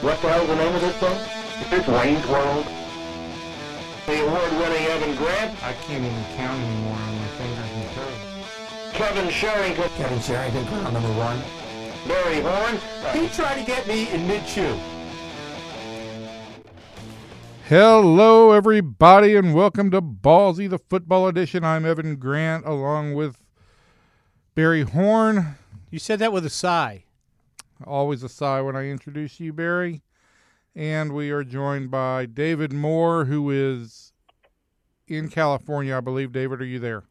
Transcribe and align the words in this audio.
What 0.00 0.18
the 0.22 0.30
hell's 0.30 0.48
the 0.48 0.56
name 0.56 0.74
of 0.74 0.80
this 0.80 0.96
song? 0.96 1.12
Is 1.60 1.68
this 1.68 1.86
Wayne's 1.86 2.26
World? 2.26 2.64
The 4.06 4.26
award-winning 4.26 4.86
Evan 4.86 5.14
Grant, 5.14 5.62
I 5.62 5.74
can't 5.74 6.02
even 6.02 6.24
count 6.36 6.58
anymore 6.58 6.96
on 6.96 7.16
my 7.16 7.26
fingers 7.36 7.70
and 7.74 7.90
toes. 7.92 8.94
Kevin 8.94 9.28
Sherrington, 9.28 9.88
Kevin 9.98 10.18
Sherrington, 10.20 10.64
ground 10.68 10.94
number 10.94 11.12
one. 11.18 11.38
Barry 12.08 12.40
Horn, 12.40 12.78
He 13.12 13.28
tried 13.28 13.60
to 13.60 13.66
get 13.66 13.86
me 13.86 14.10
in 14.10 14.26
mid-chew. 14.26 14.74
Hello, 17.68 18.52
everybody, 18.52 19.36
and 19.36 19.54
welcome 19.54 19.90
to 19.90 20.00
Ballzy, 20.00 20.66
the 20.66 20.78
football 20.78 21.28
edition. 21.28 21.62
I'm 21.62 21.84
Evan 21.84 22.16
Grant, 22.16 22.64
along 22.64 23.12
with 23.12 23.42
Barry 24.54 24.80
Horn. 24.80 25.56
You 25.90 25.98
said 25.98 26.20
that 26.20 26.32
with 26.32 26.46
a 26.46 26.50
sigh. 26.50 27.04
Always 27.86 28.22
a 28.22 28.28
sigh 28.28 28.60
when 28.60 28.76
I 28.76 28.88
introduce 28.88 29.40
you, 29.40 29.52
Barry. 29.52 30.02
And 30.74 31.12
we 31.12 31.30
are 31.30 31.42
joined 31.42 31.90
by 31.90 32.26
David 32.26 32.72
Moore, 32.72 33.24
who 33.24 33.50
is 33.50 34.12
in 35.08 35.28
California, 35.28 35.96
I 35.96 36.00
believe. 36.00 36.32
David, 36.32 36.60
are 36.60 36.66
you 36.66 36.78
there? 36.78 37.04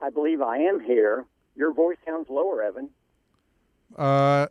I 0.00 0.10
believe 0.10 0.40
I 0.40 0.58
am 0.58 0.80
here. 0.80 1.26
Your 1.56 1.72
voice 1.72 1.98
sounds 2.06 2.30
lower, 2.30 2.62
Evan. 2.62 2.88
Uh, 3.96 4.46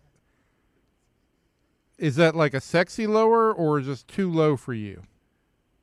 is 1.98 2.16
that 2.18 2.36
like 2.36 2.54
a 2.54 2.62
sexy 2.62 3.08
lower, 3.08 3.52
or 3.52 3.80
is 3.80 3.88
this 3.88 4.04
too 4.04 4.32
low 4.32 4.56
for 4.56 4.74
you? 4.74 5.02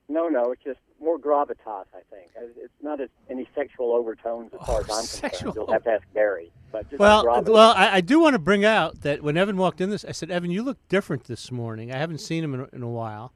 No, 0.09 0.29
no, 0.29 0.53
it's 0.53 0.63
just 0.63 0.79
more 1.01 1.19
gravitas, 1.19 1.87
I 1.95 2.01
think. 2.11 2.31
Uh, 2.37 2.47
It's 2.57 2.73
not 2.83 3.01
as 3.01 3.09
any 3.31 3.49
sexual 3.55 3.93
overtones 3.93 4.53
as 4.59 4.67
far 4.67 4.81
as 4.81 4.91
I'm 4.91 5.05
sexual 5.05 5.53
concerned. 5.53 5.55
You'll 5.57 5.73
have 5.73 5.85
to 5.85 5.91
ask 5.91 6.03
Barry. 6.15 6.51
But 6.73 6.89
just 6.91 6.99
Well, 7.01 7.25
well, 7.47 7.73
I, 7.77 7.97
I 7.97 8.01
do 8.01 8.19
want 8.21 8.35
to 8.35 8.39
bring 8.39 8.65
out 8.65 9.03
that 9.03 9.23
when 9.23 9.37
Evan 9.37 9.57
walked 9.57 9.81
in 9.81 9.91
this, 9.91 10.05
I 10.05 10.13
said, 10.13 10.31
"Evan, 10.31 10.51
you 10.51 10.63
look 10.63 10.79
different 10.89 11.25
this 11.25 11.51
morning. 11.53 11.93
I 11.93 11.97
haven't 11.99 12.19
seen 12.19 12.43
him 12.45 12.55
in, 12.55 12.61
a- 12.61 12.69
in 12.77 12.83
a 12.83 12.89
while." 12.89 13.33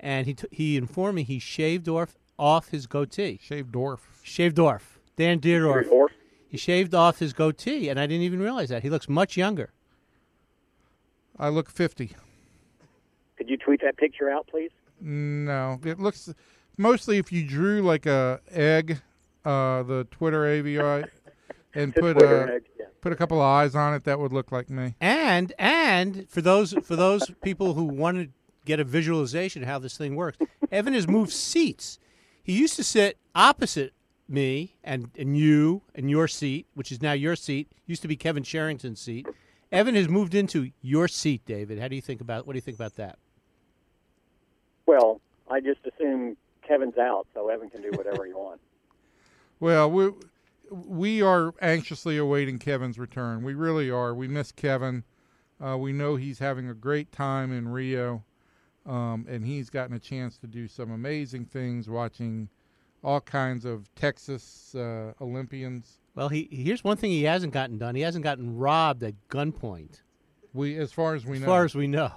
And 0.00 0.26
he 0.26 0.34
t- 0.34 0.48
he 0.50 0.76
informed 0.76 1.14
me 1.16 1.22
he 1.22 1.38
shaved 1.38 1.88
off 1.88 2.16
off 2.38 2.68
his 2.70 2.86
goatee. 2.86 3.38
Shaved 3.42 3.72
dwarf. 3.72 4.00
Shaved 4.22 4.58
off. 4.58 4.98
Dan 5.16 5.38
Dierdorf. 5.40 5.90
Or- 5.90 6.10
He 6.48 6.56
shaved 6.56 6.94
off 6.94 7.18
his 7.20 7.32
goatee, 7.32 7.88
and 7.88 7.98
I 8.00 8.06
didn't 8.06 8.22
even 8.24 8.40
realize 8.40 8.68
that. 8.70 8.82
He 8.82 8.90
looks 8.90 9.08
much 9.08 9.36
younger. 9.36 9.72
I 11.38 11.48
look 11.48 11.68
50. 11.70 12.14
Could 13.36 13.48
you 13.50 13.56
tweet 13.56 13.80
that 13.82 13.96
picture 13.96 14.30
out, 14.30 14.46
please? 14.46 14.70
No, 15.00 15.80
it 15.84 15.98
looks 15.98 16.32
mostly 16.76 17.18
if 17.18 17.32
you 17.32 17.46
drew 17.46 17.82
like 17.82 18.06
a 18.06 18.40
egg, 18.50 19.00
uh, 19.44 19.82
the 19.82 20.06
Twitter 20.10 20.46
AVI, 20.46 21.08
and 21.74 21.94
put 21.94 22.14
Twitter 22.14 22.44
a 22.44 22.54
egg, 22.56 22.62
yeah. 22.78 22.86
put 23.00 23.12
a 23.12 23.16
couple 23.16 23.38
of 23.38 23.44
eyes 23.44 23.74
on 23.74 23.94
it, 23.94 24.04
that 24.04 24.18
would 24.18 24.32
look 24.32 24.52
like 24.52 24.70
me. 24.70 24.94
And 25.00 25.52
and 25.58 26.28
for 26.28 26.40
those 26.40 26.72
for 26.84 26.96
those 26.96 27.30
people 27.42 27.74
who 27.74 27.84
want 27.84 28.18
to 28.18 28.28
get 28.64 28.80
a 28.80 28.84
visualization 28.84 29.62
of 29.62 29.68
how 29.68 29.78
this 29.78 29.96
thing 29.96 30.16
works, 30.16 30.38
Evan 30.70 30.94
has 30.94 31.06
moved 31.06 31.32
seats. 31.32 31.98
He 32.42 32.52
used 32.52 32.76
to 32.76 32.84
sit 32.84 33.18
opposite 33.34 33.92
me 34.28 34.76
and, 34.82 35.10
and 35.18 35.36
you 35.36 35.82
and 35.94 36.10
your 36.10 36.28
seat, 36.28 36.66
which 36.74 36.90
is 36.90 37.02
now 37.02 37.12
your 37.12 37.36
seat. 37.36 37.70
Used 37.86 38.02
to 38.02 38.08
be 38.08 38.16
Kevin 38.16 38.42
Sherrington's 38.42 39.00
seat. 39.00 39.26
Evan 39.72 39.94
has 39.94 40.08
moved 40.08 40.34
into 40.34 40.70
your 40.82 41.08
seat, 41.08 41.42
David. 41.46 41.78
How 41.78 41.88
do 41.88 41.96
you 41.96 42.02
think 42.02 42.20
about 42.20 42.46
what 42.46 42.52
do 42.52 42.56
you 42.56 42.62
think 42.62 42.76
about 42.76 42.96
that? 42.96 43.18
Well, 44.86 45.20
I 45.48 45.60
just 45.60 45.80
assume 45.86 46.36
Kevin's 46.66 46.98
out, 46.98 47.26
so 47.34 47.48
Evan 47.48 47.70
can 47.70 47.82
do 47.82 47.90
whatever 47.92 48.24
he 48.24 48.32
wants. 48.34 48.62
Well, 49.60 49.90
we 49.90 50.10
we 50.70 51.22
are 51.22 51.52
anxiously 51.60 52.16
awaiting 52.16 52.58
Kevin's 52.58 52.98
return. 52.98 53.42
We 53.42 53.54
really 53.54 53.90
are. 53.90 54.14
We 54.14 54.28
miss 54.28 54.50
Kevin. 54.52 55.04
Uh, 55.64 55.76
we 55.78 55.92
know 55.92 56.16
he's 56.16 56.38
having 56.40 56.68
a 56.68 56.74
great 56.74 57.12
time 57.12 57.52
in 57.52 57.68
Rio, 57.68 58.24
um, 58.86 59.24
and 59.28 59.44
he's 59.46 59.70
gotten 59.70 59.94
a 59.94 60.00
chance 60.00 60.36
to 60.38 60.46
do 60.46 60.66
some 60.66 60.90
amazing 60.90 61.44
things, 61.46 61.88
watching 61.88 62.48
all 63.04 63.20
kinds 63.20 63.64
of 63.64 63.94
Texas 63.94 64.74
uh, 64.74 65.12
Olympians. 65.20 65.98
Well, 66.14 66.28
he 66.28 66.48
here's 66.50 66.82
one 66.82 66.96
thing 66.96 67.10
he 67.10 67.24
hasn't 67.24 67.52
gotten 67.52 67.78
done. 67.78 67.94
He 67.94 68.02
hasn't 68.02 68.24
gotten 68.24 68.56
robbed 68.56 69.02
at 69.04 69.14
gunpoint, 69.28 70.00
We, 70.52 70.76
as 70.76 70.92
far 70.92 71.14
as 71.14 71.24
we 71.24 71.36
as 71.36 71.42
know, 71.42 71.46
as 71.46 71.48
far 71.48 71.64
as 71.64 71.74
we 71.74 71.86
know. 71.86 72.12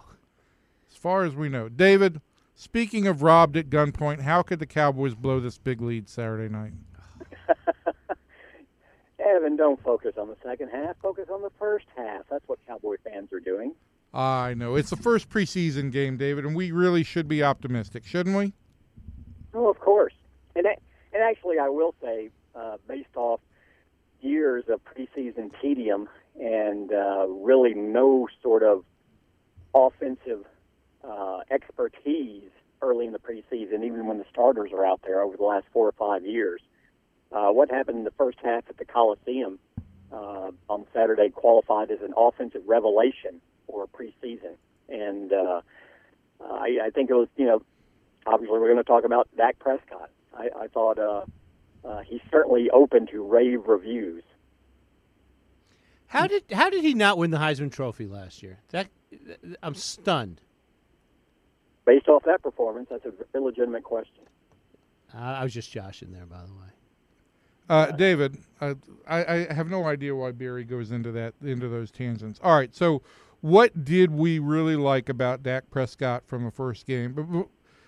as 0.89 0.97
far 0.97 1.23
as 1.25 1.35
we 1.35 1.49
know, 1.49 1.69
David. 1.69 2.21
Speaking 2.59 3.05
of 3.05 3.21
robbed 3.21 3.55
at 3.55 3.69
gunpoint, 3.69 4.21
how 4.21 4.41
could 4.41 4.57
the 4.57 4.65
Cowboys 4.65 5.13
blow 5.13 5.39
this 5.39 5.59
big 5.59 5.79
lead 5.79 6.09
Saturday 6.09 6.51
night? 6.51 6.73
Evan, 9.19 9.55
don't 9.55 9.79
focus 9.83 10.15
on 10.17 10.27
the 10.27 10.37
second 10.43 10.69
half. 10.69 10.95
Focus 10.99 11.29
on 11.31 11.43
the 11.43 11.51
first 11.59 11.85
half. 11.95 12.23
That's 12.31 12.47
what 12.47 12.57
Cowboy 12.65 12.95
fans 13.03 13.31
are 13.31 13.39
doing. 13.39 13.75
I 14.11 14.55
know 14.55 14.73
it's 14.73 14.89
the 14.89 14.95
first 14.95 15.29
preseason 15.29 15.91
game, 15.91 16.17
David, 16.17 16.45
and 16.47 16.55
we 16.55 16.71
really 16.71 17.03
should 17.03 17.27
be 17.27 17.43
optimistic, 17.43 18.03
shouldn't 18.03 18.35
we? 18.35 18.53
Oh, 19.53 19.69
of 19.69 19.79
course. 19.79 20.15
And 20.55 20.65
and 20.65 21.21
actually, 21.21 21.59
I 21.59 21.69
will 21.69 21.93
say, 22.01 22.31
uh, 22.55 22.77
based 22.87 23.15
off 23.15 23.39
years 24.19 24.63
of 24.67 24.81
preseason 24.83 25.51
tedium 25.61 26.09
and 26.41 26.91
uh, 26.91 27.27
really 27.27 27.75
no 27.75 28.27
sort 28.41 28.63
of 28.63 28.83
offensive 29.75 30.43
uh, 31.09 31.39
expertise 31.49 32.49
early 32.81 33.05
in 33.05 33.13
the 33.13 33.19
preseason, 33.19 33.83
even 33.83 34.05
when 34.05 34.17
the 34.17 34.25
starters 34.31 34.71
are 34.71 34.85
out 34.85 35.01
there 35.05 35.21
over 35.21 35.37
the 35.37 35.43
last 35.43 35.65
four 35.73 35.87
or 35.87 35.93
five 35.93 36.25
years. 36.25 36.61
Uh, 37.31 37.49
what 37.49 37.69
happened 37.69 37.97
in 37.97 38.03
the 38.03 38.11
first 38.11 38.37
half 38.43 38.63
at 38.69 38.77
the 38.77 38.85
Coliseum 38.85 39.59
uh, 40.11 40.51
on 40.69 40.85
Saturday 40.93 41.29
qualified 41.29 41.91
as 41.91 41.99
an 42.01 42.13
offensive 42.15 42.61
revelation 42.65 43.41
for 43.65 43.87
preseason, 43.87 44.55
and 44.87 45.33
uh, 45.33 45.61
I, 46.41 46.77
I 46.85 46.89
think 46.91 47.09
it 47.09 47.13
was, 47.13 47.27
you 47.35 47.45
know, 47.45 47.61
obviously 48.25 48.59
we're 48.59 48.71
going 48.71 48.77
to 48.77 48.83
talk 48.83 49.03
about 49.03 49.27
Dak 49.35 49.59
Prescott. 49.59 50.09
I, 50.37 50.49
I 50.57 50.67
thought 50.67 50.99
uh, 50.99 51.25
uh, 51.83 52.01
he's 52.01 52.21
certainly 52.31 52.69
open 52.69 53.07
to 53.07 53.23
rave 53.23 53.67
reviews. 53.67 54.23
How 56.07 56.27
did 56.27 56.43
how 56.51 56.69
did 56.69 56.83
he 56.83 56.93
not 56.93 57.17
win 57.17 57.31
the 57.31 57.37
Heisman 57.37 57.71
Trophy 57.71 58.05
last 58.05 58.41
year? 58.41 58.59
That 58.69 58.87
I'm 59.61 59.75
stunned. 59.75 60.39
Based 61.87 62.09
off 62.09 62.23
that 62.25 62.43
performance, 62.43 62.87
that's 62.91 63.05
an 63.05 63.13
illegitimate 63.33 63.83
question. 63.83 64.25
Uh, 65.15 65.19
I 65.19 65.43
was 65.45 65.53
just 65.53 65.71
joshing 65.71 66.11
there, 66.11 66.25
by 66.25 66.41
the 66.41 66.51
way. 66.51 66.67
Uh, 67.69 67.91
David, 67.91 68.37
uh, 68.59 68.75
I, 69.07 69.47
I 69.47 69.53
have 69.53 69.69
no 69.69 69.85
idea 69.85 70.13
why 70.13 70.31
Barry 70.33 70.65
goes 70.65 70.91
into 70.91 71.13
that 71.13 71.33
into 71.41 71.69
those 71.69 71.89
tangents. 71.89 72.41
All 72.43 72.53
right, 72.53 72.75
so 72.75 73.01
what 73.39 73.85
did 73.85 74.11
we 74.11 74.37
really 74.37 74.75
like 74.75 75.07
about 75.07 75.43
Dak 75.43 75.69
Prescott 75.69 76.23
from 76.27 76.43
the 76.43 76.51
first 76.51 76.85
game? 76.85 77.13
But 77.13 77.47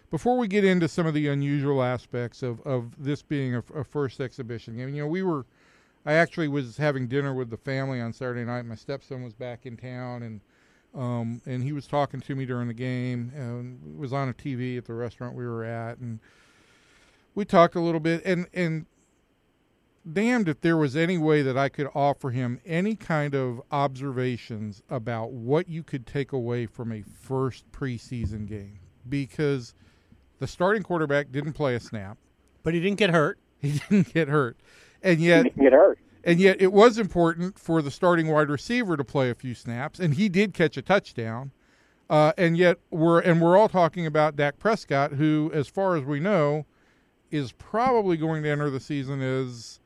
before 0.09 0.37
we 0.37 0.47
get 0.47 0.63
into 0.63 0.87
some 0.87 1.05
of 1.05 1.13
the 1.13 1.27
unusual 1.27 1.83
aspects 1.83 2.41
of, 2.41 2.61
of 2.61 2.93
this 2.97 3.21
being 3.21 3.55
a, 3.55 3.63
a 3.75 3.83
first 3.83 4.21
exhibition 4.21 4.77
game, 4.77 4.95
you 4.95 5.01
know, 5.01 5.07
we 5.07 5.23
were. 5.23 5.45
I 6.05 6.13
actually 6.13 6.47
was 6.47 6.77
having 6.77 7.09
dinner 7.09 7.33
with 7.33 7.49
the 7.49 7.57
family 7.57 7.99
on 7.99 8.13
Saturday 8.13 8.45
night. 8.45 8.63
My 8.63 8.75
stepson 8.75 9.23
was 9.23 9.33
back 9.33 9.65
in 9.65 9.75
town, 9.75 10.23
and 10.23 10.39
um, 10.95 11.41
and 11.45 11.63
he 11.63 11.71
was 11.71 11.87
talking 11.87 12.19
to 12.21 12.35
me 12.35 12.45
during 12.45 12.67
the 12.67 12.73
game. 12.73 13.31
And 13.35 13.97
was 13.97 14.13
on 14.13 14.29
a 14.29 14.33
TV 14.33 14.77
at 14.77 14.85
the 14.85 14.93
restaurant 14.93 15.35
we 15.35 15.45
were 15.45 15.63
at, 15.63 15.97
and 15.99 16.19
we 17.35 17.45
talked 17.45 17.75
a 17.75 17.81
little 17.81 17.99
bit. 17.99 18.21
And 18.25 18.47
and 18.53 18.85
damned 20.11 20.47
if 20.47 20.61
there 20.61 20.77
was 20.77 20.95
any 20.95 21.17
way 21.17 21.41
that 21.41 21.57
I 21.57 21.69
could 21.69 21.89
offer 21.93 22.31
him 22.31 22.59
any 22.65 22.95
kind 22.95 23.35
of 23.35 23.61
observations 23.71 24.81
about 24.89 25.31
what 25.31 25.69
you 25.69 25.83
could 25.83 26.07
take 26.07 26.31
away 26.31 26.65
from 26.65 26.91
a 26.91 27.01
first 27.01 27.69
preseason 27.71 28.47
game 28.47 28.79
because 29.07 29.73
the 30.39 30.47
starting 30.47 30.83
quarterback 30.83 31.31
didn't 31.31 31.53
play 31.53 31.75
a 31.75 31.79
snap. 31.79 32.17
But 32.63 32.73
he 32.73 32.79
didn't 32.79 32.97
get 32.97 33.11
hurt. 33.11 33.39
He 33.61 33.73
didn't 33.89 34.13
get 34.13 34.27
hurt. 34.27 34.57
And 35.03 35.19
yet 35.19 35.45
He 35.45 35.51
can 35.51 35.63
get 35.63 35.73
hurt. 35.73 35.99
And 36.23 36.39
yet 36.39 36.61
it 36.61 36.73
was 36.73 36.97
important 36.97 37.57
for 37.57 37.81
the 37.81 37.91
starting 37.91 38.27
wide 38.27 38.49
receiver 38.49 38.97
to 38.97 39.03
play 39.03 39.29
a 39.29 39.35
few 39.35 39.53
snaps 39.53 39.99
and 39.99 40.15
he 40.15 40.29
did 40.29 40.53
catch 40.53 40.77
a 40.77 40.81
touchdown. 40.81 41.51
Uh, 42.09 42.33
and 42.37 42.57
yet 42.57 42.79
we're 42.89 43.19
and 43.19 43.39
we're 43.39 43.55
all 43.55 43.69
talking 43.69 44.05
about 44.05 44.35
Dak 44.35 44.57
Prescott 44.57 45.13
who 45.13 45.51
as 45.53 45.67
far 45.67 45.95
as 45.95 46.03
we 46.03 46.19
know 46.19 46.65
is 47.29 47.51
probably 47.51 48.17
going 48.17 48.41
to 48.43 48.49
enter 48.49 48.69
the 48.69 48.79
season 48.79 49.21
as 49.21 49.79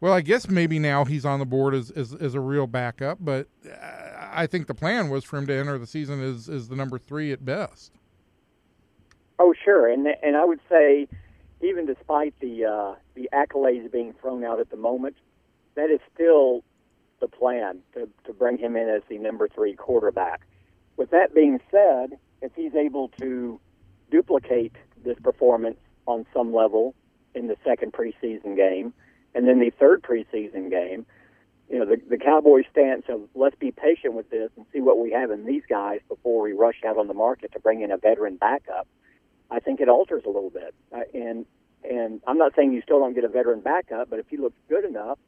well, 0.00 0.12
I 0.12 0.20
guess 0.20 0.48
maybe 0.48 0.78
now 0.78 1.04
he's 1.06 1.24
on 1.24 1.38
the 1.38 1.46
board 1.46 1.74
as, 1.74 1.90
as, 1.90 2.12
as 2.12 2.34
a 2.34 2.40
real 2.40 2.66
backup, 2.66 3.18
but 3.20 3.48
uh, 3.66 3.76
I 4.30 4.46
think 4.46 4.66
the 4.66 4.74
plan 4.74 5.08
was 5.08 5.24
for 5.24 5.38
him 5.38 5.46
to 5.46 5.54
enter 5.54 5.78
the 5.78 5.86
season 5.86 6.22
as, 6.22 6.50
as 6.50 6.68
the 6.68 6.76
number 6.76 6.98
three 6.98 7.32
at 7.32 7.44
best. 7.44 7.92
Oh, 9.38 9.54
sure, 9.64 9.90
and 9.90 10.06
and 10.22 10.36
I 10.36 10.44
would 10.44 10.60
say, 10.68 11.08
even 11.60 11.86
despite 11.86 12.34
the 12.40 12.64
uh, 12.64 12.94
the 13.14 13.28
accolades 13.32 13.90
being 13.90 14.14
thrown 14.20 14.44
out 14.44 14.60
at 14.60 14.70
the 14.70 14.76
moment, 14.76 15.16
that 15.76 15.90
is 15.90 16.00
still 16.12 16.64
the 17.20 17.28
plan 17.28 17.80
to 17.94 18.08
to 18.24 18.32
bring 18.32 18.58
him 18.58 18.76
in 18.76 18.88
as 18.88 19.02
the 19.08 19.18
number 19.18 19.48
three 19.48 19.74
quarterback. 19.74 20.42
With 20.96 21.10
that 21.10 21.34
being 21.34 21.60
said, 21.70 22.18
if 22.42 22.52
he's 22.54 22.74
able 22.74 23.08
to 23.20 23.60
duplicate 24.10 24.74
this 25.04 25.18
performance 25.22 25.78
on 26.06 26.26
some 26.34 26.52
level 26.52 26.94
in 27.34 27.48
the 27.48 27.56
second 27.64 27.92
preseason 27.92 28.56
game, 28.56 28.92
and 29.34 29.46
then 29.46 29.60
the 29.60 29.70
third 29.78 30.02
preseason 30.02 30.70
game, 30.70 31.04
you 31.68 31.78
know, 31.78 31.84
the, 31.84 32.00
the 32.08 32.16
Cowboys' 32.16 32.64
stance 32.70 33.04
of 33.08 33.22
let's 33.34 33.56
be 33.56 33.72
patient 33.72 34.14
with 34.14 34.30
this 34.30 34.50
and 34.56 34.64
see 34.72 34.80
what 34.80 34.98
we 34.98 35.10
have 35.12 35.30
in 35.30 35.44
these 35.44 35.62
guys 35.68 36.00
before 36.08 36.42
we 36.42 36.52
rush 36.52 36.82
out 36.86 36.96
on 36.96 37.08
the 37.08 37.14
market 37.14 37.52
to 37.52 37.60
bring 37.60 37.82
in 37.82 37.90
a 37.90 37.96
veteran 37.98 38.36
backup. 38.36 38.86
I 39.50 39.60
think 39.60 39.80
it 39.80 39.88
alters 39.88 40.22
a 40.24 40.28
little 40.28 40.50
bit, 40.50 40.74
uh, 40.92 41.00
and 41.14 41.46
and 41.88 42.20
I'm 42.26 42.38
not 42.38 42.52
saying 42.56 42.72
you 42.72 42.82
still 42.82 42.98
don't 42.98 43.14
get 43.14 43.24
a 43.24 43.28
veteran 43.28 43.60
backup, 43.60 44.10
but 44.10 44.18
if 44.18 44.26
he 44.28 44.36
looks 44.36 44.56
good 44.68 44.84
enough, 44.84 45.18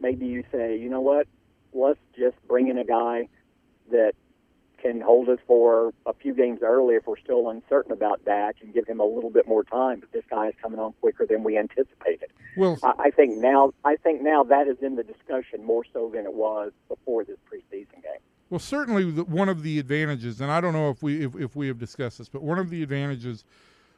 maybe 0.00 0.26
you 0.26 0.44
say, 0.52 0.76
you 0.76 0.88
know 0.88 1.00
what, 1.00 1.26
let's 1.72 2.00
just 2.18 2.36
bring 2.46 2.68
in 2.68 2.78
a 2.78 2.84
guy 2.84 3.28
that 3.90 4.14
can 4.80 5.00
hold 5.00 5.28
us 5.28 5.38
for 5.46 5.92
a 6.06 6.14
few 6.14 6.34
games 6.34 6.60
early 6.62 6.94
if 6.94 7.06
we're 7.06 7.18
still 7.18 7.50
uncertain 7.50 7.92
about 7.92 8.24
Dak 8.24 8.56
and 8.62 8.72
give 8.72 8.86
him 8.86 8.98
a 8.98 9.04
little 9.04 9.30
bit 9.30 9.46
more 9.46 9.62
time. 9.62 10.00
But 10.00 10.12
this 10.12 10.24
guy 10.30 10.48
is 10.48 10.54
coming 10.60 10.78
on 10.78 10.94
quicker 11.00 11.26
than 11.26 11.44
we 11.44 11.58
anticipated. 11.58 12.30
Well, 12.56 12.78
I, 12.82 12.94
I 12.98 13.10
think 13.10 13.36
now 13.36 13.72
I 13.84 13.96
think 13.96 14.22
now 14.22 14.42
that 14.44 14.68
is 14.68 14.78
in 14.80 14.96
the 14.96 15.02
discussion 15.02 15.64
more 15.64 15.84
so 15.92 16.10
than 16.12 16.24
it 16.24 16.32
was 16.32 16.72
before 16.88 17.24
this 17.24 17.36
preseason 17.50 18.02
game. 18.02 18.20
Well, 18.48 18.58
certainly 18.58 19.04
one 19.04 19.48
of 19.48 19.62
the 19.62 19.78
advantages, 19.78 20.40
and 20.40 20.50
I 20.50 20.60
don't 20.60 20.72
know 20.72 20.90
if 20.90 21.02
we 21.02 21.24
if, 21.24 21.36
if 21.36 21.54
we 21.54 21.68
have 21.68 21.78
discussed 21.78 22.18
this, 22.18 22.28
but 22.28 22.42
one 22.42 22.58
of 22.58 22.70
the 22.70 22.82
advantages 22.82 23.44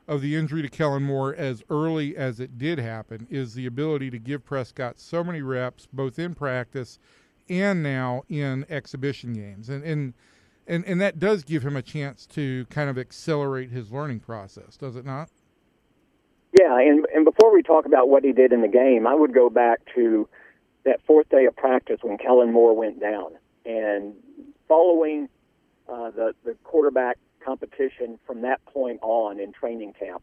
of 0.08 0.20
the 0.20 0.34
injury 0.36 0.62
to 0.62 0.68
Kellen 0.68 1.02
Moore 1.02 1.34
as 1.34 1.62
early 1.70 2.16
as 2.16 2.40
it 2.40 2.58
did 2.58 2.78
happen 2.78 3.26
is 3.30 3.54
the 3.54 3.66
ability 3.66 4.10
to 4.10 4.18
give 4.18 4.44
Prescott 4.44 4.98
so 4.98 5.22
many 5.22 5.42
reps, 5.42 5.86
both 5.92 6.18
in 6.18 6.34
practice 6.34 6.98
and 7.48 7.82
now 7.82 8.22
in 8.28 8.66
exhibition 8.68 9.32
games, 9.32 9.68
and 9.68 9.84
and 9.84 10.14
and, 10.66 10.84
and 10.86 11.00
that 11.00 11.18
does 11.18 11.42
give 11.42 11.64
him 11.64 11.76
a 11.76 11.82
chance 11.82 12.24
to 12.26 12.66
kind 12.66 12.88
of 12.88 12.96
accelerate 12.96 13.70
his 13.70 13.90
learning 13.90 14.20
process, 14.20 14.76
does 14.76 14.94
it 14.94 15.04
not? 15.04 15.28
Yeah, 16.58 16.78
and 16.78 17.06
and 17.14 17.24
before 17.24 17.52
we 17.52 17.62
talk 17.62 17.86
about 17.86 18.08
what 18.08 18.24
he 18.24 18.32
did 18.32 18.52
in 18.52 18.60
the 18.60 18.68
game, 18.68 19.06
I 19.06 19.14
would 19.14 19.34
go 19.34 19.50
back 19.50 19.80
to 19.94 20.28
that 20.84 21.00
fourth 21.06 21.28
day 21.30 21.46
of 21.46 21.56
practice 21.56 21.98
when 22.02 22.18
Kellen 22.18 22.52
Moore 22.52 22.74
went 22.74 23.00
down, 23.00 23.32
and 23.64 24.14
following 24.68 25.28
uh, 25.88 26.10
the 26.10 26.34
the 26.44 26.54
quarterback 26.64 27.18
competition 27.44 28.18
from 28.26 28.42
that 28.42 28.64
point 28.66 29.00
on 29.02 29.40
in 29.40 29.52
training 29.52 29.94
camp, 29.98 30.22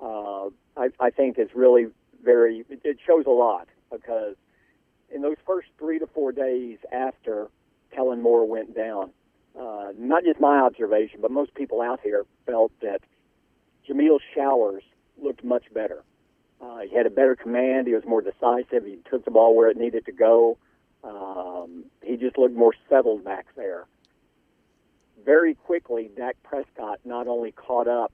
uh, 0.00 0.48
I, 0.76 0.88
I 1.00 1.10
think 1.10 1.38
is 1.38 1.48
really 1.54 1.86
very. 2.22 2.64
It, 2.68 2.98
shows 3.06 3.24
a 3.26 3.30
lot 3.30 3.68
because 3.90 4.36
in 5.14 5.22
those 5.22 5.36
first 5.46 5.68
three 5.78 5.98
to 5.98 6.06
four 6.06 6.32
days 6.32 6.78
after 6.92 7.48
Kellen 7.94 8.22
Moore 8.22 8.46
went 8.46 8.74
down, 8.74 9.10
uh, 9.58 9.92
not 9.98 10.24
just 10.24 10.40
my 10.40 10.58
observation, 10.60 11.20
but 11.20 11.30
most 11.30 11.54
people 11.54 11.80
out 11.80 12.00
here 12.02 12.24
felt 12.46 12.72
that 12.80 13.00
Jameill 13.88 14.18
Showers 14.34 14.82
looked 15.22 15.44
much 15.44 15.64
better. 15.72 16.02
Uh, 16.60 16.80
he 16.80 16.96
had 16.96 17.06
a 17.06 17.10
better 17.10 17.36
command. 17.36 17.86
He 17.86 17.94
was 17.94 18.04
more 18.06 18.22
decisive. 18.22 18.84
He 18.84 18.98
took 19.10 19.24
the 19.24 19.30
ball 19.30 19.54
where 19.54 19.68
it 19.68 19.76
needed 19.76 20.06
to 20.06 20.12
go. 20.12 20.56
Um, 21.02 21.84
he 22.02 22.16
just 22.16 22.38
looked 22.38 22.54
more 22.54 22.74
settled 22.88 23.24
back 23.24 23.46
there. 23.56 23.86
Very 25.24 25.54
quickly, 25.54 26.10
Dak 26.16 26.36
Prescott 26.42 27.00
not 27.04 27.26
only 27.26 27.52
caught 27.52 27.88
up, 27.88 28.12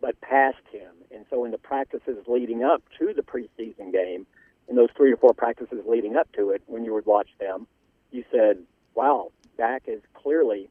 but 0.00 0.20
passed 0.20 0.66
him. 0.72 0.90
And 1.10 1.24
so, 1.30 1.44
in 1.44 1.50
the 1.50 1.58
practices 1.58 2.24
leading 2.26 2.64
up 2.64 2.82
to 2.98 3.12
the 3.14 3.22
preseason 3.22 3.92
game, 3.92 4.26
in 4.68 4.76
those 4.76 4.88
three 4.96 5.12
or 5.12 5.16
four 5.16 5.34
practices 5.34 5.84
leading 5.86 6.16
up 6.16 6.30
to 6.32 6.50
it, 6.50 6.62
when 6.66 6.84
you 6.84 6.94
would 6.94 7.06
watch 7.06 7.28
them, 7.38 7.66
you 8.10 8.24
said, 8.30 8.58
wow, 8.94 9.30
Dak 9.56 9.82
is 9.86 10.00
clearly 10.14 10.68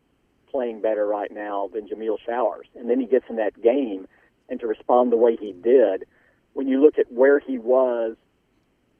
playing 0.51 0.81
better 0.81 1.05
right 1.05 1.31
now 1.31 1.69
than 1.73 1.87
Jameill 1.87 2.17
Showers. 2.25 2.67
And 2.75 2.89
then 2.89 2.99
he 2.99 3.05
gets 3.05 3.25
in 3.29 3.35
that 3.37 3.61
game, 3.61 4.07
and 4.49 4.59
to 4.59 4.67
respond 4.67 5.11
the 5.11 5.17
way 5.17 5.35
he 5.35 5.53
did, 5.53 6.05
when 6.53 6.67
you 6.67 6.81
look 6.81 6.97
at 6.97 7.11
where 7.11 7.39
he 7.39 7.57
was 7.57 8.15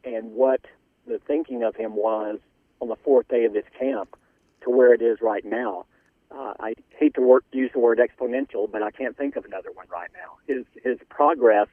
and 0.04 0.34
what 0.34 0.62
the 1.08 1.20
thinking 1.20 1.64
of 1.64 1.76
him 1.76 1.96
was 1.96 2.40
on 2.80 2.88
the 2.88 2.96
fourth 2.98 3.28
day 3.28 3.46
of 3.46 3.54
this 3.54 3.66
camp 3.78 4.16
to 4.62 4.70
where 4.70 4.94
it 4.94 5.02
is 5.02 5.20
right 5.22 5.44
now, 5.44 5.86
uh, 6.32 6.54
I 6.60 6.74
hate 6.98 7.16
to 7.16 7.22
work, 7.22 7.44
use 7.52 7.72
the 7.74 7.80
word 7.80 8.00
exponential, 8.00 8.72
but 8.72 8.84
I 8.84 8.92
can't 8.92 9.18
think 9.18 9.36
of 9.36 9.46
another 9.46 9.72
one 9.74 9.88
right 9.92 10.10
now. 10.14 10.38
His 10.48 10.66
his 10.84 10.98
progress 11.10 11.68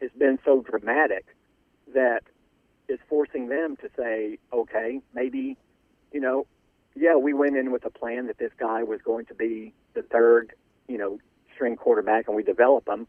has 0.00 0.10
been 0.18 0.38
so 0.44 0.62
dramatic 0.62 1.26
that 1.94 2.22
is 2.88 2.98
forcing 3.08 3.48
them 3.48 3.76
to 3.76 3.88
say, 3.96 4.38
okay, 4.52 5.00
maybe, 5.14 5.56
you 6.12 6.20
know, 6.20 6.46
yeah, 6.94 7.16
we 7.16 7.32
went 7.32 7.56
in 7.56 7.72
with 7.72 7.84
a 7.84 7.90
plan 7.90 8.26
that 8.26 8.38
this 8.38 8.52
guy 8.58 8.82
was 8.82 9.00
going 9.02 9.26
to 9.26 9.34
be 9.34 9.72
the 9.94 10.02
third, 10.02 10.52
you 10.88 10.98
know, 10.98 11.18
string 11.54 11.76
quarterback, 11.76 12.26
and 12.26 12.36
we 12.36 12.42
develop 12.42 12.88
him. 12.88 13.06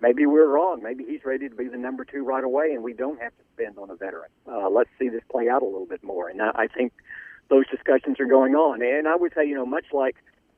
Maybe 0.00 0.26
we're 0.26 0.48
wrong. 0.48 0.82
Maybe 0.82 1.04
he's 1.04 1.24
ready 1.24 1.48
to 1.48 1.54
be 1.54 1.68
the 1.68 1.76
number 1.76 2.04
two 2.04 2.24
right 2.24 2.44
away, 2.44 2.72
and 2.72 2.82
we 2.82 2.92
don't 2.92 3.20
have 3.20 3.36
to 3.36 3.44
spend 3.54 3.78
on 3.78 3.90
a 3.90 3.96
veteran. 3.96 4.30
Uh, 4.50 4.68
let's 4.70 4.90
see 4.98 5.08
this 5.08 5.22
play 5.30 5.48
out 5.48 5.62
a 5.62 5.66
little 5.66 5.86
bit 5.86 6.02
more. 6.02 6.28
And 6.28 6.40
I, 6.40 6.50
I 6.54 6.66
think 6.68 6.92
those 7.50 7.66
discussions 7.68 8.18
are 8.20 8.26
going 8.26 8.54
on. 8.54 8.80
And 8.80 9.06
I 9.06 9.16
would 9.16 9.34
say, 9.34 9.44
you 9.46 9.54
know, 9.54 9.66
much 9.66 9.86
like 9.92 10.16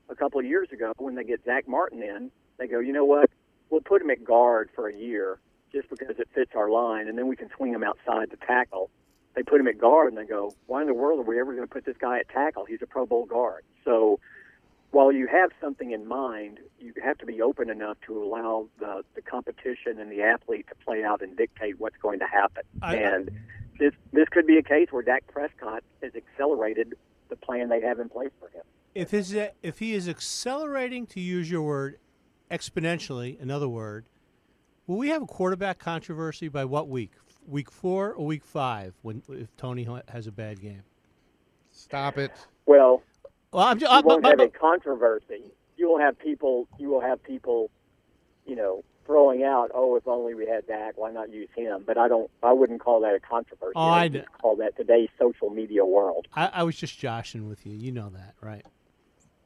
a 0.09 0.15
couple 0.15 0.39
of 0.39 0.47
years 0.47 0.69
ago 0.71 0.93
when 0.99 1.15
they 1.17 1.25
get 1.25 1.45
Zach 1.45 1.67
Martin 1.67 2.03
in, 2.03 2.31
they 2.59 2.69
go, 2.69 2.79
you 2.79 2.93
know 2.93 3.05
what, 3.05 3.31
we'll 3.71 3.81
put 3.81 4.03
him 4.03 4.11
at 4.11 4.23
guard 4.23 4.69
for 4.75 4.87
a 4.89 4.95
year 4.95 5.41
just 5.73 5.89
because 5.89 6.19
it 6.19 6.29
fits 6.35 6.53
our 6.55 6.69
line, 6.71 7.09
and 7.09 7.17
then 7.17 7.27
we 7.27 7.35
can 7.35 7.49
swing 7.57 7.73
him 7.73 7.83
outside 7.83 8.31
to 8.31 8.37
tackle. 8.47 8.91
They 9.35 9.43
put 9.43 9.59
him 9.59 9.67
at 9.67 9.79
guard, 9.79 10.13
and 10.13 10.19
they 10.19 10.27
go, 10.27 10.55
why 10.67 10.83
in 10.83 10.87
the 10.87 10.93
world 10.93 11.19
are 11.19 11.23
we 11.23 11.41
ever 11.41 11.55
going 11.55 11.67
to 11.67 11.73
put 11.73 11.87
this 11.87 11.97
guy 11.99 12.19
at 12.19 12.29
tackle? 12.29 12.67
He's 12.67 12.83
a 12.83 12.87
Pro 12.87 13.07
Bowl 13.07 13.25
guard. 13.25 13.65
So 13.83 14.21
while 14.91 15.11
you 15.11 15.27
have 15.29 15.49
something 15.63 15.93
in 15.93 16.07
mind, 16.07 16.59
you 16.79 16.93
have 17.03 17.17
to 17.19 17.25
be 17.27 17.41
open 17.41 17.71
enough 17.71 17.97
to 18.07 18.23
allow 18.23 18.69
the, 18.79 19.03
the 19.15 19.23
competition 19.23 19.99
and 19.99 20.13
the 20.13 20.21
athlete 20.21 20.67
to 20.69 20.75
play 20.85 21.03
out 21.03 21.23
and 21.23 21.35
dictate 21.35 21.81
what's 21.81 21.97
going 21.97 22.19
to 22.19 22.27
happen. 22.27 22.65
I- 22.83 22.97
and 22.97 23.31
this 23.79 23.93
this 24.13 24.29
could 24.29 24.47
be 24.47 24.59
a 24.59 24.63
case 24.63 24.89
where 24.91 25.03
Dak 25.03 25.27
Prescott 25.27 25.83
has 26.03 26.13
accelerated 26.15 26.95
the 27.29 27.37
plan 27.37 27.69
they 27.69 27.81
have 27.81 27.99
in 27.99 28.09
place 28.09 28.31
for 28.41 28.49
him. 28.49 28.63
If 28.95 29.11
his 29.11 29.35
if 29.63 29.79
he 29.79 29.95
is 29.95 30.09
accelerating, 30.09 31.07
to 31.09 31.21
use 31.21 31.51
your 31.51 31.63
word, 31.63 31.99
exponentially, 32.51 33.41
another 33.41 33.69
word, 33.69 34.05
will 34.87 34.99
we 34.99 35.09
have 35.09 35.23
a 35.23 35.27
quarterback 35.27 35.79
controversy 35.79 36.49
by 36.49 36.65
what 36.65 36.89
week? 36.89 37.13
Week 37.49 37.71
four 37.71 38.13
or 38.13 38.27
week 38.27 38.45
five? 38.45 38.95
When 39.03 39.23
if 39.31 39.57
Tony 39.57 39.85
ha- 39.85 40.03
has 40.09 40.27
a 40.27 40.33
bad 40.33 40.61
game? 40.61 40.83
Stop 41.73 42.19
it. 42.19 42.31
Well, 42.67 43.03
Well, 43.51 43.65
I'm 43.65 43.79
just, 43.79 43.91
you 43.91 44.03
won't 44.07 44.23
but- 44.23 44.39
have 44.39 44.41
a 44.41 44.49
controversy. 44.49 45.43
You 45.77 45.89
will 45.89 45.99
have 45.99 46.19
people. 46.19 46.69
You 46.79 46.91
will 46.91 47.01
have 47.01 47.23
people. 47.23 47.71
You 48.47 48.57
know, 48.57 48.85
throwing 49.07 49.43
out, 49.43 49.71
"Oh, 49.75 49.97
if 49.97 50.07
only 50.07 50.35
we 50.35 50.47
had 50.47 50.67
Dak, 50.67 50.95
why 50.97 51.11
not 51.13 51.31
use 51.33 51.49
him?" 51.57 51.85
But 51.87 51.99
I 51.99 52.09
don't. 52.09 52.31
I 52.43 52.53
wouldn't 52.53 52.81
call 52.81 53.01
that 53.03 53.15
a 53.15 53.21
controversy. 53.21 53.73
Oh, 53.77 53.81
I 53.89 54.05
would 54.05 54.13
know. 54.15 54.25
call 54.41 54.57
that 54.57 54.77
today's 54.77 55.09
social 55.19 55.51
media 55.51 55.85
world. 55.85 56.27
I, 56.35 56.47
I 56.49 56.63
was 56.63 56.77
just 56.77 56.99
joshing 56.99 57.49
with 57.49 57.65
you. 57.67 57.73
You 57.75 57.93
know 57.93 58.11
that, 58.11 58.35
right? 58.41 58.65
I 58.65 58.69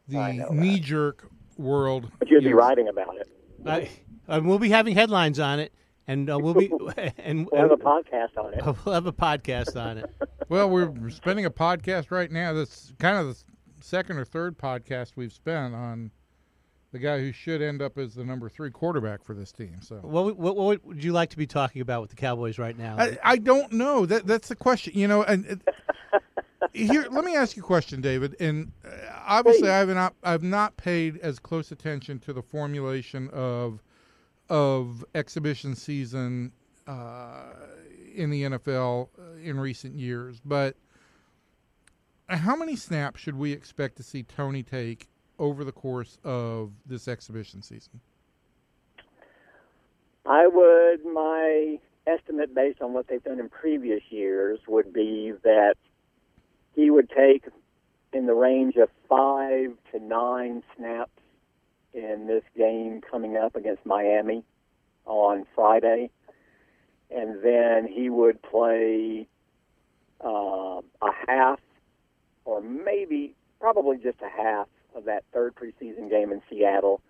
The 0.08 0.32
know 0.34 0.48
that. 0.48 0.54
knee 0.54 0.78
jerk 0.80 1.26
world. 1.58 2.10
But 2.18 2.28
you'd 2.30 2.44
be 2.44 2.50
is- 2.50 2.54
writing 2.54 2.88
about 2.88 3.16
it. 3.16 3.28
I, 3.64 3.88
and 4.28 4.46
we'll 4.46 4.58
be 4.60 4.68
having 4.70 4.94
headlines 4.94 5.40
on 5.40 5.58
it, 5.58 5.72
and 6.06 6.30
uh, 6.30 6.38
we'll 6.38 6.54
be 6.54 6.70
and, 7.18 7.48
We'll 7.52 7.62
have 7.62 7.72
a 7.72 7.76
podcast 7.76 8.36
on 8.36 8.54
it. 8.54 8.64
we'll 8.84 8.94
have 8.94 9.06
a 9.06 9.12
podcast 9.12 9.80
on 9.80 9.98
it. 9.98 10.10
Well, 10.48 10.70
we're 10.70 11.10
spending 11.10 11.44
a 11.46 11.50
podcast 11.50 12.10
right 12.12 12.30
now. 12.30 12.52
That's 12.52 12.92
kind 13.00 13.16
of 13.18 13.26
the 13.28 13.42
second 13.84 14.18
or 14.18 14.24
third 14.24 14.56
podcast 14.58 15.12
we've 15.16 15.32
spent 15.32 15.74
on 15.74 16.12
the 16.92 16.98
guy 16.98 17.18
who 17.18 17.32
should 17.32 17.60
end 17.62 17.82
up 17.82 17.98
as 17.98 18.14
the 18.14 18.24
number 18.24 18.48
three 18.48 18.70
quarterback 18.70 19.24
for 19.24 19.34
this 19.34 19.52
team. 19.52 19.78
So 19.80 19.96
What, 19.96 20.36
what, 20.36 20.56
what 20.56 20.84
would 20.84 21.04
you 21.04 21.12
like 21.12 21.30
to 21.30 21.36
be 21.36 21.46
talking 21.46 21.82
about 21.82 22.00
with 22.00 22.10
the 22.10 22.16
Cowboys 22.16 22.58
right 22.58 22.76
now? 22.76 22.96
I, 22.98 23.18
I 23.22 23.36
don't 23.38 23.72
know. 23.72 24.06
That 24.06 24.26
that's 24.26 24.48
the 24.48 24.56
question. 24.56 24.92
You 24.94 25.08
know, 25.08 25.22
and 25.22 25.44
it, 25.46 25.60
here, 26.72 27.06
let 27.10 27.24
me 27.24 27.34
ask 27.34 27.56
you 27.56 27.62
a 27.62 27.66
question, 27.66 28.00
David. 28.00 28.36
And 28.40 28.72
uh, 28.84 28.90
obviously, 29.26 29.68
I 29.68 29.78
have 29.78 29.88
not 29.88 30.14
I've 30.22 30.42
not 30.42 30.76
paid 30.76 31.18
as 31.18 31.38
close 31.38 31.72
attention 31.72 32.18
to 32.20 32.32
the 32.32 32.42
formulation 32.42 33.28
of 33.30 33.82
of 34.48 35.04
exhibition 35.14 35.74
season 35.74 36.52
uh, 36.86 37.52
in 38.14 38.30
the 38.30 38.42
NFL 38.42 39.08
uh, 39.18 39.38
in 39.42 39.58
recent 39.58 39.96
years, 39.96 40.40
but 40.44 40.76
how 42.28 42.56
many 42.56 42.76
snaps 42.76 43.20
should 43.20 43.36
we 43.36 43.52
expect 43.52 43.96
to 43.96 44.02
see 44.02 44.22
Tony 44.22 44.62
take 44.62 45.08
over 45.38 45.64
the 45.64 45.72
course 45.72 46.18
of 46.24 46.72
this 46.86 47.08
exhibition 47.08 47.62
season? 47.62 48.00
I 50.24 50.46
would, 50.46 51.04
my 51.04 51.78
estimate 52.06 52.54
based 52.54 52.80
on 52.80 52.92
what 52.92 53.08
they've 53.08 53.22
done 53.22 53.40
in 53.40 53.48
previous 53.48 54.02
years 54.10 54.58
would 54.68 54.92
be 54.92 55.32
that 55.42 55.74
he 56.74 56.90
would 56.90 57.10
take 57.10 57.44
in 58.12 58.26
the 58.26 58.34
range 58.34 58.76
of 58.76 58.88
five 59.08 59.72
to 59.92 60.00
nine 60.00 60.62
snaps 60.76 61.10
in 61.92 62.26
this 62.26 62.44
game 62.56 63.00
coming 63.00 63.36
up 63.36 63.56
against 63.56 63.84
Miami 63.86 64.44
on 65.04 65.46
Friday. 65.54 66.10
And 67.10 67.42
then 67.42 67.86
he 67.86 68.10
would 68.10 68.42
play 68.42 69.26
uh, 70.24 70.80
a 71.02 71.10
half 71.28 71.60
or 72.44 72.60
maybe, 72.60 73.34
probably 73.60 73.98
just 73.98 74.18
a 74.22 74.28
half 74.28 74.68
of 74.96 75.04
that 75.04 75.24
third 75.32 75.54
preseason 75.54 76.10
game 76.10 76.32
in 76.32 76.42
Seattle. 76.50 77.00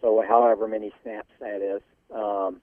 So, 0.00 0.22
however 0.26 0.68
many 0.68 0.92
snaps 1.02 1.30
that 1.40 1.62
is. 1.62 1.82
Um, 2.14 2.60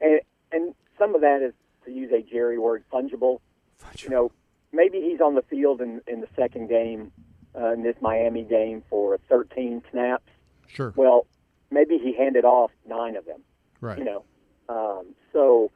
and, 0.00 0.20
and 0.52 0.74
some 0.98 1.14
of 1.14 1.20
that 1.20 1.40
is, 1.40 1.54
to 1.86 1.92
use 1.92 2.10
a 2.12 2.20
Jerry 2.22 2.58
word, 2.58 2.84
fungible. 2.92 3.40
fungible. 3.80 4.02
You 4.02 4.10
know, 4.10 4.32
maybe 4.72 5.00
he's 5.00 5.20
on 5.20 5.34
the 5.34 5.42
field 5.42 5.80
in 5.80 6.00
in 6.06 6.20
the 6.20 6.28
second 6.34 6.68
game, 6.68 7.12
uh, 7.54 7.72
in 7.72 7.82
this 7.82 7.96
Miami 8.00 8.42
game 8.42 8.82
for 8.90 9.18
13 9.28 9.82
snaps. 9.90 10.30
Sure. 10.66 10.92
Well, 10.96 11.26
maybe 11.70 11.98
he 11.98 12.14
handed 12.14 12.44
off 12.44 12.70
nine 12.86 13.16
of 13.16 13.24
them. 13.26 13.42
Right. 13.80 13.98
You 13.98 14.04
know, 14.04 14.24
um, 14.68 15.14
so, 15.32 15.70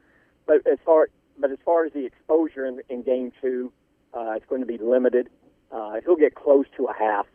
but 0.45 0.65
as 0.67 0.79
far 0.83 1.09
but 1.39 1.51
as 1.51 1.59
far 1.63 1.85
as 1.85 1.93
the 1.93 2.05
exposure 2.05 2.65
in, 2.65 2.81
in 2.89 3.03
game 3.03 3.31
two, 3.41 3.71
uh, 4.13 4.31
it's 4.31 4.45
going 4.47 4.61
to 4.61 4.67
be 4.67 4.77
limited. 4.77 5.29
Uh, 5.71 5.97
he'll 6.03 6.15
get 6.15 6.35
close 6.35 6.65
to 6.75 6.85
a 6.85 6.93
half 6.93 7.27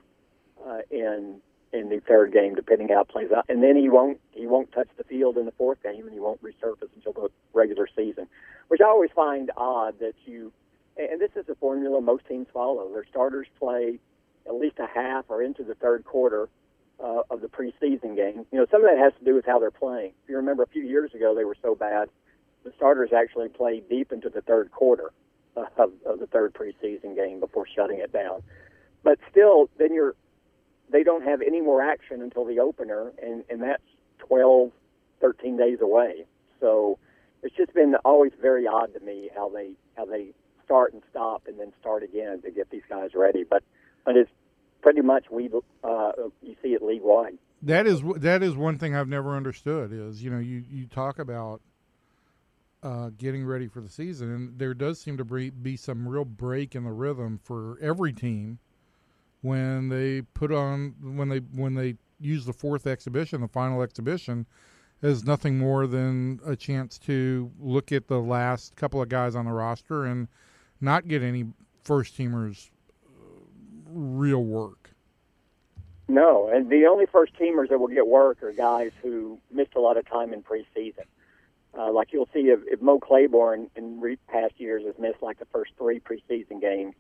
uh, 0.67 0.79
in 0.91 1.41
in 1.73 1.89
the 1.89 2.01
third 2.07 2.33
game, 2.33 2.55
depending 2.55 2.89
how 2.89 3.01
it 3.01 3.09
plays 3.09 3.33
out, 3.37 3.45
and 3.49 3.63
then 3.63 3.77
he 3.77 3.89
won't 3.89 4.21
he 4.33 4.47
won't 4.47 4.71
touch 4.73 4.89
the 4.97 5.05
field 5.05 5.37
in 5.37 5.45
the 5.45 5.53
fourth 5.53 5.83
game, 5.83 6.05
and 6.05 6.13
he 6.13 6.21
won't 6.21 6.43
resurface 6.43 6.89
until 6.95 7.13
the 7.13 7.29
regular 7.53 7.89
season, 7.97 8.27
which 8.69 8.81
I 8.81 8.87
always 8.87 9.11
find 9.15 9.51
odd 9.57 9.99
that 10.01 10.15
you. 10.25 10.53
And 10.97 11.21
this 11.21 11.33
is 11.35 11.49
a 11.49 11.57
formula 11.57 12.01
most 12.01 12.25
teams 12.29 12.47
follow. 12.53 12.89
Their 12.93 13.05
starters 13.11 13.49
play 13.59 13.99
at 14.47 14.55
least 14.55 14.79
a 14.79 14.87
half 14.87 15.25
or 15.29 15.43
into 15.43 15.65
the 15.65 15.75
third 15.75 16.05
quarter 16.05 16.49
uh, 17.03 17.23
of 17.31 17.41
the 17.41 17.49
preseason 17.49 18.15
game. 18.15 18.47
You 18.53 18.59
know, 18.61 18.67
some 18.71 18.85
of 18.85 18.91
that 18.91 18.99
has 18.99 19.13
to 19.19 19.25
do 19.25 19.35
with 19.35 19.45
how 19.45 19.59
they're 19.59 19.73
playing. 19.73 20.13
If 20.23 20.31
you 20.31 20.37
remember, 20.37 20.63
a 20.63 20.69
few 20.69 20.83
years 20.83 21.13
ago 21.13 21.35
they 21.35 21.45
were 21.45 21.57
so 21.63 21.75
bad, 21.75 22.09
the 22.63 22.73
starters 22.77 23.11
actually 23.13 23.49
played 23.49 23.89
deep 23.89 24.13
into 24.13 24.29
the 24.29 24.41
third 24.43 24.71
quarter 24.71 25.13
of, 25.57 25.93
of 26.07 26.21
the 26.21 26.27
third 26.27 26.55
preseason 26.55 27.17
game 27.17 27.41
before 27.41 27.67
shutting 27.67 27.99
it 27.99 28.13
down. 28.13 28.43
But 29.03 29.19
still, 29.31 29.69
then 29.79 29.93
you're 29.93 30.15
they 30.95 31.03
don't 31.03 31.25
have 31.25 31.43
any 31.43 31.61
more 31.61 31.83
action 31.83 32.23
until 32.23 32.45
the 32.45 32.61
opener, 32.61 33.13
and 33.21 33.43
and 33.51 33.61
that's 33.61 33.83
12, 34.21 34.71
13 35.21 35.57
days 35.57 35.79
away. 35.83 36.25
So 36.61 36.99
it's 37.43 37.55
just 37.57 37.75
been 37.75 37.97
always 38.05 38.31
very 38.41 38.67
odd 38.69 38.95
to 38.95 39.01
me 39.01 39.29
how 39.35 39.49
they 39.49 39.73
how 39.97 40.05
they 40.05 40.29
start 40.65 40.93
and 40.93 41.03
stop 41.11 41.43
and 41.49 41.59
then 41.59 41.73
start 41.81 42.05
again 42.05 42.41
to 42.43 42.51
get 42.53 42.71
these 42.71 42.85
guys 42.89 43.11
ready. 43.15 43.43
But 43.43 43.65
but 44.05 44.17
it's 44.17 44.31
pretty 44.83 45.01
much 45.01 45.25
we 45.31 45.51
uh, 45.83 46.13
you 46.43 46.55
see 46.63 46.75
it 46.75 46.83
league 46.83 47.03
wide. 47.03 47.39
That 47.61 47.89
is 47.89 48.01
that 48.19 48.45
is 48.45 48.55
one 48.55 48.79
thing 48.79 48.95
I've 48.95 49.09
never 49.09 49.37
understood 49.37 49.93
is 49.93 50.23
you 50.23 50.31
know 50.31 50.39
you 50.39 50.63
you 50.71 50.87
talk 50.87 51.19
about 51.19 51.61
uh, 52.85 53.11
getting 53.19 53.45
ready 53.45 53.67
for 53.67 53.81
the 53.81 53.89
season 53.89 54.31
and 54.33 54.59
there 54.59 54.75
does 54.75 55.01
seem 55.01 55.17
to 55.17 55.25
be, 55.25 55.49
be 55.49 55.75
some 55.75 56.07
real 56.07 56.25
break 56.25 56.77
in 56.77 56.85
the 56.85 56.93
rhythm 56.93 57.41
for 57.43 57.79
every 57.81 58.13
team 58.13 58.59
when 59.45 59.89
they 59.91 60.23
put 60.23 60.51
on 60.51 60.95
when 61.01 61.29
they 61.29 61.39
when 61.39 61.75
they 61.75 61.95
use 62.19 62.47
the 62.47 62.53
fourth 62.53 62.87
exhibition 62.87 63.41
the 63.41 63.49
final 63.49 63.83
exhibition 63.83 64.47
as 65.03 65.25
nothing 65.25 65.59
more 65.59 65.87
than 65.87 66.41
a 66.47 66.57
chance 66.57 66.99
to 66.99 67.51
look 67.61 67.93
at 67.93 68.09
the 68.09 68.19
last 68.19 68.75
couple 68.75 69.03
of 69.03 69.09
guys 69.11 69.35
on 69.35 69.45
the 69.45 69.53
roster 69.53 70.07
and 70.07 70.29
not 70.81 71.07
get 71.07 71.23
any 71.23 71.45
first 71.83 72.17
teamers 72.17 72.71
real 73.91 74.43
work. 74.43 74.91
No, 76.09 76.49
and 76.49 76.71
the 76.71 76.87
only 76.87 77.05
first 77.07 77.35
teamers 77.39 77.69
that 77.69 77.79
will 77.79 77.89
get 77.89 78.07
work 78.07 78.43
are 78.43 78.53
guys 78.53 78.93
who 79.03 79.39
missed 79.51 79.75
a 79.77 79.81
lot 79.81 79.97
of 79.99 80.09
time 80.09 80.33
in 80.33 80.43
preseason. 80.43 81.05
Uh, 81.77 81.93
like 81.93 82.13
you'll 82.13 82.29
see 82.33 82.49
if, 82.49 82.61
if 82.67 82.81
Mo 82.81 82.99
Claiborne 82.99 83.69
in 83.77 84.01
re- 84.01 84.19
past 84.29 84.55
years 84.59 84.85
has 84.85 84.95
missed 84.99 85.23
like 85.23 85.39
the 85.39 85.47
first 85.47 85.73
three 85.77 86.01
preseason 86.01 86.61
games, 86.61 86.95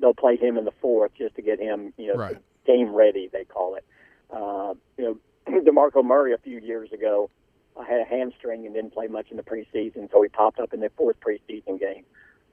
they'll 0.00 0.14
play 0.14 0.36
him 0.36 0.56
in 0.56 0.64
the 0.64 0.72
fourth 0.80 1.12
just 1.16 1.34
to 1.36 1.42
get 1.42 1.58
him, 1.58 1.92
you 1.96 2.08
know, 2.08 2.14
Right. 2.14 2.38
game 2.66 2.94
ready. 2.94 3.28
They 3.32 3.44
call 3.44 3.74
it. 3.76 3.84
Uh, 4.30 4.74
you 4.96 5.04
know, 5.04 5.60
Demarco 5.60 6.04
Murray 6.04 6.32
a 6.34 6.38
few 6.38 6.58
years 6.58 6.92
ago 6.92 7.30
uh, 7.76 7.82
had 7.82 8.00
a 8.00 8.04
hamstring 8.04 8.66
and 8.66 8.74
didn't 8.74 8.92
play 8.92 9.06
much 9.06 9.30
in 9.30 9.36
the 9.36 9.42
preseason, 9.42 10.10
so 10.10 10.22
he 10.22 10.28
popped 10.28 10.60
up 10.60 10.72
in 10.74 10.80
the 10.80 10.90
fourth 10.96 11.16
preseason 11.20 11.78
game. 11.78 12.04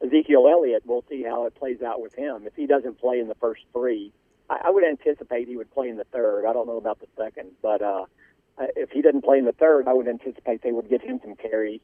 Ezekiel 0.02 0.48
Elliott, 0.48 0.84
we'll 0.86 1.04
see 1.10 1.24
how 1.24 1.46
it 1.46 1.56
plays 1.56 1.82
out 1.82 2.02
with 2.02 2.14
him. 2.16 2.46
If 2.46 2.56
he 2.56 2.68
doesn't 2.68 3.00
play 3.00 3.20
in 3.20 3.28
the 3.28 3.36
first 3.36 3.62
three, 3.74 4.12
I, 4.50 4.62
I 4.66 4.70
would 4.70 4.84
anticipate 4.84 5.48
he 5.48 5.58
would 5.58 5.72
play 5.72 5.90
in 5.90 5.98
the 5.98 6.04
third. 6.06 6.46
I 6.46 6.54
don't 6.54 6.68
know 6.68 6.78
about 6.78 7.00
the 7.00 7.08
second, 7.18 7.52
but 7.62 7.82
uh, 7.82 8.06
if 8.76 8.92
he 8.92 9.02
doesn't 9.02 9.24
play 9.24 9.38
in 9.38 9.46
the 9.46 9.54
third, 9.54 9.88
I 9.88 9.94
would 9.94 10.08
anticipate 10.08 10.62
they 10.62 10.72
would 10.72 10.90
give 10.90 11.02
him 11.02 11.20
some 11.24 11.36
carries 11.36 11.82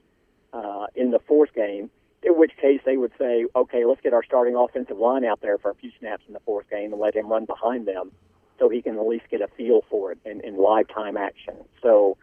uh, 0.54 0.88
in 0.96 1.12
the 1.12 1.20
fourth 1.20 1.54
game. 1.54 1.90
In 2.24 2.38
which 2.38 2.56
case, 2.58 2.82
they 2.86 2.98
would 2.98 3.12
say, 3.18 3.46
"Okay, 3.56 3.84
let's 3.86 4.02
get 4.02 4.14
our 4.14 4.24
starting 4.24 4.56
offensive 4.56 4.98
line 4.98 5.26
out 5.26 5.42
there 5.42 5.58
for 5.58 5.72
a 5.72 5.76
few 5.76 5.92
snaps 6.00 6.24
in 6.28 6.34
the 6.34 6.40
fourth 6.42 6.70
game 6.70 6.92
and 6.92 7.02
let 7.02 7.16
him 7.16 7.28
run 7.28 7.46
behind 7.46 7.88
them, 7.88 8.12
so 8.60 8.70
he 8.70 8.82
can 8.82 8.98
at 8.98 9.08
least 9.08 9.28
get 9.30 9.42
a 9.42 9.48
feel 9.48 9.82
for 9.90 10.12
it 10.12 10.20
in, 10.24 10.42
in 10.42 10.58
live 10.58 10.88
time 10.88 11.18
action." 11.18 11.56
So, 11.82 12.18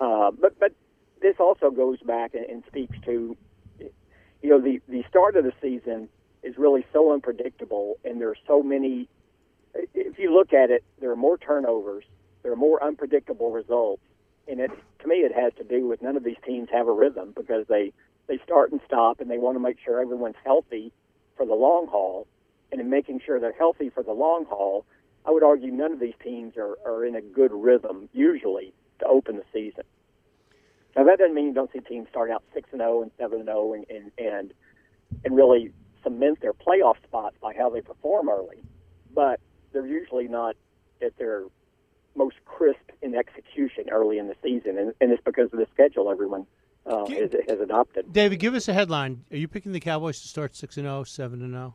uh, 0.00 0.30
but 0.30 0.58
but 0.58 0.72
this 1.20 1.36
also 1.38 1.70
goes 1.70 2.00
back 2.00 2.34
and, 2.34 2.44
and 2.46 2.62
speaks 2.66 2.96
to, 3.04 3.36
you 3.78 4.50
know, 4.50 4.60
the 4.60 4.80
the 4.88 5.04
start 5.08 5.36
of 5.36 5.44
the 5.44 5.52
season 5.60 6.08
is 6.42 6.56
really 6.56 6.86
so 6.92 7.12
unpredictable, 7.12 7.98
and 8.04 8.20
there 8.20 8.30
are 8.30 8.38
so 8.46 8.62
many. 8.62 9.08
If 9.92 10.18
you 10.18 10.32
look 10.34 10.54
at 10.54 10.70
it, 10.70 10.82
there 11.00 11.10
are 11.10 11.16
more 11.16 11.36
turnovers, 11.36 12.04
there 12.42 12.52
are 12.52 12.56
more 12.56 12.82
unpredictable 12.82 13.50
results, 13.50 14.02
and 14.48 14.60
it 14.60 14.70
to 15.00 15.08
me 15.08 15.16
it 15.16 15.34
has 15.34 15.52
to 15.58 15.64
do 15.64 15.86
with 15.86 16.00
none 16.00 16.16
of 16.16 16.24
these 16.24 16.38
teams 16.42 16.70
have 16.72 16.88
a 16.88 16.92
rhythm 16.92 17.34
because 17.36 17.66
they 17.68 17.92
they 18.26 18.38
start 18.44 18.72
and 18.72 18.80
stop, 18.86 19.20
and 19.20 19.30
they 19.30 19.38
want 19.38 19.56
to 19.56 19.60
make 19.60 19.78
sure 19.84 20.00
everyone's 20.00 20.36
healthy 20.44 20.92
for 21.36 21.46
the 21.46 21.54
long 21.54 21.86
haul, 21.86 22.26
and 22.72 22.80
in 22.80 22.90
making 22.90 23.20
sure 23.24 23.38
they're 23.38 23.52
healthy 23.52 23.90
for 23.90 24.02
the 24.02 24.12
long 24.12 24.44
haul, 24.46 24.84
I 25.24 25.30
would 25.30 25.42
argue 25.42 25.72
none 25.72 25.92
of 25.92 26.00
these 26.00 26.14
teams 26.22 26.56
are, 26.56 26.76
are 26.84 27.04
in 27.04 27.14
a 27.14 27.20
good 27.20 27.52
rhythm 27.52 28.08
usually 28.12 28.72
to 29.00 29.06
open 29.06 29.36
the 29.36 29.44
season. 29.52 29.84
Now 30.96 31.04
that 31.04 31.18
doesn't 31.18 31.34
mean 31.34 31.46
you 31.48 31.54
don't 31.54 31.70
see 31.72 31.80
teams 31.80 32.08
start 32.08 32.30
out 32.30 32.42
six 32.54 32.70
and 32.72 32.80
zero 32.80 33.02
and 33.02 33.10
seven 33.18 33.40
and 33.40 33.48
zero 33.48 33.74
and 33.74 33.84
and 33.90 34.10
and 34.16 34.54
and 35.24 35.36
really 35.36 35.72
cement 36.02 36.40
their 36.40 36.54
playoff 36.54 36.96
spots 37.04 37.36
by 37.40 37.52
how 37.54 37.68
they 37.68 37.82
perform 37.82 38.30
early, 38.30 38.62
but 39.14 39.40
they're 39.72 39.86
usually 39.86 40.26
not 40.26 40.56
at 41.02 41.16
their 41.18 41.44
most 42.14 42.36
crisp 42.46 42.90
in 43.02 43.14
execution 43.14 43.90
early 43.90 44.16
in 44.16 44.28
the 44.28 44.36
season, 44.42 44.78
and, 44.78 44.94
and 45.00 45.12
it's 45.12 45.22
because 45.22 45.52
of 45.52 45.58
the 45.58 45.66
schedule 45.74 46.10
everyone 46.10 46.46
uh, 46.86 47.06
has, 47.06 47.30
has 47.48 47.60
adopted. 47.60 48.12
David, 48.12 48.38
give 48.38 48.54
us 48.54 48.68
a 48.68 48.72
headline. 48.72 49.24
Are 49.30 49.36
you 49.36 49.48
picking 49.48 49.72
the 49.72 49.80
Cowboys 49.80 50.20
to 50.22 50.28
start 50.28 50.54
six 50.54 50.76
and 50.76 50.86
0, 50.86 51.04
7 51.04 51.42
and 51.42 51.54
oh? 51.54 51.58
zero? 51.58 51.74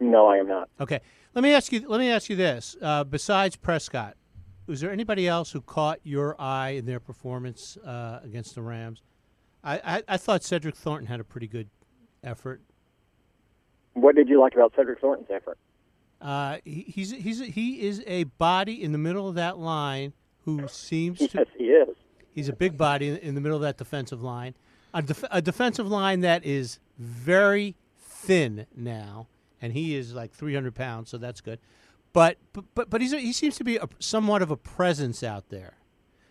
No, 0.00 0.26
I 0.26 0.38
am 0.38 0.48
not. 0.48 0.68
Okay. 0.80 1.00
Let 1.34 1.42
me 1.42 1.52
ask 1.52 1.72
you. 1.72 1.84
Let 1.88 1.98
me 1.98 2.10
ask 2.10 2.28
you 2.28 2.36
this. 2.36 2.76
Uh, 2.80 3.04
besides 3.04 3.56
Prescott, 3.56 4.16
was 4.66 4.80
there 4.80 4.90
anybody 4.90 5.26
else 5.26 5.52
who 5.52 5.60
caught 5.60 6.00
your 6.02 6.40
eye 6.40 6.70
in 6.70 6.86
their 6.86 7.00
performance 7.00 7.76
uh, 7.78 8.20
against 8.22 8.54
the 8.54 8.62
Rams? 8.62 9.02
I, 9.62 9.80
I, 9.84 10.02
I 10.08 10.16
thought 10.16 10.42
Cedric 10.42 10.76
Thornton 10.76 11.06
had 11.06 11.20
a 11.20 11.24
pretty 11.24 11.46
good 11.46 11.68
effort. 12.22 12.60
What 13.94 14.14
did 14.14 14.28
you 14.28 14.40
like 14.40 14.54
about 14.54 14.74
Cedric 14.76 15.00
Thornton's 15.00 15.30
effort? 15.30 15.58
Uh, 16.20 16.58
he, 16.64 16.84
he's 16.88 17.10
he's 17.10 17.40
he 17.40 17.82
is 17.82 18.02
a 18.06 18.24
body 18.24 18.82
in 18.82 18.92
the 18.92 18.98
middle 18.98 19.28
of 19.28 19.34
that 19.36 19.58
line 19.58 20.12
who 20.44 20.66
seems 20.68 21.18
to. 21.18 21.28
Yes, 21.32 21.46
he 21.56 21.64
is. 21.64 21.96
He's 22.34 22.48
a 22.48 22.52
big 22.52 22.76
body 22.76 23.08
in, 23.08 23.16
in 23.18 23.34
the 23.34 23.40
middle 23.40 23.56
of 23.56 23.62
that 23.62 23.76
defensive 23.78 24.22
line, 24.22 24.54
a, 24.92 25.02
def- 25.02 25.24
a 25.30 25.40
defensive 25.40 25.86
line 25.88 26.20
that 26.20 26.44
is 26.44 26.78
very 26.98 27.76
thin 27.98 28.66
now, 28.74 29.28
and 29.62 29.72
he 29.72 29.94
is 29.94 30.14
like 30.14 30.32
300 30.32 30.74
pounds, 30.74 31.10
so 31.10 31.18
that's 31.18 31.40
good. 31.40 31.58
But 32.12 32.38
but 32.52 32.64
but, 32.74 32.90
but 32.90 33.00
he's 33.00 33.12
a, 33.12 33.18
he 33.18 33.32
seems 33.32 33.56
to 33.56 33.64
be 33.64 33.76
a, 33.76 33.88
somewhat 33.98 34.40
of 34.42 34.50
a 34.50 34.56
presence 34.56 35.22
out 35.22 35.48
there. 35.48 35.74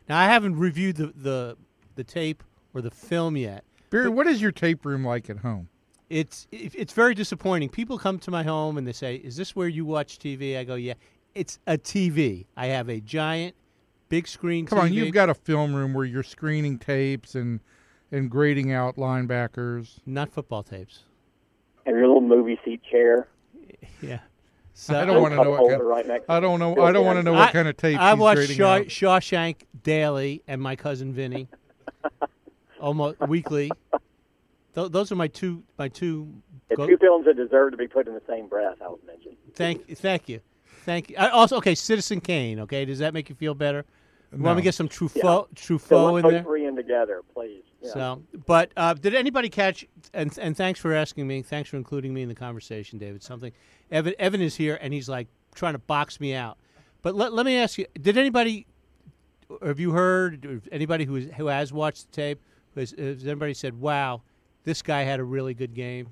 Now 0.07 0.17
I 0.19 0.25
haven't 0.25 0.57
reviewed 0.57 0.95
the 0.97 1.07
the, 1.15 1.57
the 1.95 2.03
tape 2.03 2.43
or 2.73 2.81
the 2.81 2.91
film 2.91 3.35
yet. 3.37 3.63
Barry, 3.89 4.09
what 4.09 4.25
is 4.27 4.41
your 4.41 4.51
tape 4.51 4.85
room 4.85 5.05
like 5.05 5.29
at 5.29 5.37
home? 5.39 5.67
It's 6.09 6.47
it- 6.51 6.73
it's 6.75 6.93
very 6.93 7.13
disappointing. 7.13 7.69
People 7.69 7.97
come 7.97 8.17
to 8.19 8.31
my 8.31 8.43
home 8.43 8.77
and 8.77 8.87
they 8.87 8.93
say, 8.93 9.15
"Is 9.15 9.35
this 9.35 9.55
where 9.55 9.67
you 9.67 9.83
watch 9.85 10.19
TV?" 10.19 10.57
I 10.57 10.63
go, 10.63 10.75
"Yeah." 10.75 10.93
It's 11.35 11.59
a 11.67 11.77
TV. 11.79 12.45
I 12.55 12.67
have 12.67 12.89
a 12.89 12.99
giant, 13.01 13.55
big 14.09 14.27
screen. 14.27 14.65
Come 14.65 14.79
on, 14.79 14.93
you've 14.93 15.13
got 15.13 15.29
a 15.29 15.33
film 15.33 15.73
room 15.75 15.93
where 15.93 16.05
you're 16.05 16.23
screening 16.23 16.77
tapes 16.79 17.35
and 17.35 17.59
and 18.11 18.29
grading 18.29 18.71
out 18.71 18.95
linebackers. 18.97 19.99
not 20.05 20.31
football 20.31 20.61
tapes. 20.63 21.03
And 21.85 21.95
your 21.97 22.07
little 22.07 22.21
movie 22.21 22.59
seat 22.65 22.81
chair. 22.89 23.27
Yeah. 24.01 24.19
So 24.73 24.99
I 24.99 25.05
don't 25.05 25.21
want 25.21 25.33
to 25.33 25.43
know 25.43 25.51
what 25.51 25.59
holder 25.59 25.75
kind. 25.77 26.09
right 26.09 26.21
I 26.27 26.39
don't 26.39 26.59
know. 26.59 26.81
I 26.83 26.91
don't 26.91 27.05
want 27.05 27.19
to 27.19 27.23
know 27.23 27.33
what 27.33 27.49
I- 27.49 27.51
kind 27.51 27.67
of 27.67 27.77
tape 27.77 27.97
I 27.99 28.11
he's 28.11 28.19
watch 28.19 28.47
Shaw. 28.49 28.79
Shawshank 28.79 29.57
daily, 29.83 30.41
and 30.47 30.59
my 30.61 30.75
cousin 30.75 31.13
Vinny, 31.13 31.47
almost 32.81 33.19
weekly. 33.27 33.71
Th- 34.75 34.91
those 34.91 35.11
are 35.11 35.15
my 35.15 35.27
two. 35.27 35.63
My 35.77 35.87
two. 35.89 36.33
The 36.69 36.75
go- 36.75 36.87
two 36.87 36.97
films 36.97 37.25
that 37.25 37.35
deserve 37.35 37.71
to 37.71 37.77
be 37.77 37.87
put 37.87 38.07
in 38.07 38.13
the 38.13 38.21
same 38.27 38.47
breath, 38.47 38.77
I 38.83 38.89
would 38.89 39.03
mention. 39.05 39.33
thank, 39.53 39.87
thank 39.97 40.27
you, 40.27 40.41
thank 40.83 41.09
you. 41.09 41.15
I 41.17 41.29
also, 41.29 41.57
okay, 41.57 41.75
Citizen 41.75 42.21
Kane. 42.21 42.59
Okay, 42.61 42.85
does 42.85 42.99
that 42.99 43.13
make 43.13 43.29
you 43.29 43.35
feel 43.35 43.53
better? 43.53 43.85
You 44.35 44.41
want 44.41 44.57
me 44.57 44.61
to 44.61 44.63
get 44.63 44.73
some 44.73 44.89
Truffaut, 44.89 45.47
So 45.55 45.77
Truffaut 45.77 46.19
in 46.19 46.27
there? 46.27 46.41
put 46.41 46.49
three 46.49 46.65
in 46.65 46.75
together, 46.75 47.21
please. 47.33 47.61
Yeah. 47.81 47.93
So, 47.93 48.23
but 48.47 48.71
uh, 48.75 48.95
did 48.95 49.13
anybody 49.13 49.47
catch? 49.49 49.85
And 50.13 50.35
and 50.39 50.57
thanks 50.57 50.79
for 50.79 50.93
asking 50.93 51.27
me. 51.27 51.43
Thanks 51.43 51.69
for 51.69 51.77
including 51.77 52.13
me 52.13 52.23
in 52.23 52.29
the 52.29 52.35
conversation, 52.35 52.97
David. 52.97 53.21
Something. 53.21 53.51
Evan 53.91 54.15
Evan 54.17 54.41
is 54.41 54.55
here, 54.55 54.79
and 54.81 54.91
he's 54.91 55.07
like 55.07 55.27
trying 55.53 55.73
to 55.73 55.79
box 55.79 56.19
me 56.19 56.33
out. 56.33 56.57
But 57.03 57.13
let, 57.13 57.31
let 57.33 57.45
me 57.45 57.57
ask 57.57 57.77
you: 57.77 57.85
Did 58.01 58.17
anybody? 58.17 58.65
or 59.49 59.67
Have 59.67 59.79
you 59.79 59.91
heard? 59.91 60.45
Or 60.45 60.61
anybody 60.71 61.05
who 61.05 61.17
is, 61.17 61.29
who 61.37 61.47
has 61.47 61.71
watched 61.71 62.07
the 62.07 62.15
tape? 62.15 62.41
Has, 62.75 62.95
has 62.97 63.27
anybody 63.27 63.53
said, 63.53 63.79
"Wow, 63.79 64.23
this 64.63 64.81
guy 64.81 65.03
had 65.03 65.19
a 65.19 65.23
really 65.23 65.53
good 65.53 65.75
game"? 65.75 66.07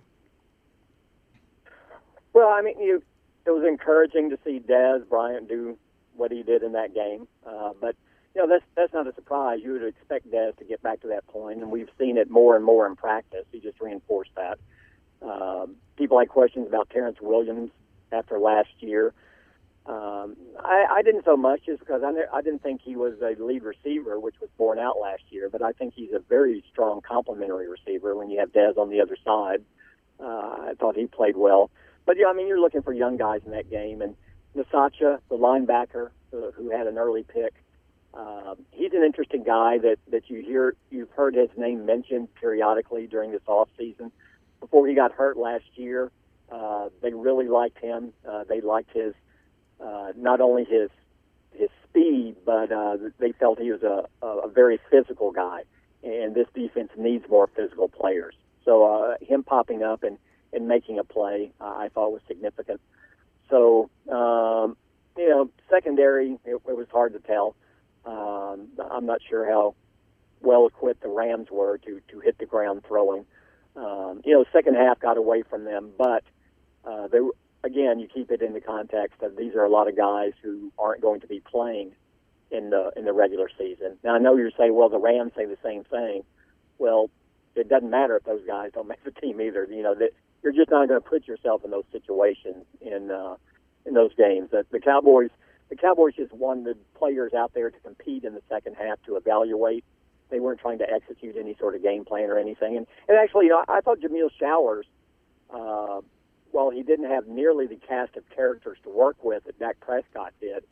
Well, 2.33 2.49
I 2.49 2.61
mean, 2.61 2.79
you, 2.79 3.01
it 3.45 3.51
was 3.51 3.65
encouraging 3.67 4.29
to 4.29 4.39
see 4.43 4.59
Dez 4.59 5.07
Bryant 5.07 5.47
do 5.47 5.77
what 6.15 6.31
he 6.31 6.43
did 6.43 6.63
in 6.63 6.73
that 6.73 6.93
game, 6.93 7.27
uh, 7.45 7.71
but 7.79 7.95
you 8.35 8.41
know 8.41 8.47
that's 8.47 8.65
that's 8.75 8.93
not 8.93 9.07
a 9.07 9.13
surprise. 9.13 9.59
You 9.63 9.73
would 9.73 9.83
expect 9.83 10.29
Dez 10.31 10.57
to 10.57 10.65
get 10.65 10.81
back 10.81 11.01
to 11.01 11.07
that 11.07 11.27
point, 11.27 11.61
and 11.61 11.71
we've 11.71 11.89
seen 11.97 12.17
it 12.17 12.29
more 12.29 12.55
and 12.55 12.63
more 12.63 12.85
in 12.85 12.95
practice. 12.95 13.45
He 13.51 13.59
just 13.59 13.79
reinforced 13.81 14.31
that. 14.35 14.59
Um, 15.21 15.75
people 15.97 16.19
had 16.19 16.29
questions 16.29 16.67
about 16.67 16.89
Terrence 16.89 17.17
Williams 17.21 17.71
after 18.11 18.39
last 18.39 18.69
year. 18.79 19.13
Um, 19.85 20.37
I, 20.59 20.85
I 20.91 21.01
didn't 21.01 21.25
so 21.25 21.35
much 21.35 21.61
just 21.65 21.79
because 21.79 22.03
I, 22.05 22.11
ne- 22.11 22.29
I 22.31 22.41
didn't 22.41 22.61
think 22.61 22.81
he 22.83 22.95
was 22.95 23.15
a 23.21 23.41
lead 23.41 23.63
receiver, 23.63 24.19
which 24.19 24.35
was 24.39 24.49
borne 24.57 24.77
out 24.77 24.97
last 25.01 25.23
year. 25.29 25.49
But 25.49 25.63
I 25.63 25.71
think 25.71 25.93
he's 25.95 26.13
a 26.13 26.19
very 26.19 26.63
strong 26.71 27.01
complementary 27.01 27.67
receiver 27.67 28.15
when 28.15 28.29
you 28.29 28.39
have 28.39 28.51
Dez 28.51 28.77
on 28.77 28.89
the 28.89 29.01
other 29.01 29.17
side. 29.25 29.63
Uh, 30.19 30.69
I 30.69 30.73
thought 30.79 30.95
he 30.95 31.07
played 31.07 31.35
well. 31.35 31.71
But 32.05 32.17
yeah, 32.17 32.27
I 32.27 32.33
mean, 32.33 32.47
you're 32.47 32.59
looking 32.59 32.81
for 32.81 32.93
young 32.93 33.17
guys 33.17 33.41
in 33.45 33.51
that 33.51 33.69
game, 33.69 34.01
and 34.01 34.15
Nzeocha, 34.55 35.19
the 35.29 35.37
linebacker 35.37 36.09
who 36.31 36.69
had 36.71 36.87
an 36.87 36.97
early 36.97 37.23
pick, 37.23 37.53
um, 38.13 38.55
he's 38.71 38.93
an 38.93 39.03
interesting 39.03 39.43
guy 39.43 39.77
that 39.79 39.97
that 40.09 40.29
you 40.29 40.41
hear 40.41 40.75
you've 40.89 41.11
heard 41.11 41.35
his 41.35 41.49
name 41.57 41.85
mentioned 41.85 42.33
periodically 42.35 43.07
during 43.07 43.31
this 43.31 43.41
off 43.47 43.69
season. 43.77 44.11
Before 44.59 44.87
he 44.87 44.93
got 44.93 45.11
hurt 45.13 45.37
last 45.37 45.65
year, 45.75 46.11
uh, 46.51 46.89
they 47.01 47.13
really 47.13 47.47
liked 47.47 47.79
him. 47.79 48.13
Uh, 48.29 48.43
they 48.43 48.61
liked 48.61 48.91
his 48.93 49.13
uh, 49.79 50.11
not 50.17 50.41
only 50.41 50.65
his 50.65 50.89
his 51.53 51.69
speed, 51.87 52.35
but 52.45 52.71
uh, 52.71 52.97
they 53.19 53.31
felt 53.31 53.59
he 53.59 53.71
was 53.71 53.83
a, 53.83 54.07
a 54.25 54.47
very 54.49 54.79
physical 54.89 55.31
guy, 55.31 55.63
and 56.03 56.35
this 56.35 56.47
defense 56.53 56.91
needs 56.97 57.25
more 57.29 57.47
physical 57.55 57.87
players. 57.87 58.35
So 58.65 58.83
uh, 58.83 59.15
him 59.21 59.43
popping 59.43 59.83
up 59.83 60.03
and, 60.03 60.17
and 60.53 60.67
making 60.67 60.99
a 60.99 61.03
play, 61.03 61.51
uh, 61.61 61.65
I 61.65 61.89
thought 61.93 62.11
was 62.11 62.21
significant. 62.27 62.81
So 63.49 63.89
um, 64.09 64.77
you 65.17 65.29
know, 65.29 65.49
secondary, 65.69 66.37
it, 66.45 66.55
it 66.55 66.77
was 66.77 66.87
hard 66.91 67.13
to 67.13 67.19
tell. 67.19 67.55
Um, 68.05 68.69
I'm 68.89 69.05
not 69.05 69.19
sure 69.27 69.45
how 69.45 69.75
well 70.41 70.65
equipped 70.65 71.01
the 71.01 71.09
Rams 71.09 71.47
were 71.51 71.77
to 71.79 72.01
to 72.09 72.19
hit 72.19 72.37
the 72.37 72.45
ground 72.45 72.83
throwing. 72.87 73.25
Um, 73.75 74.21
you 74.25 74.33
know, 74.33 74.45
second 74.51 74.75
half 74.75 74.99
got 74.99 75.17
away 75.17 75.43
from 75.43 75.63
them, 75.63 75.91
but 75.97 76.23
uh, 76.85 77.07
they 77.07 77.19
again, 77.63 77.99
you 77.99 78.07
keep 78.07 78.31
it 78.31 78.41
in 78.41 78.53
the 78.53 78.61
context 78.61 79.19
that 79.21 79.37
these 79.37 79.53
are 79.55 79.63
a 79.63 79.69
lot 79.69 79.87
of 79.87 79.95
guys 79.95 80.33
who 80.41 80.71
aren't 80.77 81.01
going 81.01 81.21
to 81.21 81.27
be 81.27 81.39
playing 81.39 81.91
in 82.49 82.69
the 82.69 82.91
in 82.95 83.05
the 83.05 83.13
regular 83.13 83.49
season. 83.57 83.97
Now 84.03 84.15
I 84.15 84.19
know 84.19 84.35
you're 84.35 84.51
saying, 84.57 84.75
well, 84.75 84.89
the 84.89 84.99
Rams 84.99 85.33
say 85.35 85.45
the 85.45 85.57
same 85.63 85.83
thing. 85.83 86.23
Well, 86.77 87.09
it 87.55 87.69
doesn't 87.69 87.89
matter 87.89 88.17
if 88.17 88.23
those 88.23 88.45
guys 88.45 88.71
don't 88.73 88.87
make 88.89 89.03
the 89.03 89.11
team 89.11 89.39
either. 89.41 89.67
You 89.69 89.83
know 89.83 89.95
that 89.95 90.11
you're 90.43 90.53
just 90.53 90.71
not 90.71 90.87
going 90.87 91.01
to 91.01 91.07
put 91.07 91.27
yourself 91.27 91.63
in 91.63 91.71
those 91.71 91.85
situations 91.91 92.65
in 92.81 93.11
uh, 93.11 93.35
in 93.85 93.93
those 93.93 94.13
games. 94.15 94.49
The 94.51 94.79
Cowboys, 94.79 95.29
the 95.69 95.75
Cowboys 95.75 96.13
just 96.15 96.33
wanted 96.33 96.77
players 96.95 97.33
out 97.33 97.53
there 97.53 97.69
to 97.69 97.79
compete 97.79 98.23
in 98.23 98.33
the 98.33 98.41
second 98.49 98.75
half 98.75 99.01
to 99.05 99.15
evaluate. 99.15 99.83
They 100.29 100.39
weren't 100.39 100.59
trying 100.59 100.79
to 100.79 100.89
execute 100.89 101.35
any 101.37 101.55
sort 101.59 101.75
of 101.75 101.83
game 101.83 102.05
plan 102.05 102.29
or 102.29 102.37
anything. 102.37 102.77
And 102.77 102.87
and 103.07 103.17
actually, 103.17 103.45
you 103.45 103.51
know, 103.51 103.63
I 103.67 103.81
thought 103.81 103.99
Jameill 103.99 104.29
Showers. 104.39 104.85
Uh, 105.53 106.01
while 106.51 106.69
he 106.69 106.83
didn't 106.83 107.09
have 107.09 107.27
nearly 107.27 107.67
the 107.67 107.77
cast 107.77 108.15
of 108.15 108.29
characters 108.29 108.77
to 108.83 108.89
work 108.89 109.23
with 109.23 109.43
that 109.45 109.57
Dak 109.59 109.79
Prescott 109.79 110.33
did, 110.39 110.63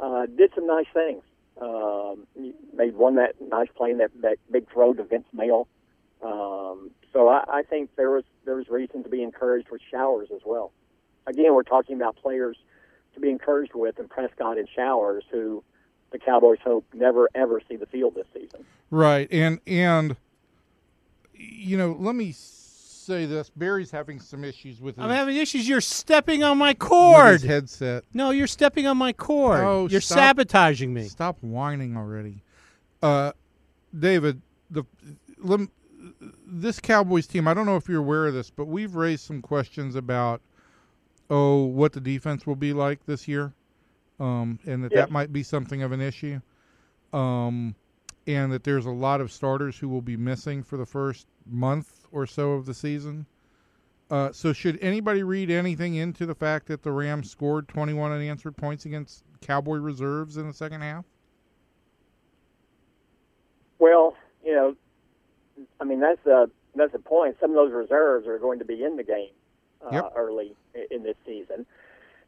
uh, 0.00 0.26
did 0.26 0.50
some 0.54 0.66
nice 0.66 0.86
things. 0.92 1.22
Um, 1.60 2.26
made 2.74 2.94
one 2.96 3.16
that 3.16 3.34
nice 3.40 3.68
play 3.74 3.90
in 3.90 3.98
that, 3.98 4.10
that 4.20 4.36
big 4.50 4.70
throw 4.70 4.92
to 4.92 5.04
Vince 5.04 5.26
Mayle. 5.32 5.68
Um, 6.26 6.90
so 7.12 7.28
I, 7.28 7.44
I 7.48 7.62
think 7.62 7.90
there 7.96 8.10
was 8.10 8.24
there 8.44 8.56
was 8.56 8.68
reason 8.68 9.02
to 9.04 9.08
be 9.08 9.22
encouraged 9.22 9.70
with 9.70 9.80
Showers 9.90 10.28
as 10.34 10.40
well. 10.44 10.72
Again, 11.26 11.54
we're 11.54 11.62
talking 11.62 11.96
about 11.96 12.16
players 12.16 12.56
to 13.14 13.20
be 13.20 13.30
encouraged 13.30 13.74
with, 13.74 13.98
and 13.98 14.08
Prescott 14.08 14.58
and 14.58 14.68
Showers, 14.68 15.24
who 15.30 15.62
the 16.10 16.18
Cowboys 16.18 16.58
hope 16.62 16.84
never 16.94 17.28
ever 17.34 17.60
see 17.68 17.76
the 17.76 17.86
field 17.86 18.14
this 18.14 18.26
season. 18.34 18.64
Right, 18.90 19.28
and 19.30 19.60
and 19.66 20.16
you 21.34 21.76
know, 21.76 21.96
let 21.98 22.14
me 22.14 22.32
say 22.36 23.26
this: 23.26 23.50
Barry's 23.50 23.90
having 23.90 24.20
some 24.20 24.44
issues 24.44 24.80
with 24.80 24.96
his, 24.96 25.04
I'm 25.04 25.10
having 25.10 25.36
issues. 25.36 25.68
You're 25.68 25.80
stepping 25.80 26.42
on 26.42 26.58
my 26.58 26.70
with 26.70 26.78
cord. 26.78 27.32
his 27.40 27.42
headset. 27.42 28.04
No, 28.12 28.30
you're 28.30 28.46
stepping 28.46 28.86
on 28.86 28.96
my 28.96 29.12
cord. 29.12 29.60
Oh, 29.60 29.88
you're 29.88 30.00
stop. 30.00 30.18
sabotaging 30.18 30.92
me. 30.92 31.04
Stop 31.04 31.38
whining 31.40 31.96
already, 31.96 32.42
uh, 33.02 33.32
David. 33.98 34.42
The 34.70 34.84
lem, 35.38 35.70
this 36.46 36.80
Cowboys 36.80 37.26
team. 37.26 37.48
I 37.48 37.54
don't 37.54 37.66
know 37.66 37.76
if 37.76 37.88
you're 37.88 38.00
aware 38.00 38.26
of 38.26 38.34
this, 38.34 38.50
but 38.50 38.66
we've 38.66 38.94
raised 38.94 39.24
some 39.24 39.42
questions 39.42 39.94
about 39.96 40.40
oh 41.28 41.64
what 41.64 41.92
the 41.92 42.00
defense 42.00 42.46
will 42.46 42.56
be 42.56 42.72
like 42.72 43.04
this 43.06 43.26
year, 43.26 43.52
um, 44.20 44.58
and 44.64 44.84
that 44.84 44.92
Yes. 44.92 45.06
that 45.06 45.10
might 45.10 45.32
be 45.32 45.42
something 45.42 45.82
of 45.82 45.92
an 45.92 46.00
issue, 46.00 46.40
um, 47.12 47.74
and 48.26 48.52
that 48.52 48.64
there's 48.64 48.86
a 48.86 48.90
lot 48.90 49.20
of 49.20 49.32
starters 49.32 49.78
who 49.78 49.88
will 49.88 50.02
be 50.02 50.16
missing 50.16 50.62
for 50.62 50.76
the 50.76 50.86
first 50.86 51.26
month 51.46 52.06
or 52.12 52.26
so 52.26 52.52
of 52.52 52.66
the 52.66 52.74
season. 52.74 53.26
Uh, 54.08 54.30
so 54.30 54.52
should 54.52 54.78
anybody 54.80 55.24
read 55.24 55.50
anything 55.50 55.96
into 55.96 56.26
the 56.26 56.34
fact 56.34 56.66
that 56.66 56.80
the 56.84 56.92
Rams 56.92 57.28
scored 57.28 57.66
21 57.66 58.12
unanswered 58.12 58.56
points 58.56 58.84
against 58.86 59.24
Cowboy 59.40 59.78
reserves 59.78 60.36
in 60.36 60.46
the 60.46 60.52
second 60.52 60.80
half? 60.82 61.04
Well, 63.80 64.16
you 64.44 64.54
know, 64.54 64.76
I 65.80 65.84
mean 65.84 66.00
that's 66.00 66.20
the 66.24 66.50
that's 66.74 66.92
the 66.92 66.98
point. 66.98 67.36
Some 67.40 67.50
of 67.50 67.56
those 67.56 67.72
reserves 67.72 68.26
are 68.26 68.38
going 68.38 68.58
to 68.58 68.64
be 68.64 68.82
in 68.82 68.96
the 68.96 69.04
game 69.04 69.30
uh, 69.84 69.90
Yep. 69.92 70.12
early 70.16 70.54
in 70.90 71.02
this 71.02 71.16
season. 71.24 71.66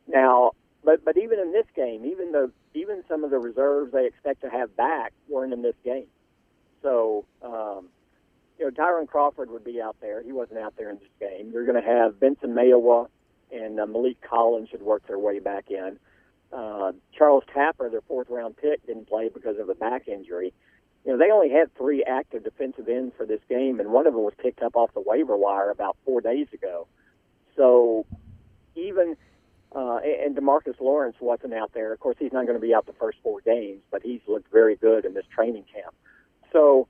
Now, 0.06 0.52
but 0.84 1.04
but 1.04 1.16
even 1.18 1.38
in 1.38 1.52
this 1.52 1.66
game, 1.74 2.04
even 2.06 2.32
the 2.32 2.50
even 2.74 3.02
some 3.08 3.24
of 3.24 3.30
the 3.30 3.38
reserves 3.38 3.92
they 3.92 4.06
expect 4.06 4.42
to 4.42 4.50
have 4.50 4.76
back 4.76 5.12
weren't 5.28 5.52
in 5.52 5.62
this 5.62 5.74
game. 5.84 6.06
So, 6.82 7.24
um, 7.42 7.88
you 8.58 8.64
know, 8.64 8.70
Tyrone 8.70 9.06
Crawford 9.06 9.50
would 9.50 9.64
be 9.64 9.80
out 9.80 9.96
there. 10.00 10.22
He 10.22 10.32
wasn't 10.32 10.60
out 10.60 10.74
there 10.76 10.90
in 10.90 10.98
this 10.98 11.08
game. 11.28 11.50
You're 11.52 11.66
going 11.66 11.82
to 11.82 11.88
have 11.88 12.20
Benson 12.20 12.54
Mayowa 12.54 13.08
and 13.50 13.80
uh, 13.80 13.86
Maliek 13.86 14.16
Collins 14.20 14.68
should 14.70 14.82
work 14.82 15.06
their 15.06 15.18
way 15.18 15.40
back 15.40 15.70
in. 15.70 15.98
Uh, 16.52 16.92
Charles 17.16 17.44
Tapper, 17.52 17.90
their 17.90 18.00
fourth 18.02 18.28
round 18.30 18.56
pick, 18.56 18.86
didn't 18.86 19.08
play 19.08 19.28
because 19.28 19.58
of 19.58 19.68
a 19.68 19.74
back 19.74 20.06
injury 20.08 20.52
you 21.08 21.14
know, 21.14 21.18
they 21.18 21.30
only 21.30 21.48
had 21.48 21.74
three 21.74 22.04
active 22.04 22.44
defensive 22.44 22.86
ends 22.86 23.14
for 23.16 23.24
this 23.24 23.40
game, 23.48 23.80
and 23.80 23.88
one 23.88 24.06
of 24.06 24.12
them 24.12 24.22
was 24.24 24.34
picked 24.36 24.60
up 24.60 24.76
off 24.76 24.92
the 24.92 25.00
waiver 25.00 25.38
wire 25.38 25.70
about 25.70 25.96
four 26.04 26.20
days 26.20 26.48
ago. 26.52 26.86
So 27.56 28.04
even 28.74 29.16
uh, 29.74 30.00
and 30.04 30.36
Demarcus 30.36 30.78
Lawrence 30.78 31.16
wasn't 31.18 31.54
out 31.54 31.72
there. 31.72 31.94
Of 31.94 32.00
course, 32.00 32.16
he's 32.18 32.34
not 32.34 32.44
going 32.44 32.60
to 32.60 32.66
be 32.66 32.74
out 32.74 32.84
the 32.84 32.92
first 32.92 33.16
four 33.22 33.40
games, 33.40 33.80
but 33.90 34.02
he's 34.02 34.20
looked 34.28 34.52
very 34.52 34.76
good 34.76 35.06
in 35.06 35.14
this 35.14 35.24
training 35.34 35.64
camp. 35.72 35.94
So, 36.52 36.88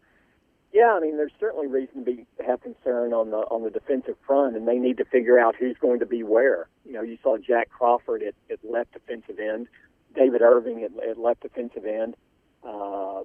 yeah, 0.72 0.94
I 0.96 0.98
mean, 0.98 1.16
there's 1.16 1.30
certainly 1.38 1.68
reason 1.68 2.04
to 2.04 2.12
be 2.12 2.26
have 2.44 2.60
concern 2.60 3.12
on 3.12 3.30
the 3.30 3.36
on 3.36 3.62
the 3.62 3.70
defensive 3.70 4.16
front, 4.26 4.56
and 4.56 4.66
they 4.66 4.78
need 4.78 4.96
to 4.96 5.04
figure 5.04 5.38
out 5.38 5.54
who's 5.54 5.76
going 5.80 6.00
to 6.00 6.06
be 6.06 6.24
where. 6.24 6.66
You 6.84 6.94
know, 6.94 7.02
you 7.02 7.18
saw 7.22 7.38
Jack 7.38 7.68
Crawford 7.70 8.24
at, 8.24 8.34
at 8.50 8.58
left 8.68 8.94
defensive 8.94 9.38
end, 9.38 9.68
David 10.16 10.42
Irving 10.42 10.82
at, 10.82 10.90
at 11.08 11.18
left 11.18 11.42
defensive 11.42 11.84
end. 11.84 12.16
Uh, 12.64 13.22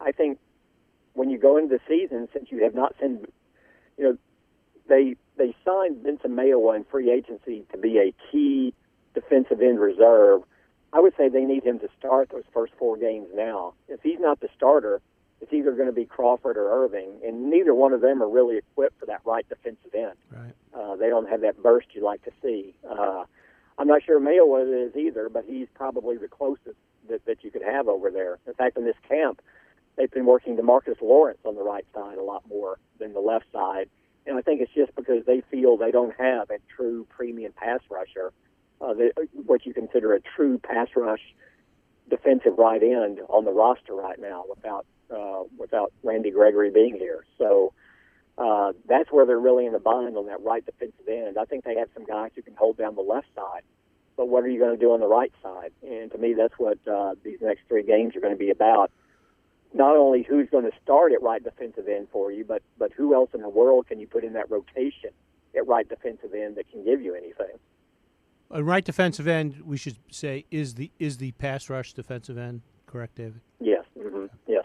I 0.00 0.12
think 0.12 0.38
when 1.14 1.30
you 1.30 1.38
go 1.38 1.56
into 1.56 1.76
the 1.76 1.80
season, 1.88 2.28
since 2.32 2.50
you 2.50 2.62
have 2.64 2.74
not 2.74 2.94
seen, 3.00 3.24
you 3.96 4.04
know, 4.04 4.18
they 4.88 5.16
they 5.36 5.54
signed 5.64 6.02
Vincent 6.02 6.34
Mayowa 6.34 6.76
in 6.76 6.84
free 6.84 7.10
agency 7.10 7.64
to 7.72 7.78
be 7.78 7.98
a 7.98 8.14
key 8.30 8.74
defensive 9.14 9.60
end 9.60 9.80
reserve. 9.80 10.42
I 10.92 11.00
would 11.00 11.14
say 11.16 11.28
they 11.28 11.44
need 11.44 11.64
him 11.64 11.80
to 11.80 11.88
start 11.98 12.30
those 12.30 12.44
first 12.52 12.72
four 12.78 12.96
games 12.96 13.28
now. 13.34 13.74
If 13.88 14.00
he's 14.02 14.20
not 14.20 14.40
the 14.40 14.48
starter, 14.56 15.00
it's 15.40 15.52
either 15.52 15.72
going 15.72 15.88
to 15.88 15.92
be 15.92 16.04
Crawford 16.04 16.56
or 16.56 16.84
Irving, 16.84 17.20
and 17.26 17.50
neither 17.50 17.74
one 17.74 17.92
of 17.92 18.00
them 18.00 18.22
are 18.22 18.28
really 18.28 18.58
equipped 18.58 19.00
for 19.00 19.06
that 19.06 19.20
right 19.24 19.48
defensive 19.48 19.94
end. 19.94 20.14
Right. 20.30 20.54
Uh, 20.72 20.96
they 20.96 21.08
don't 21.08 21.28
have 21.28 21.40
that 21.40 21.62
burst 21.62 21.88
you 21.94 22.04
like 22.04 22.22
to 22.24 22.30
see. 22.42 22.74
Uh, 22.88 23.24
I'm 23.76 23.88
not 23.88 24.02
sure 24.04 24.20
Mayowa 24.20 24.86
is 24.86 24.94
either, 24.94 25.28
but 25.28 25.44
he's 25.46 25.66
probably 25.74 26.16
the 26.16 26.28
closest 26.28 26.76
that, 27.08 27.24
that 27.26 27.42
you 27.42 27.50
could 27.50 27.62
have 27.62 27.88
over 27.88 28.10
there. 28.10 28.38
In 28.46 28.54
fact, 28.54 28.76
in 28.76 28.84
this 28.84 28.96
camp, 29.08 29.42
they've 29.96 30.10
been 30.10 30.26
working 30.26 30.56
Demarcus 30.56 31.00
Lawrence 31.00 31.40
on 31.44 31.54
the 31.54 31.62
right 31.62 31.86
side 31.94 32.18
a 32.18 32.22
lot 32.22 32.42
more 32.48 32.78
than 32.98 33.12
the 33.12 33.20
left 33.20 33.46
side. 33.52 33.88
And 34.26 34.38
I 34.38 34.40
think 34.40 34.60
it's 34.60 34.72
just 34.72 34.94
because 34.94 35.24
they 35.26 35.42
feel 35.50 35.76
they 35.76 35.90
don't 35.90 36.14
have 36.18 36.50
a 36.50 36.58
true 36.74 37.06
premium 37.10 37.52
pass 37.52 37.80
rusher, 37.90 38.32
uh, 38.80 38.94
that, 38.94 39.28
what 39.32 39.66
you 39.66 39.74
consider 39.74 40.14
a 40.14 40.20
true 40.20 40.58
pass 40.58 40.88
rush 40.96 41.20
defensive 42.08 42.58
right 42.58 42.82
end 42.82 43.20
on 43.28 43.44
the 43.44 43.52
roster 43.52 43.94
right 43.94 44.18
now 44.18 44.44
without 44.48 44.86
uh, 45.14 45.42
without 45.58 45.92
Randy 46.02 46.30
Gregory 46.30 46.70
being 46.70 46.96
here. 46.96 47.24
So 47.38 47.72
uh, 48.36 48.72
that's 48.88 49.10
where 49.12 49.26
they're 49.26 49.38
really 49.38 49.66
in 49.66 49.74
a 49.74 49.78
bind 49.78 50.16
on 50.16 50.26
that 50.26 50.42
right 50.42 50.64
defensive 50.64 51.06
end. 51.08 51.38
I 51.38 51.44
think 51.44 51.64
they 51.64 51.76
have 51.76 51.88
some 51.94 52.04
guys 52.04 52.30
who 52.34 52.42
can 52.42 52.54
hold 52.54 52.76
down 52.76 52.94
the 52.94 53.02
left 53.02 53.28
side, 53.34 53.62
but 54.16 54.28
what 54.28 54.44
are 54.44 54.48
you 54.48 54.58
going 54.58 54.76
to 54.76 54.80
do 54.80 54.92
on 54.92 55.00
the 55.00 55.06
right 55.06 55.32
side? 55.42 55.72
And 55.82 56.10
to 56.12 56.18
me, 56.18 56.34
that's 56.34 56.54
what 56.58 56.78
uh, 56.88 57.14
these 57.22 57.38
next 57.40 57.62
three 57.68 57.82
games 57.82 58.16
are 58.16 58.20
going 58.20 58.32
to 58.32 58.38
be 58.38 58.50
about. 58.50 58.90
Not 59.74 59.96
only 59.96 60.22
who's 60.22 60.48
going 60.48 60.64
to 60.64 60.70
start 60.82 61.12
at 61.12 61.20
right 61.20 61.42
defensive 61.42 61.88
end 61.88 62.06
for 62.12 62.30
you, 62.32 62.44
but 62.44 62.62
but 62.78 62.92
who 62.92 63.12
else 63.14 63.30
in 63.34 63.42
the 63.42 63.48
world 63.48 63.88
can 63.88 63.98
you 63.98 64.06
put 64.06 64.22
in 64.24 64.32
that 64.34 64.48
rotation 64.50 65.10
at 65.56 65.66
right 65.66 65.88
defensive 65.88 66.32
end 66.32 66.56
that 66.56 66.70
can 66.70 66.84
give 66.84 67.02
you 67.02 67.14
anything? 67.14 67.58
A 68.50 68.62
right 68.62 68.84
defensive 68.84 69.26
end, 69.26 69.60
we 69.64 69.76
should 69.76 69.96
say, 70.10 70.44
is 70.50 70.74
the 70.74 70.92
is 71.00 71.16
the 71.18 71.32
pass 71.32 71.68
rush 71.68 71.92
defensive 71.92 72.38
end 72.38 72.62
correct, 72.86 73.16
David? 73.16 73.40
Yes, 73.60 73.84
hmm 74.00 74.26
yes. 74.46 74.64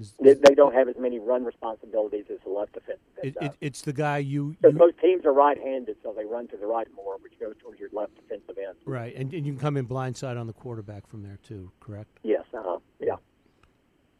Is- 0.00 0.14
They, 0.20 0.34
they 0.34 0.54
don't 0.54 0.74
have 0.74 0.88
as 0.88 0.96
many 0.98 1.20
run 1.20 1.44
responsibilities 1.44 2.24
as 2.30 2.38
the 2.44 2.50
left 2.50 2.72
defensive 2.72 3.02
end 3.22 3.26
it, 3.28 3.34
does. 3.34 3.44
it, 3.50 3.56
it's 3.60 3.82
the 3.82 3.92
guy 3.92 4.18
you, 4.18 4.56
Because 4.60 4.76
most 4.76 4.98
teams 5.00 5.24
are 5.24 5.32
right-handed, 5.32 5.96
so 6.02 6.12
they 6.16 6.24
run 6.24 6.46
to 6.48 6.56
the 6.56 6.66
right 6.66 6.86
more, 6.94 7.16
which 7.20 7.38
goes 7.38 7.54
towards 7.60 7.78
your 7.80 7.88
left 7.92 8.14
defensive 8.16 8.56
end. 8.58 8.76
right, 8.84 9.14
and, 9.16 9.32
and 9.32 9.46
you 9.46 9.52
can 9.52 9.60
come 9.60 9.76
in 9.76 9.86
blindside 9.86 10.38
on 10.40 10.46
the 10.48 10.52
quarterback 10.52 11.06
from 11.08 11.22
there 11.22 11.38
too. 11.46 11.70
Correct. 11.80 12.08
Yes, 12.24 12.42
uh-huh, 12.54 12.78
yeah. 13.00 13.16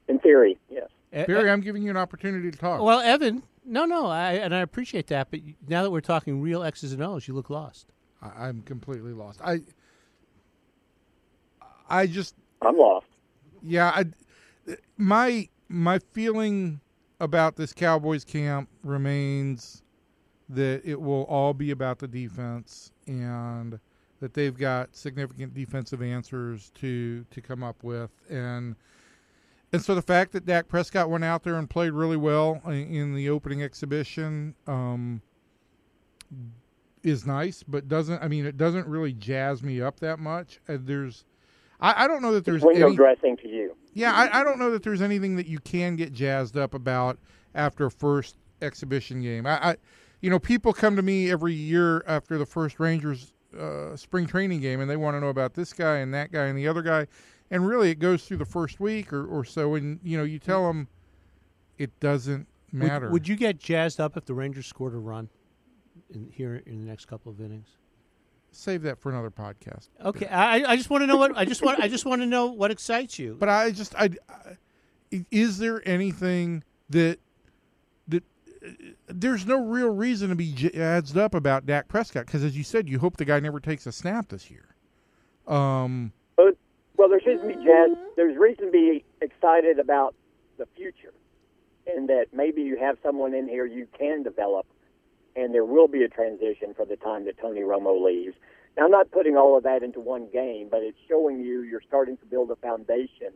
In 0.08 0.18
theory, 0.18 0.58
yes. 0.70 0.88
E- 1.12 1.24
Barry, 1.24 1.48
eh, 1.48 1.52
I'm 1.52 1.60
giving 1.60 1.82
you 1.82 1.90
an 1.90 1.96
opportunity 1.96 2.50
to 2.50 2.58
talk. 2.58 2.80
well, 2.82 3.00
Evan, 3.00 3.42
no, 3.64 3.84
no, 3.84 4.06
I 4.06 4.32
and 4.34 4.54
I 4.54 4.60
appreciate 4.60 5.06
that, 5.08 5.30
but 5.30 5.40
now 5.68 5.82
that 5.82 5.90
we're 5.90 6.00
talking 6.00 6.40
real 6.40 6.62
X's 6.62 6.92
and 6.92 7.02
O's, 7.02 7.28
you 7.28 7.34
look 7.34 7.50
lost. 7.50 7.92
I, 8.22 8.46
I'm 8.48 8.62
completely 8.62 9.12
lost. 9.12 9.40
I 9.44 9.60
I 11.88 12.06
just 12.06 12.34
I'm 12.62 12.76
lost. 12.76 13.06
yeah, 13.62 13.90
I 13.94 14.04
my 14.96 15.48
my 15.68 15.98
feeling 16.12 16.80
about 17.20 17.56
this 17.56 17.72
Cowboys 17.72 18.24
camp 18.24 18.68
remains 18.84 19.82
that 20.48 20.82
it 20.84 21.00
will 21.00 21.24
all 21.24 21.52
be 21.52 21.70
about 21.70 21.98
the 21.98 22.08
defense 22.08 22.92
and 23.06 23.78
that 24.20 24.34
they've 24.34 24.56
got 24.56 24.94
significant 24.96 25.54
defensive 25.54 26.02
answers 26.02 26.70
to 26.76 27.24
to 27.30 27.40
come 27.40 27.62
up 27.62 27.82
with 27.82 28.10
and 28.30 28.76
and 29.72 29.82
so 29.82 29.94
the 29.94 30.02
fact 30.02 30.32
that 30.32 30.46
Dak 30.46 30.68
Prescott 30.68 31.10
went 31.10 31.24
out 31.24 31.42
there 31.44 31.56
and 31.56 31.68
played 31.68 31.92
really 31.92 32.16
well 32.16 32.62
in, 32.66 33.14
the 33.14 33.28
opening 33.28 33.62
exhibition 33.62 34.54
um, 34.66 35.20
is 37.02 37.26
nice, 37.26 37.62
but 37.62 37.88
doesn't. 37.88 38.22
I 38.22 38.28
mean, 38.28 38.46
it 38.46 38.56
doesn't 38.56 38.86
really 38.86 39.12
jazz 39.12 39.62
me 39.62 39.80
up 39.80 40.00
that 40.00 40.18
much. 40.18 40.60
Uh, 40.68 40.78
there's, 40.80 41.24
I, 41.80 42.04
I 42.04 42.08
don't 42.08 42.22
know 42.22 42.32
that 42.32 42.44
there's 42.44 42.62
Window 42.62 42.86
any. 42.86 42.96
dressing 42.96 43.36
to 43.38 43.48
you. 43.48 43.76
Yeah, 43.92 44.12
I, 44.12 44.40
I 44.40 44.44
don't 44.44 44.58
know 44.58 44.70
that 44.70 44.82
there's 44.82 45.02
anything 45.02 45.36
that 45.36 45.46
you 45.46 45.58
can 45.58 45.96
get 45.96 46.12
jazzed 46.12 46.56
up 46.56 46.72
about 46.74 47.18
after 47.54 47.86
a 47.86 47.90
first 47.90 48.36
exhibition 48.62 49.22
game. 49.22 49.46
I, 49.46 49.70
I 49.70 49.76
you 50.20 50.30
know, 50.30 50.38
people 50.38 50.72
come 50.72 50.96
to 50.96 51.02
me 51.02 51.30
every 51.30 51.54
year 51.54 52.02
after 52.06 52.38
the 52.38 52.46
first 52.46 52.80
Rangers 52.80 53.32
uh, 53.58 53.96
spring 53.96 54.26
training 54.26 54.60
game, 54.60 54.80
and 54.80 54.90
they 54.90 54.96
want 54.96 55.16
to 55.16 55.20
know 55.20 55.28
about 55.28 55.54
this 55.54 55.72
guy 55.72 55.98
and 55.98 56.12
that 56.14 56.32
guy 56.32 56.46
and 56.46 56.58
the 56.58 56.68
other 56.68 56.82
guy, 56.82 57.06
and 57.50 57.66
really 57.66 57.90
it 57.90 57.98
goes 57.98 58.24
through 58.24 58.38
the 58.38 58.44
first 58.44 58.80
week 58.80 59.12
or, 59.12 59.26
or 59.26 59.44
so, 59.44 59.74
and 59.74 60.00
you 60.02 60.16
know, 60.16 60.24
you 60.24 60.38
tell 60.38 60.66
them 60.66 60.88
it 61.76 61.98
doesn't 62.00 62.46
matter. 62.72 63.10
Would, 63.10 63.28
you 63.28 63.36
get 63.36 63.58
jazzed 63.58 64.00
up 64.00 64.16
if 64.16 64.24
the 64.24 64.34
Rangers 64.34 64.66
scored 64.66 64.94
a 64.94 64.98
run 64.98 65.28
in, 66.10 66.30
here 66.32 66.62
in 66.66 66.84
the 66.84 66.88
next 66.88 67.06
couple 67.06 67.30
of 67.32 67.40
innings? 67.40 67.68
save 68.50 68.82
that 68.82 68.98
for 68.98 69.10
another 69.10 69.30
podcast? 69.30 69.88
Okay, 70.04 70.26
I, 70.26 70.72
I 70.72 70.76
just 70.76 70.90
want 70.90 71.02
to 71.02 71.06
know 71.06 71.16
what 71.16 71.36
I 71.36 71.44
just 71.44 71.62
want 71.62 71.80
I 71.80 71.88
just 71.88 72.04
want 72.04 72.22
to 72.22 72.26
know 72.26 72.46
what 72.46 72.70
excites 72.70 73.18
you. 73.18 73.36
But 73.38 73.48
I 73.48 73.70
just, 73.70 73.94
I, 73.94 74.10
I- 74.28 74.56
is 75.30 75.58
there 75.58 75.86
anything 75.88 76.64
that 76.90 77.18
that 78.08 78.24
uh, 78.64 78.70
there's 79.08 79.46
no 79.46 79.64
real 79.64 79.90
reason 79.90 80.28
to 80.30 80.34
be 80.34 80.52
jazzed 80.52 81.16
up 81.16 81.34
about 81.34 81.66
Dak 81.66 81.88
Prescott 81.88 82.26
because, 82.26 82.44
as 82.44 82.56
you 82.56 82.64
said, 82.64 82.88
you 82.88 82.98
hope 82.98 83.16
the 83.16 83.24
guy 83.24 83.40
never 83.40 83.60
takes 83.60 83.86
a 83.86 83.92
snap 83.92 84.28
this 84.28 84.50
year. 84.50 84.74
Um, 85.46 86.12
well, 86.98 87.08
there 87.08 87.20
shouldn't 87.20 87.46
be 87.46 87.54
jazz. 87.54 87.96
There's 88.16 88.36
reason 88.36 88.66
to 88.66 88.72
be 88.72 89.04
excited 89.22 89.78
about 89.78 90.14
the 90.58 90.66
future, 90.76 91.14
and 91.86 92.08
that 92.08 92.26
maybe 92.32 92.62
you 92.62 92.76
have 92.76 92.98
someone 93.02 93.32
in 93.34 93.48
here 93.48 93.64
you 93.64 93.86
can 93.96 94.24
develop, 94.24 94.66
and 95.36 95.54
there 95.54 95.64
will 95.64 95.86
be 95.88 96.02
a 96.02 96.08
transition 96.08 96.74
for 96.74 96.84
the 96.84 96.96
time 96.96 97.24
that 97.26 97.38
Tony 97.38 97.60
Romo 97.60 98.04
leaves. 98.04 98.34
Now, 98.76 98.84
I'm 98.84 98.90
not 98.90 99.10
putting 99.12 99.36
all 99.36 99.56
of 99.56 99.62
that 99.62 99.82
into 99.82 100.00
one 100.00 100.28
game, 100.32 100.68
but 100.70 100.82
it's 100.82 100.98
showing 101.08 101.40
you 101.40 101.62
you're 101.62 101.82
starting 101.86 102.16
to 102.18 102.26
build 102.26 102.50
a 102.50 102.56
foundation 102.56 103.32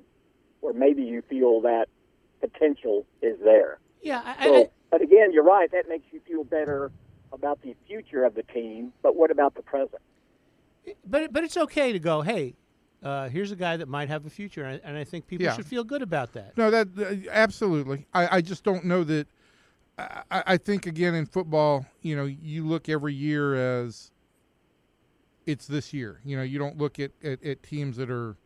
where 0.60 0.74
maybe 0.74 1.02
you 1.02 1.22
feel 1.22 1.60
that 1.62 1.86
potential 2.40 3.06
is 3.22 3.38
there. 3.42 3.78
yeah, 4.02 4.22
I, 4.38 4.44
So, 4.44 4.56
I, 4.56 4.70
but 4.90 5.02
again, 5.02 5.32
you're 5.32 5.44
right. 5.44 5.70
That 5.70 5.88
makes 5.88 6.06
you 6.12 6.20
feel 6.26 6.44
better 6.44 6.90
about 7.32 7.62
the 7.62 7.74
future 7.86 8.24
of 8.24 8.34
the 8.34 8.42
team. 8.42 8.92
But 9.02 9.16
what 9.16 9.30
about 9.30 9.54
the 9.54 9.62
present? 9.62 10.02
but 11.06 11.32
but 11.32 11.44
it's 11.44 11.56
okay 11.56 11.92
to 11.92 12.00
go. 12.00 12.22
Hey, 12.22 12.54
uh, 13.02 13.28
here's 13.28 13.50
a 13.50 13.56
guy 13.56 13.76
that 13.76 13.88
might 13.88 14.08
have 14.08 14.24
a 14.26 14.30
future, 14.30 14.64
and, 14.64 14.80
and 14.84 14.96
I 14.96 15.04
think 15.04 15.26
people 15.26 15.44
Yeah. 15.46 15.54
should 15.56 15.66
feel 15.66 15.84
good 15.84 16.02
about 16.02 16.32
that. 16.34 16.56
no, 16.56 16.70
that 16.70 16.88
uh, 16.98 17.30
absolutely. 17.30 18.06
I, 18.14 18.36
I 18.36 18.40
just 18.40 18.62
don't 18.64 18.84
know 18.84 19.04
that. 19.04 19.26
I, 19.98 20.42
I 20.46 20.56
think 20.56 20.86
again 20.86 21.14
in 21.14 21.26
football, 21.26 21.84
you 22.00 22.16
know, 22.16 22.24
you 22.24 22.66
look 22.66 22.88
every 22.88 23.12
year 23.14 23.54
as 23.54 24.10
it's 25.46 25.66
this 25.66 25.92
year. 25.92 26.20
You 26.24 26.36
know, 26.36 26.42
you 26.42 26.58
don't 26.58 26.78
look 26.78 26.98
at, 26.98 27.10
at, 27.22 27.42
at 27.44 27.62
teams 27.62 27.96
that 27.98 28.10
are 28.10 28.36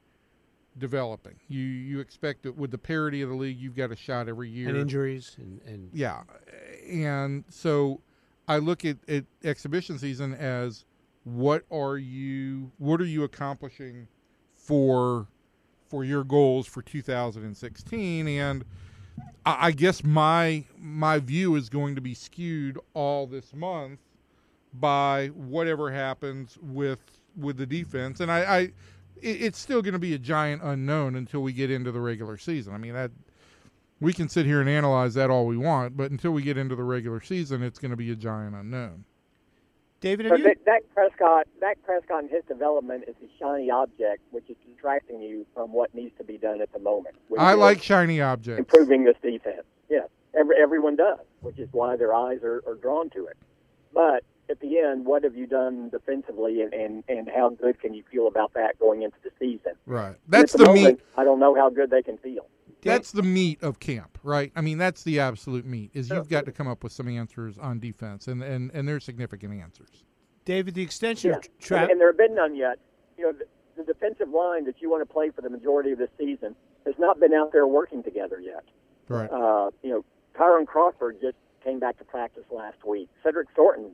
developing. 0.78 1.34
You 1.48 1.60
you 1.62 2.00
expect 2.00 2.42
that 2.42 2.56
with 2.56 2.70
the 2.70 2.78
parity 2.78 3.22
of 3.22 3.28
the 3.30 3.34
league, 3.36 3.58
you've 3.58 3.76
got 3.76 3.92
a 3.92 3.96
shot 3.96 4.28
every 4.28 4.48
year. 4.50 4.68
And 4.68 4.76
injuries 4.76 5.36
and, 5.38 5.60
and 5.66 5.90
Yeah, 5.92 6.22
and 6.90 7.44
so 7.48 8.00
I 8.48 8.58
look 8.58 8.84
at, 8.84 8.96
at 9.08 9.24
exhibition 9.44 9.98
season 9.98 10.34
as 10.34 10.84
what 11.24 11.64
are 11.70 11.96
you 11.98 12.72
what 12.78 13.00
are 13.00 13.06
you 13.06 13.24
accomplishing 13.24 14.08
for 14.66 15.26
for 15.88 16.04
your 16.04 16.24
goals 16.24 16.66
for 16.66 16.82
2016 16.82 18.28
and 18.28 18.64
I, 19.44 19.68
I 19.68 19.70
guess 19.70 20.02
my 20.02 20.64
my 20.76 21.18
view 21.20 21.54
is 21.54 21.68
going 21.68 21.94
to 21.94 22.00
be 22.00 22.14
skewed 22.14 22.78
all 22.92 23.26
this 23.26 23.54
month 23.54 24.00
by 24.74 25.28
whatever 25.28 25.92
happens 25.92 26.58
with 26.60 27.00
with 27.36 27.56
the 27.56 27.66
defense 27.66 28.20
and 28.20 28.30
I, 28.30 28.38
I 28.40 28.58
it, 29.22 29.42
it's 29.42 29.58
still 29.58 29.82
going 29.82 29.94
to 29.94 30.00
be 30.00 30.14
a 30.14 30.18
giant 30.18 30.62
unknown 30.62 31.14
until 31.14 31.40
we 31.42 31.52
get 31.52 31.70
into 31.70 31.92
the 31.92 32.00
regular 32.00 32.36
season. 32.36 32.74
I 32.74 32.78
mean 32.78 32.94
that 32.94 33.12
we 34.00 34.12
can 34.12 34.28
sit 34.28 34.44
here 34.44 34.60
and 34.60 34.68
analyze 34.68 35.14
that 35.14 35.30
all 35.30 35.46
we 35.46 35.56
want, 35.56 35.96
but 35.96 36.10
until 36.10 36.32
we 36.32 36.42
get 36.42 36.58
into 36.58 36.76
the 36.76 36.82
regular 36.82 37.20
season, 37.20 37.62
it's 37.62 37.78
going 37.78 37.92
to 37.92 37.96
be 37.96 38.10
a 38.10 38.16
giant 38.16 38.54
unknown. 38.54 39.04
David, 40.06 40.28
But 40.28 40.38
you? 40.38 40.54
Dak- 40.64 40.84
Prescott, 40.94 41.48
Dak 41.58 41.78
Prescott 41.82 42.22
and 42.22 42.30
his 42.30 42.44
development 42.44 43.04
is 43.08 43.16
a 43.22 43.28
shiny 43.40 43.70
object, 43.70 44.22
which 44.30 44.48
is 44.48 44.56
distracting 44.68 45.20
you 45.20 45.44
from 45.52 45.72
what 45.72 45.92
needs 45.94 46.16
to 46.18 46.24
be 46.24 46.38
done 46.38 46.60
at 46.60 46.72
the 46.72 46.78
moment. 46.78 47.16
I 47.36 47.54
like 47.54 47.82
shiny 47.82 48.20
objects. 48.20 48.58
improving 48.60 49.04
this 49.04 49.16
defense. 49.20 49.64
Yes, 49.90 50.08
every, 50.38 50.56
everyone 50.62 50.94
does, 50.94 51.18
which 51.40 51.58
is 51.58 51.68
why 51.72 51.96
their 51.96 52.14
eyes 52.14 52.38
are, 52.44 52.62
are 52.68 52.76
drawn 52.76 53.10
to 53.10 53.26
it. 53.26 53.36
But 53.92 54.22
at 54.48 54.60
the 54.60 54.78
end, 54.78 55.06
what 55.06 55.24
have 55.24 55.34
you 55.34 55.46
done 55.46 55.88
defensively, 55.88 56.62
and, 56.62 56.72
and, 56.72 57.02
and 57.08 57.28
how 57.28 57.50
good 57.50 57.80
can 57.80 57.92
you 57.92 58.04
feel 58.10 58.28
about 58.28 58.54
that 58.54 58.78
going 58.78 59.02
into 59.02 59.16
the 59.24 59.30
season? 59.40 59.72
Right. 59.86 60.14
That's 60.28 60.54
at 60.54 60.60
the 60.60 60.66
moment, 60.66 60.84
meat. 60.84 61.00
I 61.16 61.24
don't 61.24 61.40
know 61.40 61.56
how 61.56 61.68
good 61.68 61.90
they 61.90 62.02
can 62.02 62.16
feel. 62.18 62.46
That's 62.86 63.12
the 63.12 63.22
meat 63.22 63.62
of 63.62 63.80
camp, 63.80 64.18
right? 64.22 64.52
I 64.56 64.60
mean, 64.60 64.78
that's 64.78 65.02
the 65.02 65.20
absolute 65.20 65.66
meat. 65.66 65.90
Is 65.94 66.10
you've 66.10 66.28
got 66.28 66.44
to 66.46 66.52
come 66.52 66.68
up 66.68 66.82
with 66.82 66.92
some 66.92 67.08
answers 67.08 67.58
on 67.58 67.78
defense, 67.80 68.28
and 68.28 68.42
and 68.42 68.70
and 68.72 68.88
they're 68.88 69.00
significant 69.00 69.60
answers. 69.60 70.04
David, 70.44 70.74
the 70.74 70.82
extension 70.82 71.30
Yeah, 71.30 71.36
of 71.38 71.58
tra- 71.58 71.82
and, 71.82 71.92
and 71.92 72.00
there 72.00 72.08
have 72.08 72.16
been 72.18 72.34
none 72.34 72.54
yet. 72.54 72.78
You 73.18 73.24
know, 73.24 73.32
the, 73.32 73.46
the 73.76 73.84
defensive 73.84 74.28
line 74.30 74.64
that 74.66 74.80
you 74.80 74.88
want 74.88 75.06
to 75.06 75.12
play 75.12 75.30
for 75.30 75.42
the 75.42 75.50
majority 75.50 75.90
of 75.90 75.98
the 75.98 76.08
season 76.18 76.54
has 76.84 76.94
not 76.98 77.18
been 77.18 77.34
out 77.34 77.52
there 77.52 77.66
working 77.66 78.02
together 78.02 78.40
yet. 78.40 78.64
Right. 79.08 79.28
Uh, 79.30 79.70
you 79.82 79.90
know, 79.90 80.04
Tyrone 80.36 80.66
Crawford 80.66 81.20
just 81.20 81.36
came 81.64 81.80
back 81.80 81.98
to 81.98 82.04
practice 82.04 82.44
last 82.50 82.84
week. 82.86 83.08
Cedric 83.24 83.48
Thornton 83.56 83.90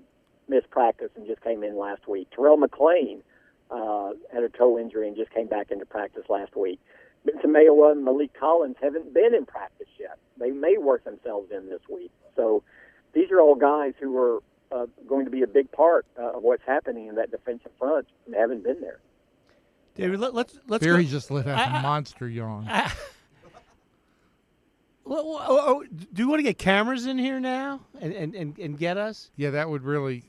missed 0.49 0.69
practice 0.71 1.09
and 1.17 1.27
just 1.27 1.41
came 1.43 1.65
in 1.65 1.77
last 1.79 2.07
week. 2.07 2.29
Terrell 2.35 2.59
McClain 2.59 3.23
uh, 3.71 4.11
had 4.33 4.43
a 4.43 4.49
toe 4.51 4.79
injury 4.79 5.09
and 5.09 5.17
just 5.17 5.31
came 5.31 5.47
back 5.47 5.71
into 5.71 5.87
practice 5.87 6.25
last 6.29 6.55
week. 6.57 6.79
Benson 7.25 7.51
Mayowa 7.53 7.93
and 7.93 8.07
Maliek 8.07 8.31
Collins 8.39 8.77
haven't 8.83 9.15
been 9.15 9.35
in 9.35 9.47
practice 9.47 9.89
yet. 9.99 10.19
They 10.39 10.51
may 10.51 10.77
work 10.79 11.05
themselves 11.05 11.51
in 11.53 11.69
this 11.69 11.81
week. 11.89 12.11
So 12.37 12.63
these 13.13 13.31
are 13.31 13.41
all 13.41 13.55
guys 13.55 13.95
who 14.01 14.17
are 14.19 14.43
uh, 14.73 14.87
going 15.07 15.25
to 15.27 15.31
be 15.31 15.43
a 15.43 15.47
big 15.47 15.71
part 15.71 16.07
uh, 16.19 16.33
of 16.33 16.43
what's 16.43 16.63
happening 16.67 17.07
in 17.09 17.15
that 17.17 17.31
defensive 17.31 17.71
front 17.79 18.09
and 18.27 18.35
haven't 18.35 18.65
been 18.65 18.81
there. 18.81 19.01
David, 19.95 20.21
let, 20.21 20.35
let's 20.35 20.59
let's 20.67 20.83
Barry 20.85 21.05
go. 21.05 21.11
just 21.11 21.31
let 21.31 21.47
out 21.47 21.59
I- 21.59 21.65
a 21.65 21.79
I- 21.79 21.83
monster 21.83 22.29
yawn. 22.29 22.69
Well, 25.05 25.29
well, 25.29 25.39
oh, 25.49 25.61
oh, 25.67 25.85
do 25.85 26.23
you 26.23 26.29
want 26.29 26.39
to 26.39 26.45
get 26.45 26.59
cameras 26.59 27.07
in 27.07 27.19
here 27.19 27.41
now 27.41 27.81
and, 28.01 28.13
and, 28.13 28.35
and, 28.37 28.57
and 28.59 28.79
get 28.79 28.97
us? 28.97 29.33
yeah, 29.37 29.51
that 29.51 29.69
would 29.69 29.83
really. 29.83 30.23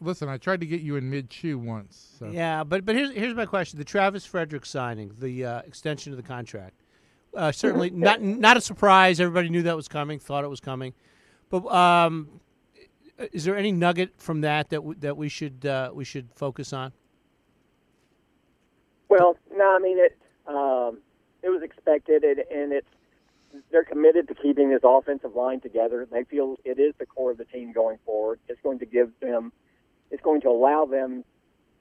Listen, 0.00 0.28
I 0.28 0.38
tried 0.38 0.60
to 0.60 0.66
get 0.66 0.80
you 0.80 0.96
in 0.96 1.08
mid 1.08 1.30
chew 1.30 1.58
once. 1.58 2.16
So. 2.18 2.28
Yeah, 2.28 2.64
but 2.64 2.84
but 2.84 2.94
here's 2.94 3.12
here's 3.12 3.34
my 3.34 3.46
question: 3.46 3.78
the 3.78 3.84
Travis 3.84 4.26
Frederick 4.26 4.66
signing, 4.66 5.12
the 5.18 5.44
uh, 5.44 5.58
extension 5.60 6.12
of 6.12 6.16
the 6.16 6.22
contract, 6.22 6.74
uh, 7.34 7.52
certainly 7.52 7.90
not 7.94 8.20
not 8.20 8.56
a 8.56 8.60
surprise. 8.60 9.20
Everybody 9.20 9.48
knew 9.48 9.62
that 9.62 9.76
was 9.76 9.88
coming, 9.88 10.18
thought 10.18 10.44
it 10.44 10.50
was 10.50 10.60
coming, 10.60 10.94
but 11.48 11.66
um, 11.72 12.40
is 13.32 13.44
there 13.44 13.56
any 13.56 13.72
nugget 13.72 14.12
from 14.18 14.40
that 14.42 14.70
that 14.70 14.76
w- 14.76 14.98
that 15.00 15.16
we 15.16 15.28
should 15.28 15.64
uh, 15.64 15.90
we 15.94 16.04
should 16.04 16.28
focus 16.34 16.72
on? 16.72 16.92
Well, 19.08 19.38
no, 19.54 19.76
I 19.76 19.78
mean 19.78 19.98
it. 19.98 20.18
Um, 20.46 20.98
it 21.42 21.50
was 21.50 21.62
expected, 21.62 22.24
and, 22.24 22.38
and 22.50 22.72
it's 22.72 22.88
they're 23.70 23.84
committed 23.84 24.28
to 24.28 24.34
keeping 24.34 24.70
this 24.70 24.82
offensive 24.82 25.34
line 25.34 25.60
together. 25.60 26.06
They 26.10 26.24
feel 26.24 26.56
it 26.64 26.78
is 26.78 26.94
the 26.98 27.06
core 27.06 27.30
of 27.30 27.38
the 27.38 27.44
team 27.44 27.72
going 27.72 27.98
forward. 28.04 28.40
It's 28.48 28.60
going 28.62 28.78
to 28.80 28.86
give 28.86 29.10
them, 29.20 29.52
it's 30.14 30.22
going 30.22 30.40
to 30.42 30.48
allow 30.48 30.86
them 30.86 31.24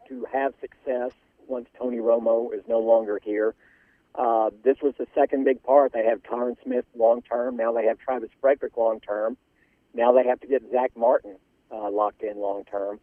to 0.09 0.25
have 0.33 0.55
success 0.59 1.11
once 1.47 1.69
Tony 1.77 1.97
Romo 1.97 2.51
is 2.51 2.63
no 2.67 2.79
longer 2.79 3.19
here. 3.23 3.53
Uh, 4.15 4.49
this 4.63 4.77
was 4.81 4.95
the 4.97 5.05
second 5.13 5.43
big 5.43 5.61
part. 5.61 5.93
They 5.93 6.03
have 6.05 6.23
Tyron 6.23 6.55
Smith 6.63 6.85
long 6.95 7.21
term. 7.21 7.55
Now 7.57 7.71
they 7.73 7.85
have 7.85 7.99
Travis 7.99 8.31
Frederick 8.41 8.75
long 8.75 8.99
term. 9.01 9.37
Now 9.93 10.13
they 10.13 10.23
have 10.25 10.39
to 10.39 10.47
get 10.47 10.63
Zach 10.71 10.91
Martin 10.95 11.35
uh, 11.71 11.91
locked 11.91 12.23
in 12.23 12.39
long 12.39 12.63
term. 12.65 12.99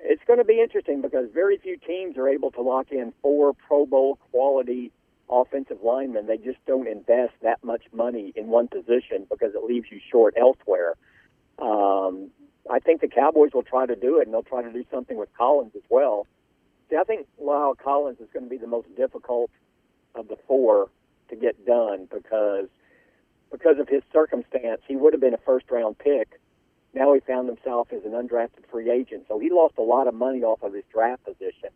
It's 0.00 0.22
going 0.26 0.40
to 0.40 0.44
be 0.44 0.60
interesting 0.60 1.02
because 1.02 1.28
very 1.32 1.58
few 1.58 1.76
teams 1.76 2.16
are 2.16 2.28
able 2.28 2.50
to 2.52 2.60
lock 2.60 2.90
in 2.90 3.12
four 3.22 3.52
Pro 3.52 3.86
Bowl 3.86 4.18
quality 4.32 4.90
offensive 5.30 5.78
linemen. 5.84 6.26
They 6.26 6.38
just 6.38 6.58
don't 6.66 6.88
invest 6.88 7.34
that 7.42 7.62
much 7.62 7.82
money 7.92 8.32
in 8.34 8.48
one 8.48 8.66
position 8.66 9.26
because 9.30 9.54
it 9.54 9.62
leaves 9.62 9.86
you 9.92 10.00
short 10.10 10.34
elsewhere. 10.36 10.96
Um, 11.60 12.30
I 12.70 12.78
think 12.78 13.00
the 13.00 13.08
Cowboys 13.08 13.50
will 13.54 13.62
try 13.62 13.86
to 13.86 13.96
do 13.96 14.20
it, 14.20 14.26
and 14.26 14.34
they'll 14.34 14.42
try 14.42 14.62
to 14.62 14.72
do 14.72 14.84
something 14.90 15.16
with 15.16 15.28
Collins 15.36 15.72
as 15.74 15.82
well. 15.88 16.26
See, 16.90 16.96
I 16.96 17.04
think 17.04 17.26
La'el 17.42 17.76
Collins 17.76 18.20
is 18.20 18.28
going 18.32 18.44
to 18.44 18.50
be 18.50 18.56
the 18.56 18.66
most 18.66 18.94
difficult 18.96 19.50
of 20.14 20.28
the 20.28 20.36
four 20.46 20.88
to 21.28 21.36
get 21.36 21.66
done 21.66 22.08
because 22.10 22.68
because 23.50 23.78
of 23.78 23.88
his 23.88 24.02
circumstance, 24.12 24.82
he 24.86 24.96
would 24.96 25.14
have 25.14 25.20
been 25.20 25.34
a 25.34 25.38
first 25.38 25.70
round 25.70 25.98
pick. 25.98 26.40
Now 26.94 27.14
he 27.14 27.20
found 27.20 27.48
himself 27.48 27.88
as 27.92 28.04
an 28.04 28.12
undrafted 28.12 28.66
free 28.70 28.90
agent, 28.90 29.24
so 29.28 29.38
he 29.38 29.50
lost 29.50 29.74
a 29.78 29.82
lot 29.82 30.06
of 30.06 30.14
money 30.14 30.42
off 30.42 30.62
of 30.62 30.74
his 30.74 30.84
draft 30.92 31.24
position 31.24 31.70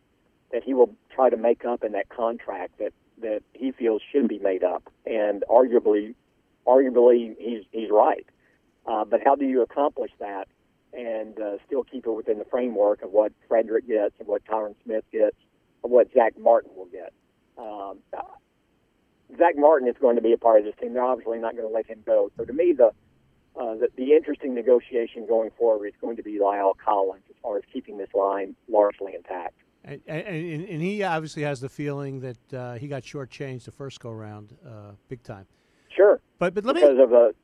that 0.52 0.62
he 0.62 0.74
will 0.74 0.94
try 1.14 1.30
to 1.30 1.36
make 1.36 1.64
up 1.64 1.82
in 1.84 1.92
that 1.92 2.08
contract 2.08 2.78
that 2.78 2.92
that 3.20 3.42
he 3.52 3.72
feels 3.72 4.02
should 4.10 4.28
be 4.28 4.38
made 4.38 4.64
up. 4.64 4.90
And 5.06 5.44
arguably, 5.48 6.14
arguably, 6.66 7.34
he's 7.38 7.64
he's 7.70 7.90
right. 7.90 8.26
Uh, 8.86 9.04
but 9.04 9.20
how 9.24 9.36
do 9.36 9.44
you 9.44 9.62
accomplish 9.62 10.10
that 10.18 10.48
and 10.92 11.38
uh, 11.40 11.56
still 11.66 11.84
keep 11.84 12.06
it 12.06 12.10
within 12.12 12.38
the 12.38 12.44
framework 12.44 13.02
of 13.02 13.10
what 13.10 13.32
Frederick 13.48 13.86
gets 13.88 14.14
and 14.18 14.28
what 14.28 14.44
Tyron 14.44 14.74
Smith 14.84 15.04
gets 15.12 15.36
and 15.82 15.92
what 15.92 16.08
Zach 16.12 16.34
Martin 16.38 16.70
will 16.76 16.86
get? 16.86 17.12
Um, 17.58 17.98
Zach 19.38 19.54
Martin 19.56 19.88
is 19.88 19.96
going 20.00 20.16
to 20.16 20.22
be 20.22 20.32
a 20.32 20.38
part 20.38 20.60
of 20.60 20.64
this 20.66 20.74
team. 20.80 20.94
They're 20.94 21.04
obviously 21.04 21.38
not 21.38 21.56
going 21.56 21.66
to 21.66 21.74
let 21.74 21.86
him 21.86 22.02
go. 22.04 22.30
So 22.36 22.44
to 22.44 22.52
me, 22.52 22.72
the 22.72 22.92
uh, 23.54 23.74
the, 23.74 23.88
the 23.96 24.12
interesting 24.12 24.54
negotiation 24.54 25.26
going 25.26 25.50
forward 25.58 25.86
is 25.86 25.92
going 26.00 26.16
to 26.16 26.22
be 26.22 26.38
La'el 26.38 26.72
Collins 26.82 27.24
as 27.28 27.36
far 27.42 27.58
as 27.58 27.62
keeping 27.70 27.98
this 27.98 28.08
line 28.14 28.56
largely 28.66 29.14
intact. 29.14 29.54
And, 29.84 30.00
and, 30.06 30.64
and 30.64 30.80
he 30.80 31.02
obviously 31.02 31.42
has 31.42 31.60
the 31.60 31.68
feeling 31.68 32.20
that 32.20 32.54
uh, 32.54 32.74
he 32.74 32.88
got 32.88 33.02
shortchanged 33.02 33.64
the 33.64 33.70
first 33.70 34.00
go 34.00 34.10
round, 34.10 34.56
uh, 34.66 34.92
big 35.08 35.22
time. 35.22 35.46
Sure, 35.94 36.18
But 36.38 36.54
but 36.54 36.64
let 36.64 36.76
me 36.76 36.80
because 36.80 36.98
of 36.98 37.12
a 37.12 37.34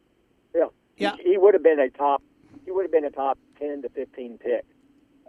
yeah, 0.55 0.67
Yeah. 0.97 1.17
He, 1.23 1.33
he 1.33 1.39
would 1.39 1.53
have 1.53 1.63
been 1.63 1.81
a 1.81 1.91
top 1.91 2.23
he 2.69 2.73
would 2.73 2.83
have 2.83 2.93
been 2.93 3.07
a 3.07 3.11
top 3.11 3.39
ten 3.59 3.81
to 3.81 3.89
fifteen 3.89 4.37
pick 4.37 4.67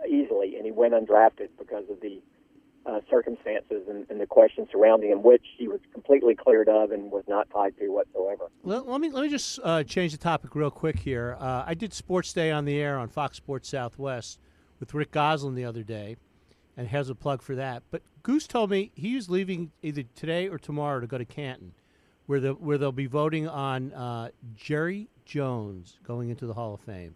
easily, 0.06 0.58
and 0.58 0.66
he 0.66 0.72
went 0.72 0.94
undrafted 0.94 1.48
because 1.58 1.86
of 1.90 2.02
the 2.02 2.22
uh, 2.86 3.00
circumstances 3.10 3.88
and, 3.88 4.06
and 4.10 4.20
the 4.20 4.26
questions 4.26 4.68
surrounding 4.74 5.10
him, 5.10 5.24
which 5.24 5.46
he 5.58 5.70
was 5.70 5.80
completely 5.94 6.36
cleared 6.36 6.68
of 6.68 6.92
and 6.92 7.12
was 7.12 7.24
not 7.30 7.50
tied 7.50 7.78
to 7.78 7.88
whatsoever. 7.88 8.50
let, 8.64 8.86
let 8.88 9.00
me 9.00 9.10
let 9.10 9.24
me 9.24 9.30
just 9.30 9.58
uh, 9.64 9.84
change 9.84 10.12
the 10.12 10.18
topic 10.18 10.54
real 10.54 10.70
quick 10.70 11.00
here. 11.00 11.38
Uh, 11.40 11.64
I 11.66 11.76
did 11.76 11.94
Sports 11.94 12.34
Day 12.34 12.52
on 12.52 12.66
the 12.66 12.78
air 12.78 12.98
on 12.98 13.08
Fox 13.08 13.38
Sports 13.38 13.70
Southwest 13.70 14.38
with 14.82 14.94
Rick 14.94 15.12
Gosselin 15.12 15.56
the 15.56 15.66
other 15.66 15.84
day, 15.84 16.18
and 16.76 16.90
has 16.90 17.10
a 17.10 17.16
plug 17.16 17.42
for 17.42 17.56
that. 17.56 17.84
But 17.90 18.02
Goose 18.22 18.48
told 18.48 18.70
me 18.70 18.92
he 18.96 19.16
was 19.16 19.30
leaving 19.30 19.72
either 19.82 20.04
today 20.14 20.50
or 20.50 20.58
tomorrow 20.58 21.00
to 21.00 21.08
go 21.08 21.18
to 21.18 21.26
Canton, 21.26 21.72
where 22.26 22.42
the 22.42 22.52
where 22.54 22.78
they'll 22.78 22.92
be 22.92 23.08
voting 23.08 23.48
on 23.48 23.94
uh, 23.94 24.30
Jerry 24.56 25.08
Jones 25.26 26.00
going 26.04 26.30
into 26.30 26.48
the 26.48 26.54
Hall 26.54 26.74
of 26.74 26.82
Fame. 26.82 27.16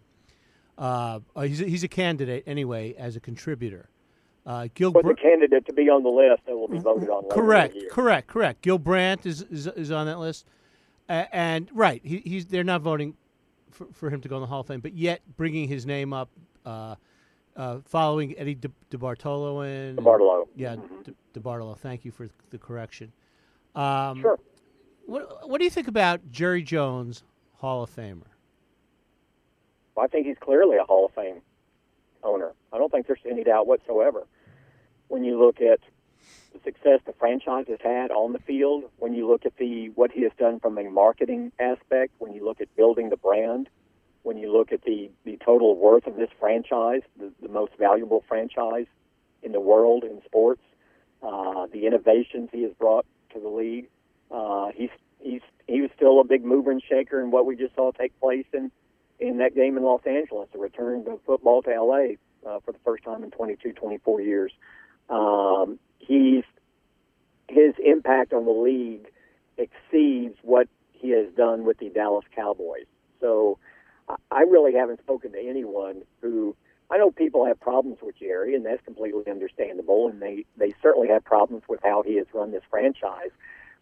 Uh, 0.77 1.19
uh, 1.35 1.41
he's 1.41 1.61
a, 1.61 1.65
he's 1.65 1.83
a 1.83 1.87
candidate 1.87 2.43
anyway 2.47 2.93
as 2.97 3.15
a 3.15 3.19
contributor. 3.19 3.89
Uh, 4.45 4.67
Gil 4.73 4.91
But 4.91 5.03
Br- 5.03 5.09
the 5.09 5.15
candidate 5.15 5.65
to 5.67 5.73
be 5.73 5.89
on 5.89 6.03
the 6.03 6.09
list 6.09 6.45
that 6.45 6.57
will 6.57 6.67
be 6.67 6.79
voted 6.79 7.09
on 7.09 7.27
the 7.27 7.33
correct, 7.33 7.77
correct, 7.89 8.27
correct. 8.27 8.61
Gil 8.61 8.77
Brandt 8.77 9.25
is 9.25 9.41
is, 9.43 9.67
is 9.67 9.91
on 9.91 10.05
that 10.07 10.19
list, 10.19 10.45
uh, 11.07 11.25
and 11.31 11.69
right, 11.73 12.01
he, 12.03 12.17
he's 12.25 12.45
they're 12.47 12.63
not 12.63 12.81
voting 12.81 13.15
for, 13.71 13.87
for 13.93 14.09
him 14.09 14.19
to 14.21 14.27
go 14.27 14.35
in 14.35 14.41
the 14.41 14.47
Hall 14.47 14.59
of 14.61 14.67
Fame, 14.67 14.81
but 14.81 14.93
yet 14.93 15.21
bringing 15.37 15.69
his 15.69 15.85
name 15.85 16.11
up, 16.11 16.29
uh, 16.65 16.95
uh, 17.55 17.79
following 17.85 18.37
Eddie 18.37 18.55
De, 18.55 18.69
DeBartolo 18.91 19.65
in 19.65 19.95
Bartolo. 19.95 20.49
Yeah, 20.55 20.75
De, 21.03 21.39
DeBartolo. 21.39 21.77
Thank 21.77 22.03
you 22.03 22.11
for 22.11 22.27
the 22.49 22.57
correction. 22.57 23.13
Um, 23.75 24.21
Sure. 24.21 24.39
What 25.05 25.49
What 25.49 25.59
do 25.59 25.63
you 25.63 25.71
think 25.71 25.87
about 25.87 26.31
Jerry 26.31 26.63
Jones, 26.63 27.23
Hall 27.55 27.83
of 27.83 27.95
Famer? 27.95 28.23
I 29.97 30.07
think 30.07 30.27
he's 30.27 30.37
clearly 30.39 30.77
a 30.77 30.83
Hall 30.83 31.05
of 31.05 31.13
Fame 31.13 31.41
owner. 32.23 32.51
I 32.71 32.77
don't 32.77 32.91
think 32.91 33.07
there's 33.07 33.19
any 33.29 33.43
doubt 33.43 33.67
whatsoever. 33.67 34.25
When 35.07 35.23
you 35.23 35.37
look 35.37 35.61
at 35.61 35.79
the 36.53 36.59
success 36.63 36.99
the 37.05 37.13
franchise 37.13 37.65
has 37.67 37.79
had 37.81 38.11
on 38.11 38.33
the 38.33 38.39
field, 38.39 38.85
when 38.97 39.13
you 39.13 39.27
look 39.27 39.45
at 39.45 39.57
the 39.57 39.89
what 39.89 40.11
he 40.11 40.23
has 40.23 40.31
done 40.37 40.59
from 40.59 40.77
a 40.77 40.83
marketing 40.89 41.51
aspect, 41.59 42.13
when 42.19 42.33
you 42.33 42.43
look 42.43 42.61
at 42.61 42.73
building 42.75 43.09
the 43.09 43.17
brand, 43.17 43.69
when 44.23 44.37
you 44.37 44.51
look 44.51 44.71
at 44.71 44.83
the, 44.83 45.09
the 45.25 45.37
total 45.45 45.75
worth 45.75 46.07
of 46.07 46.15
this 46.15 46.29
franchise, 46.39 47.01
the, 47.19 47.31
the 47.41 47.49
most 47.49 47.73
valuable 47.77 48.23
franchise 48.27 48.85
in 49.41 49.51
the 49.51 49.59
world 49.59 50.03
in 50.03 50.21
sports, 50.23 50.61
uh, 51.21 51.67
the 51.71 51.85
innovations 51.85 52.49
he 52.51 52.63
has 52.63 52.71
brought 52.73 53.05
to 53.33 53.39
the 53.39 53.49
league, 53.49 53.89
uh, 54.31 54.69
he's 54.73 54.89
he's 55.19 55.41
he 55.67 55.81
was 55.81 55.91
still 55.95 56.19
a 56.19 56.23
big 56.23 56.43
mover 56.43 56.71
and 56.71 56.81
shaker 56.81 57.21
in 57.21 57.31
what 57.31 57.45
we 57.45 57.55
just 57.55 57.75
saw 57.75 57.91
take 57.91 58.17
place 58.19 58.45
in 58.53 58.71
in 59.19 59.37
that 59.37 59.55
game 59.55 59.77
in 59.77 59.83
Los 59.83 60.01
Angeles, 60.05 60.49
the 60.51 60.59
return 60.59 61.05
of 61.07 61.19
football 61.25 61.61
to 61.63 61.69
LA 61.69 62.15
uh, 62.49 62.59
for 62.65 62.71
the 62.71 62.79
first 62.83 63.03
time 63.03 63.23
in 63.23 63.31
22, 63.31 63.73
24 63.73 64.21
years. 64.21 64.51
Um, 65.09 65.79
he's 65.99 66.43
his 67.47 67.73
impact 67.83 68.33
on 68.33 68.45
the 68.45 68.51
league 68.51 69.07
exceeds 69.57 70.35
what 70.41 70.67
he 70.91 71.11
has 71.11 71.27
done 71.35 71.65
with 71.65 71.77
the 71.77 71.89
Dallas 71.89 72.25
Cowboys. 72.35 72.85
So 73.19 73.59
I- 74.31 74.43
really 74.43 74.73
haven't 74.73 74.99
spoken 74.99 75.31
to 75.33 75.39
anyone 75.39 76.03
who 76.21 76.55
I 76.89 76.97
know 76.97 77.09
people 77.11 77.45
have 77.45 77.59
problems 77.59 77.97
with 78.01 78.17
Jerry, 78.19 78.55
and 78.55 78.65
that's 78.65 78.83
completely 78.83 79.23
understandable, 79.29 80.07
and 80.09 80.21
they 80.21 80.45
they 80.57 80.73
certainly 80.81 81.07
have 81.07 81.23
problems 81.23 81.63
with 81.67 81.79
how 81.83 82.03
he 82.03 82.17
has 82.17 82.27
run 82.33 82.51
this 82.51 82.63
franchise. 82.69 83.31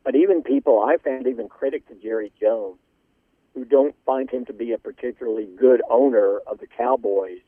But 0.03 0.15
even 0.15 0.43
people 0.43 0.79
I 0.79 0.97
found 0.97 1.27
even 1.27 1.49
critics 1.49 1.89
of 1.91 2.01
Jerry 2.01 2.31
Jones 2.39 2.79
who 3.53 3.65
don't 3.65 3.95
find 4.05 4.29
him 4.29 4.45
to 4.45 4.53
be 4.53 4.71
a 4.71 4.77
particularly 4.77 5.47
good 5.59 5.81
owner 5.89 6.39
of 6.47 6.59
the 6.59 6.67
Cowboys 6.67 7.39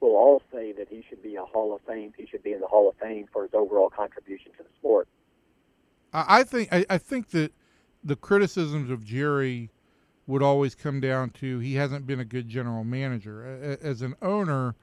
will 0.00 0.16
all 0.16 0.42
say 0.52 0.72
that 0.72 0.88
he 0.88 1.02
should 1.08 1.22
be 1.22 1.36
a 1.36 1.42
Hall 1.44 1.74
of 1.74 1.80
Fame. 1.82 2.12
He 2.16 2.26
should 2.26 2.42
be 2.42 2.52
in 2.52 2.60
the 2.60 2.66
Hall 2.66 2.88
of 2.88 2.94
Fame 2.96 3.26
for 3.32 3.42
his 3.42 3.52
overall 3.54 3.90
contribution 3.90 4.52
to 4.58 4.62
the 4.62 4.68
sport. 4.78 5.08
I 6.12 6.40
I 6.40 6.42
think 6.44 6.68
I, 6.72 6.84
I 6.90 6.98
think 6.98 7.30
that 7.30 7.52
the 8.02 8.16
criticisms 8.16 8.90
of 8.90 9.04
Jerry 9.04 9.70
would 10.26 10.42
always 10.42 10.74
come 10.74 11.00
down 11.00 11.30
to 11.30 11.58
he 11.58 11.74
hasn't 11.74 12.06
been 12.06 12.20
a 12.20 12.24
good 12.24 12.48
general 12.48 12.84
manager. 12.84 13.44
A- 13.46 13.72
a- 13.72 13.86
As 13.90 14.00
an 14.02 14.14
owner, 14.22 14.74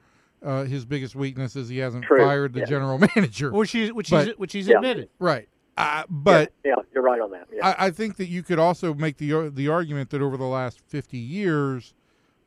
uh, 0.42 0.64
his 0.64 0.84
biggest 0.84 1.14
weakness 1.16 1.56
is 1.56 1.68
he 1.68 1.78
hasn't 1.78 2.04
True, 2.04 2.18
fired 2.18 2.52
the 2.52 2.60
yeah. 2.60 2.66
general 2.66 2.98
manager. 3.16 3.50
Which 3.52 3.72
he, 3.72 3.90
which 3.90 4.10
But- 4.10 4.26
he's 4.28 4.38
which 4.38 4.52
he's 4.52 4.68
Yeah. 4.68 4.76
admitted. 4.76 5.08
Right. 5.18 5.48
Uh, 5.78 6.02
but 6.08 6.52
yeah, 6.64 6.70
yeah, 6.76 6.82
you're 6.92 7.04
right 7.04 7.20
on 7.20 7.30
that. 7.30 7.46
Yeah. 7.52 7.68
I, 7.68 7.86
I 7.86 7.90
think 7.90 8.16
that 8.16 8.26
you 8.26 8.42
could 8.42 8.58
also 8.58 8.94
make 8.94 9.16
the 9.18 9.48
the 9.48 9.68
argument 9.68 10.10
that 10.10 10.20
over 10.20 10.36
the 10.36 10.44
last 10.44 10.80
50 10.80 11.16
years, 11.16 11.94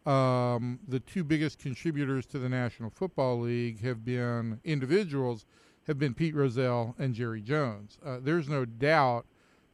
um, 0.05 0.79
the 0.85 0.99
two 0.99 1.23
biggest 1.23 1.57
contributors 1.57 2.25
to 2.27 2.39
the 2.39 2.49
National 2.49 2.89
Football 2.89 3.39
League 3.39 3.81
have 3.83 4.03
been 4.03 4.59
individuals, 4.65 5.45
have 5.87 5.97
been 5.97 6.13
Pete 6.13 6.35
Rozelle 6.35 6.93
and 6.99 7.15
Jerry 7.15 7.41
Jones. 7.41 7.97
Uh, 8.05 8.17
there's 8.21 8.49
no 8.49 8.65
doubt 8.65 9.25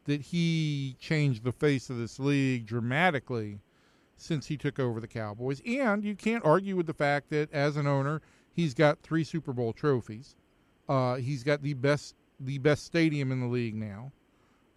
that 0.06 0.22
he 0.22 0.96
changed 1.00 1.44
the 1.44 1.52
face 1.52 1.90
of 1.90 1.98
this 1.98 2.20
league 2.20 2.68
dramatically 2.68 3.60
since 4.18 4.46
he 4.48 4.56
took 4.58 4.80
over 4.80 5.00
the 5.00 5.08
Cowboys. 5.08 5.62
And 5.66 6.04
you 6.04 6.16
can't 6.16 6.46
argue 6.46 6.76
with 6.76 6.86
the 6.86 6.94
fact 6.94 7.30
that 7.32 7.52
as 7.52 7.76
an 7.76 7.88
owner, 7.88 8.22
he's 8.54 8.76
got 8.76 9.02
three 9.02 9.24
Super 9.24 9.52
Bowl 9.52 9.74
trophies. 9.74 10.36
Uh, 10.88 11.16
he's 11.16 11.44
got 11.44 11.64
the 11.64 11.74
best 11.74 12.16
the 12.40 12.58
best 12.60 12.86
stadium 12.86 13.32
in 13.32 13.40
the 13.42 13.48
league 13.48 13.76
now. 13.76 14.12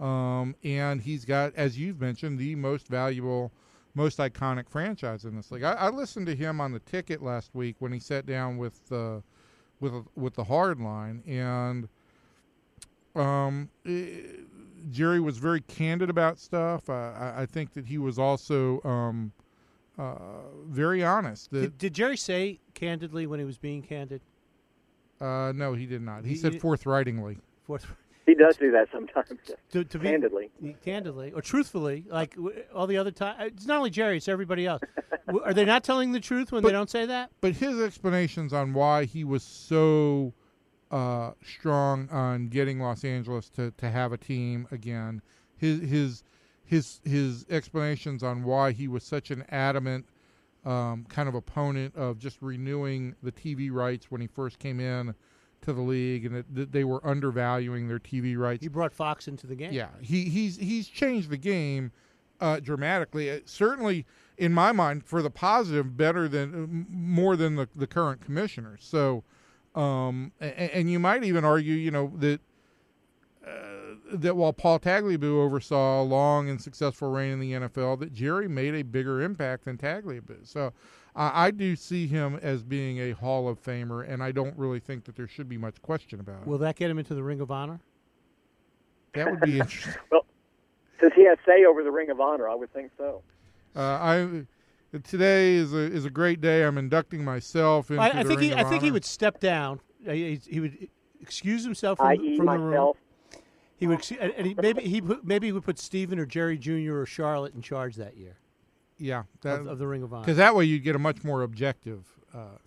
Um, 0.05 0.57
and 0.65 1.01
he's 1.03 1.25
got, 1.25 1.55
as 1.57 1.79
you've 1.79 2.01
mentioned, 2.01 2.39
the 2.39 2.55
most 2.55 2.89
valuable, 2.89 3.53
most 3.95 4.19
iconic 4.19 4.69
franchise 4.69 5.25
in 5.25 5.37
this 5.37 5.51
league. 5.51 5.63
I, 5.63 5.73
I 5.73 5.89
listened 5.91 6.27
to 6.27 6.35
him 6.35 6.61
on 6.61 6.73
the 6.73 6.79
ticket 6.79 7.23
last 7.23 7.55
week 7.55 7.77
when 7.81 7.93
he 7.93 7.99
sat 7.99 8.25
down 8.25 8.57
with 8.57 8.81
uh, 8.91 9.21
with 9.79 9.93
with 10.17 10.35
the 10.35 10.45
hard 10.45 10.81
line, 10.81 11.23
and 11.27 11.89
um, 13.15 13.69
eh, 13.87 14.21
Jerry 14.91 15.21
was 15.21 15.37
very 15.39 15.61
candid 15.61 16.09
about 16.11 16.39
stuff. 16.39 16.89
I, 16.89 17.35
I 17.39 17.47
think 17.47 17.75
that 17.75 17.87
he 17.87 17.99
was 17.99 18.19
also 18.19 18.81
um, 18.85 19.33
uh, 19.99 20.15
very 20.67 21.05
honest. 21.05 21.51
That 21.51 21.61
Did, 21.61 21.79
did 21.79 21.95
Jerry 21.95 22.17
say 22.17 22.61
candidly 22.75 23.27
when 23.27 23.39
he 23.39 23.45
was 23.45 23.59
being 23.59 23.83
candid? 23.83 24.23
uh, 25.21 25.53
no, 25.55 25.75
he 25.75 25.85
did 25.85 26.01
not. 26.01 26.25
He, 26.25 26.31
He- 26.31 26.37
said 26.37 26.55
forthrightingly. 26.55 27.39
Fourth, 27.71 27.87
he 28.27 28.35
does 28.35 28.57
do 28.57 28.73
that 28.73 28.89
sometimes. 28.93 29.39
to, 29.71 29.85
to 29.85 29.99
be 29.99 30.09
Candidly. 30.09 30.51
candidly 30.85 31.31
or 31.33 31.41
truthfully, 31.41 32.05
like 32.09 32.37
all 32.75 32.89
the 32.89 32.97
other 32.97 33.13
time. 33.13 33.37
It's 33.41 33.67
not 33.67 33.79
only 33.79 33.91
Jerry; 33.91 34.17
it's 34.17 34.29
everybody 34.29 34.67
else. 34.67 34.83
Are 35.45 35.55
they 35.55 35.65
not 35.65 35.85
telling 35.85 36.11
the 36.11 36.19
truth 36.19 36.51
when 36.51 36.63
But- 36.63 36.69
they 36.71 36.73
don't 36.73 36.91
say 36.91 37.07
that? 37.07 37.31
but 37.41 37.53
his 37.55 37.81
explanations 37.81 38.53
on 38.53 38.73
why 38.75 39.05
he 39.05 39.23
was 39.23 39.45
so 39.45 40.35
uh, 40.91 41.31
strong 41.45 42.09
on 42.11 42.49
getting 42.49 42.81
Los 42.81 43.05
Angeles 43.05 43.49
to, 43.51 43.71
to 43.77 43.89
have 43.89 44.13
a 44.13 44.19
team 44.19 44.67
again. 44.73 45.23
His 45.57 45.81
his 45.89 46.25
his 46.65 47.01
his 47.05 47.47
explanations 47.49 48.25
on 48.25 48.43
why 48.43 48.73
he 48.73 48.89
was 48.89 49.05
such 49.05 49.31
an 49.31 49.45
adamant 49.49 50.07
um, 50.65 51.07
kind 51.09 51.29
of 51.29 51.37
opponent 51.37 51.95
of 51.95 52.19
just 52.19 52.39
renewing 52.43 53.15
the 53.23 53.31
TV 53.31 53.71
rights 53.73 54.11
when 54.11 54.21
he 54.21 54.27
first 54.27 54.59
came 54.59 54.81
in 54.81 55.15
to 55.63 55.73
the 55.73 55.81
league, 55.81 56.25
and 56.27 56.35
that, 56.35 56.55
that 56.55 56.73
they 56.73 56.85
were 56.85 57.05
undervaluing 57.07 57.89
their 57.89 57.99
TV 57.99 58.37
rights. 58.37 58.63
He 58.63 58.69
brought 58.69 58.93
Fox 58.93 59.29
into 59.29 59.47
the 59.47 59.55
game. 59.55 59.73
Yeah, 59.73 59.89
he 60.01 60.25
he's 60.25 60.57
he's 60.57 60.89
changed 60.89 61.31
the 61.31 61.37
game 61.37 61.93
uh, 62.41 62.61
dramatically. 62.61 63.31
Uh, 63.31 63.41
certainly, 63.45 64.07
in 64.39 64.53
my 64.53 64.73
mind, 64.73 65.05
for 65.05 65.23
the 65.23 65.31
positive, 65.31 65.97
better 65.97 66.29
than 66.29 66.87
more 66.91 67.37
than 67.37 67.57
the 67.57 67.69
the 67.75 67.87
current 67.87 68.21
commissioners. 68.21 68.85
So, 68.85 69.25
um, 69.75 70.33
and, 70.41 70.71
and 70.71 70.91
you 70.91 70.99
might 70.99 71.25
even 71.25 71.45
argue, 71.45 71.75
you 71.75 71.91
know, 71.91 72.13
that. 72.17 72.41
Uh, 73.47 73.81
that 74.13 74.37
while 74.37 74.53
Paul 74.53 74.81
Tagliabue 74.81 75.23
oversaw 75.23 76.03
a 76.03 76.05
long 76.05 76.49
and 76.49 76.61
successful 76.61 77.11
reign 77.11 77.33
in 77.33 77.41
the 77.41 77.53
NFL, 77.53 78.01
that 78.01 78.13
Jerry 78.13 78.49
made 78.49 78.75
a 78.75 78.83
bigger 78.83 79.23
impact 79.23 79.65
than 79.65 79.79
Tagliabue. 79.79 80.47
So 80.47 80.73
I, 81.15 81.47
I 81.47 81.51
do 81.51 81.77
see 81.77 82.07
him 82.07 82.39
as 82.43 82.63
being 82.63 82.99
a 82.99 83.13
Hall 83.13 83.49
of 83.49 83.63
Famer, 83.63 84.09
and 84.09 84.23
I 84.23 84.33
don't 84.33 84.57
really 84.57 84.81
think 84.81 85.05
that 85.05 85.17
there 85.17 85.29
should 85.29 85.49
be 85.49 85.59
much 85.59 85.81
question 85.83 86.21
about 86.21 86.43
it. 86.43 86.47
Will 86.47 86.59
that 86.59 86.77
get 86.77 86.91
him 86.91 86.99
into 86.99 87.15
the 87.15 87.23
Ring 87.23 87.41
of 87.41 87.51
Honor? 87.51 87.81
that 89.15 89.31
would 89.31 89.41
be 89.41 89.59
interesting. 89.59 89.95
Well, 90.11 90.25
does 91.01 91.13
he 91.17 91.25
have 91.27 91.39
say 91.47 91.65
over 91.65 91.83
the 91.83 91.91
Ring 91.91 92.11
of 92.11 92.21
Honor, 92.21 92.49
I 92.49 92.55
would 92.55 92.73
think 92.73 92.93
so. 92.99 93.23
Uh, 93.75 93.81
I 93.81 94.47
today 95.03 95.55
is 95.55 95.73
a 95.73 95.79
is 95.79 96.05
a 96.05 96.11
great 96.11 96.41
day. 96.41 96.63
I'm 96.63 96.77
inducting 96.77 97.25
myself 97.25 97.91
into 97.91 98.03
I, 98.03 98.09
I 98.09 98.23
the 98.23 98.29
think 98.29 98.41
Ring 98.41 98.49
he, 98.51 98.53
of 98.53 98.59
I 98.59 98.65
think 98.65 98.83
he 98.83 98.91
would 98.91 99.05
step 99.05 99.41
down. 99.41 99.81
Uh, 100.07 100.13
He, 100.13 100.41
he 100.47 100.61
would 100.61 100.89
excuse 101.21 101.65
himself 101.65 101.99
from, 101.99 102.09
I.e., 102.09 102.37
from 102.37 102.47
the 102.47 102.59
room. 102.59 102.93
He 103.77 103.87
would, 103.87 104.05
and 104.21 104.33
and 104.33 104.47
he, 104.47 104.55
maybe 104.61 104.83
he 104.83 105.01
maybe 105.23 105.47
he 105.47 105.53
would 105.53 105.65
put 105.65 105.79
Stephen 105.79 106.19
or 106.19 106.27
Jerry 106.27 106.59
Jr. 106.59 106.99
or 106.99 107.07
Charlotte 107.07 107.55
in 107.55 107.63
charge 107.63 107.97
that 107.97 108.17
year 108.17 108.37
Yeah, 109.01 109.23
that 109.41 109.61
of, 109.61 109.67
of 109.67 109.79
the 109.79 109.87
Ring 109.87 110.03
of 110.03 110.13
Honor. 110.13 110.23
because 110.23 110.37
that 110.37 110.55
way 110.55 110.65
you 110.67 110.79
get 110.79 110.95
a 110.95 110.99
much 110.99 111.25
more 111.25 111.43
objective. 111.43 112.05
Uh, 112.35 112.59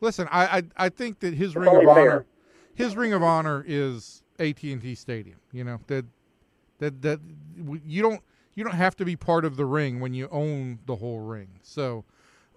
listen, 0.00 0.28
I, 0.30 0.58
I 0.58 0.62
I 0.76 0.88
think 0.90 1.20
that 1.20 1.34
his 1.34 1.56
Ring 1.56 1.74
of 1.74 1.82
fair. 1.82 1.88
Honor, 2.12 2.26
his 2.74 2.94
Ring 2.96 3.12
of 3.14 3.22
Honor 3.22 3.64
is 3.66 4.22
AT 4.38 4.62
and 4.62 4.82
T 4.82 4.94
Stadium. 4.94 5.38
You 5.52 5.64
know 5.64 5.80
that 5.86 6.04
that 6.78 7.00
that 7.02 7.20
you 7.86 8.02
don't 8.02 8.20
you 8.54 8.62
don't 8.62 8.74
have 8.74 8.94
to 8.96 9.04
be 9.04 9.16
part 9.16 9.44
of 9.44 9.56
the 9.56 9.64
ring 9.64 9.98
when 10.00 10.12
you 10.14 10.28
own 10.30 10.78
the 10.86 10.96
whole 10.96 11.20
ring. 11.20 11.48
So 11.62 12.04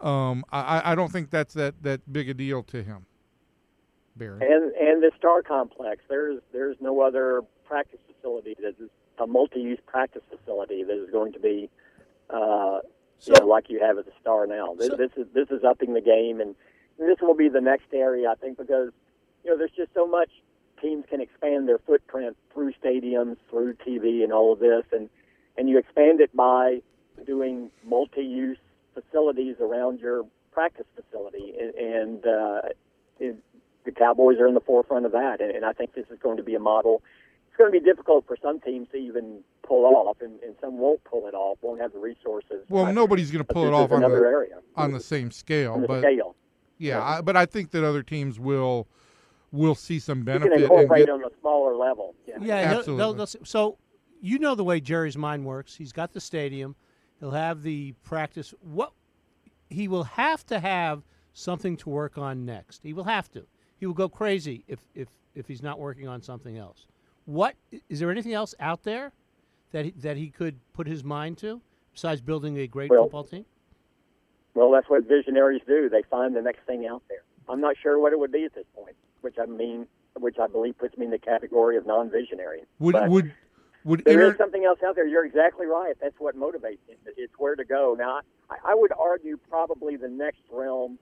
um, 0.02 0.44
I 0.52 0.80
I- 0.80 0.92
I 0.92 0.96
don't 0.96 1.12
think 1.12 1.30
that's 1.30 1.54
that 1.54 1.82
that 1.84 2.12
big 2.12 2.28
a 2.30 2.34
deal 2.34 2.62
to 2.64 2.84
him. 2.84 3.06
Barry. 4.18 4.40
And 4.42 4.74
and 4.74 5.02
the 5.02 5.12
Star 5.18 5.42
Complex. 5.44 6.02
There's 6.10 6.42
there's 6.52 6.76
no 6.82 7.00
other 7.02 7.42
practice 7.66 8.00
facility 8.06 8.56
that 8.62 8.76
is 8.84 8.90
a 9.20 9.26
multi-use 9.28 9.80
practice 9.86 10.22
facility 10.30 10.84
that 10.84 10.94
is 11.04 11.10
going 11.10 11.34
to 11.34 11.40
be, 11.40 11.70
uh, 12.30 12.80
So- 13.20 13.34
you 13.34 13.42
know, 13.42 13.48
like 13.48 13.70
you 13.70 13.80
have 13.80 13.98
at 13.98 14.06
the 14.06 14.12
Star 14.22 14.48
now. 14.48 14.74
This, 14.76 14.88
So- 14.88 14.96
this 14.96 15.12
is 15.18 15.28
this 15.34 15.50
is 15.52 15.64
upping 15.64 15.94
the 15.94 16.02
game, 16.02 16.42
and 16.42 16.56
this 16.98 17.20
will 17.22 17.36
be 17.36 17.50
the 17.50 17.62
next 17.62 17.94
area 17.94 18.30
I 18.30 18.36
think 18.36 18.58
because 18.58 18.92
you 19.44 19.52
know 19.52 19.58
there's 19.58 19.72
just 19.72 19.94
so 19.94 20.08
much 20.08 20.30
teams 20.82 21.06
can 21.10 21.22
expand 21.22 21.68
their 21.68 21.80
footprint 21.80 22.38
through 22.54 22.74
stadiums, 22.74 23.38
through 23.50 23.74
TV, 23.76 24.24
and 24.24 24.32
all 24.32 24.54
of 24.54 24.60
this, 24.60 24.86
and 24.92 25.10
and 25.58 25.70
you 25.70 25.78
expand 25.78 26.22
it 26.22 26.36
by 26.36 26.82
doing 27.26 27.72
multi-use 27.84 28.60
facilities 28.94 29.56
around 29.60 30.00
your 30.00 30.26
practice 30.52 30.86
facility, 30.96 31.54
and, 31.60 31.74
and 31.76 32.26
uh, 32.28 32.62
it, 33.20 33.36
the 33.86 33.92
Cowboys 33.92 34.38
are 34.40 34.48
in 34.48 34.54
the 34.54 34.62
forefront 34.62 35.06
of 35.06 35.12
that, 35.14 35.42
and, 35.42 35.52
and 35.52 35.66
I 35.66 35.74
think 35.74 35.94
this 35.94 36.06
is 36.12 36.20
going 36.20 36.38
to 36.38 36.44
be 36.44 36.56
a 36.56 36.60
model. 36.60 37.02
It's 37.58 37.64
going 37.64 37.74
to 37.74 37.80
be 37.80 37.84
difficult 37.84 38.28
for 38.28 38.38
some 38.40 38.60
teams 38.60 38.88
to 38.92 38.98
even 38.98 39.40
pull 39.64 39.84
off, 39.86 40.18
and, 40.22 40.40
and 40.44 40.54
some 40.62 40.78
won't 40.78 41.04
pull 41.06 41.26
it 41.28 41.34
off, 41.34 41.58
won't 41.64 41.82
have 41.82 41.92
the 41.92 41.98
resources. 41.98 42.64
Well, 42.70 42.86
But- 42.86 42.92
nobody's 42.92 43.32
going 43.32 43.44
to 43.44 43.52
pull 43.52 43.66
it 43.66 43.74
off 43.74 43.92
on 43.92 44.02
the 44.02 44.08
area 44.10 44.60
on 44.76 44.92
the 44.92 45.00
same 45.00 45.32
scale, 45.32 45.74
on 45.74 45.82
the 45.82 45.88
but 45.88 46.02
scale. 46.02 46.36
yeah, 46.78 46.98
Yeah. 46.98 47.04
I, 47.04 47.22
but 47.22 47.36
I 47.36 47.48
think 47.48 47.72
that 47.72 47.84
other 47.84 48.04
teams 48.04 48.40
will 48.40 48.88
will 49.52 49.74
see 49.74 49.98
some 49.98 50.20
You 50.20 50.24
benefit 50.26 50.44
can 50.44 50.54
and 50.54 50.62
incorporate 50.66 51.06
get, 51.08 51.12
on 51.14 51.24
a 51.24 51.30
smaller 51.40 51.76
level. 51.76 52.14
Yeah. 52.28 52.36
Yeah, 52.42 52.70
he'll- 52.70 52.78
Absolutely. 52.80 52.98
they'll- 53.04 53.14
they'll 53.14 53.26
so 53.46 53.78
you 54.22 54.38
know 54.38 54.54
the 54.54 54.64
way 54.64 54.80
Jerry's 54.80 55.18
mind 55.18 55.44
works. 55.44 55.78
He's 55.78 55.92
got 55.94 56.14
the 56.14 56.20
stadium. 56.22 56.76
He'll 57.20 57.32
have 57.32 57.64
the 57.64 57.94
practice. 58.04 58.54
What 58.62 58.92
he 59.68 59.88
will 59.88 60.04
have 60.04 60.46
to 60.48 60.60
have 60.60 61.02
something 61.34 61.76
to 61.78 61.90
work 61.90 62.20
on 62.20 62.46
next. 62.46 62.84
He 62.84 62.94
will 62.94 63.06
have 63.06 63.32
to. 63.32 63.48
He 63.80 63.88
will 63.88 63.96
go 63.96 64.10
crazy 64.10 64.64
if 64.68 64.80
if 64.94 65.08
if 65.34 65.48
he's 65.48 65.64
not 65.64 65.80
working 65.80 66.08
on 66.08 66.22
something 66.22 66.56
else. 66.56 66.86
What 67.28 67.56
is 67.90 68.00
there 68.00 68.10
anything 68.10 68.34
else 68.34 68.56
out 68.58 68.84
there 68.84 69.12
that 69.72 69.84
he, 69.84 69.92
that 69.92 70.16
he 70.16 70.30
could 70.30 70.60
put 70.72 70.88
his 70.88 71.04
mind 71.04 71.38
to 71.40 71.62
besides 71.92 72.22
building 72.22 72.58
a 72.58 72.68
great 72.68 72.90
Well- 72.90 73.04
football 73.04 73.26
team? 73.26 73.46
Well, 74.54 74.72
that's 74.72 74.90
what 74.90 75.04
visionaries 75.04 75.62
do. 75.68 75.88
They 75.88 76.02
find 76.10 76.36
the 76.36 76.42
next 76.42 76.62
thing 76.66 76.88
out 76.88 77.04
there. 77.10 77.22
I'm 77.48 77.62
not 77.62 77.76
sure 77.78 78.00
what 78.00 78.12
it 78.12 78.18
would 78.18 78.32
be 78.32 78.44
at 78.44 78.56
this 78.56 78.66
point, 78.74 78.96
which 79.22 79.36
I 79.40 79.46
mean, 79.46 79.86
which 80.16 80.40
I 80.40 80.48
believe 80.48 80.78
puts 80.80 80.98
me 80.98 81.06
in 81.06 81.12
the 81.12 81.20
category 81.20 81.78
of 81.78 81.86
non-visionary. 81.86 82.64
would 82.80 82.94
But 82.94 83.10
would 83.10 83.34
would 83.84 84.04
there 84.06 84.14
inter- 84.16 84.32
is 84.32 84.38
something 84.38 84.66
else 84.66 84.80
out 84.84 84.96
there. 84.96 85.06
You're 85.06 85.26
exactly 85.26 85.68
right. 85.68 85.96
That's 86.02 86.20
what 86.20 86.36
motivates 86.36 86.80
me. 86.88 86.96
It's 87.18 87.34
where 87.38 87.56
to 87.56 87.64
go. 87.66 87.96
Now, 87.98 88.22
I, 88.50 88.72
I 88.72 88.74
would 88.74 88.92
argue 88.98 89.38
probably 89.50 89.96
the 89.96 90.10
next 90.10 90.42
realm 90.52 90.98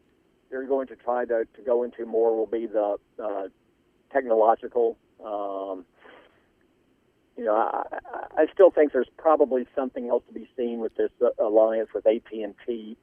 they're 0.49 0.67
going 0.67 0.87
to 0.87 0.95
try 0.95 1.23
to, 1.25 1.45
to 1.45 1.61
go 1.65 1.83
into 1.83 2.05
more 2.05 2.35
will 2.35 2.45
be 2.47 2.65
the 2.65 2.97
uh, 3.23 3.47
technological. 4.11 4.97
Um, 5.23 5.85
you 7.37 7.43
know, 7.43 7.55
I, 7.55 7.83
I- 8.37 8.45
still 8.53 8.71
think 8.71 8.93
there's 8.93 9.09
probably 9.17 9.65
something 9.75 10.07
else 10.09 10.23
to 10.27 10.33
be 10.33 10.47
seen 10.55 10.79
with 10.79 10.95
this 10.95 11.09
uh, 11.21 11.29
alliance 11.43 11.89
with 11.93 12.05
AT 12.05 12.31
and 12.31 12.53
T 12.65 12.95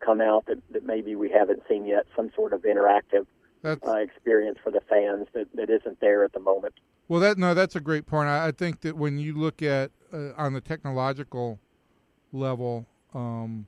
come 0.00 0.20
out 0.20 0.46
that, 0.46 0.58
that 0.72 0.84
maybe 0.84 1.14
we 1.14 1.30
haven't 1.30 1.62
seen 1.68 1.86
yet. 1.86 2.06
Some 2.16 2.30
sort 2.34 2.52
of 2.52 2.62
interactive 2.62 3.26
uh, 3.64 3.92
experience 3.96 4.58
for 4.62 4.70
the 4.70 4.80
fans 4.88 5.26
that, 5.34 5.46
that 5.54 5.70
isn't 5.70 6.00
there 6.00 6.24
at 6.24 6.32
the 6.32 6.40
moment. 6.40 6.74
Well, 7.08 7.20
that 7.20 7.38
no, 7.38 7.54
that's 7.54 7.76
a 7.76 7.80
great 7.80 8.06
point. 8.06 8.28
I, 8.28 8.48
I 8.48 8.50
think 8.52 8.80
that 8.80 8.96
when 8.96 9.18
you 9.18 9.34
look 9.34 9.62
at 9.62 9.90
uh, 10.12 10.30
on 10.36 10.52
the 10.54 10.60
technological 10.60 11.58
level, 12.32 12.86
um, 13.14 13.66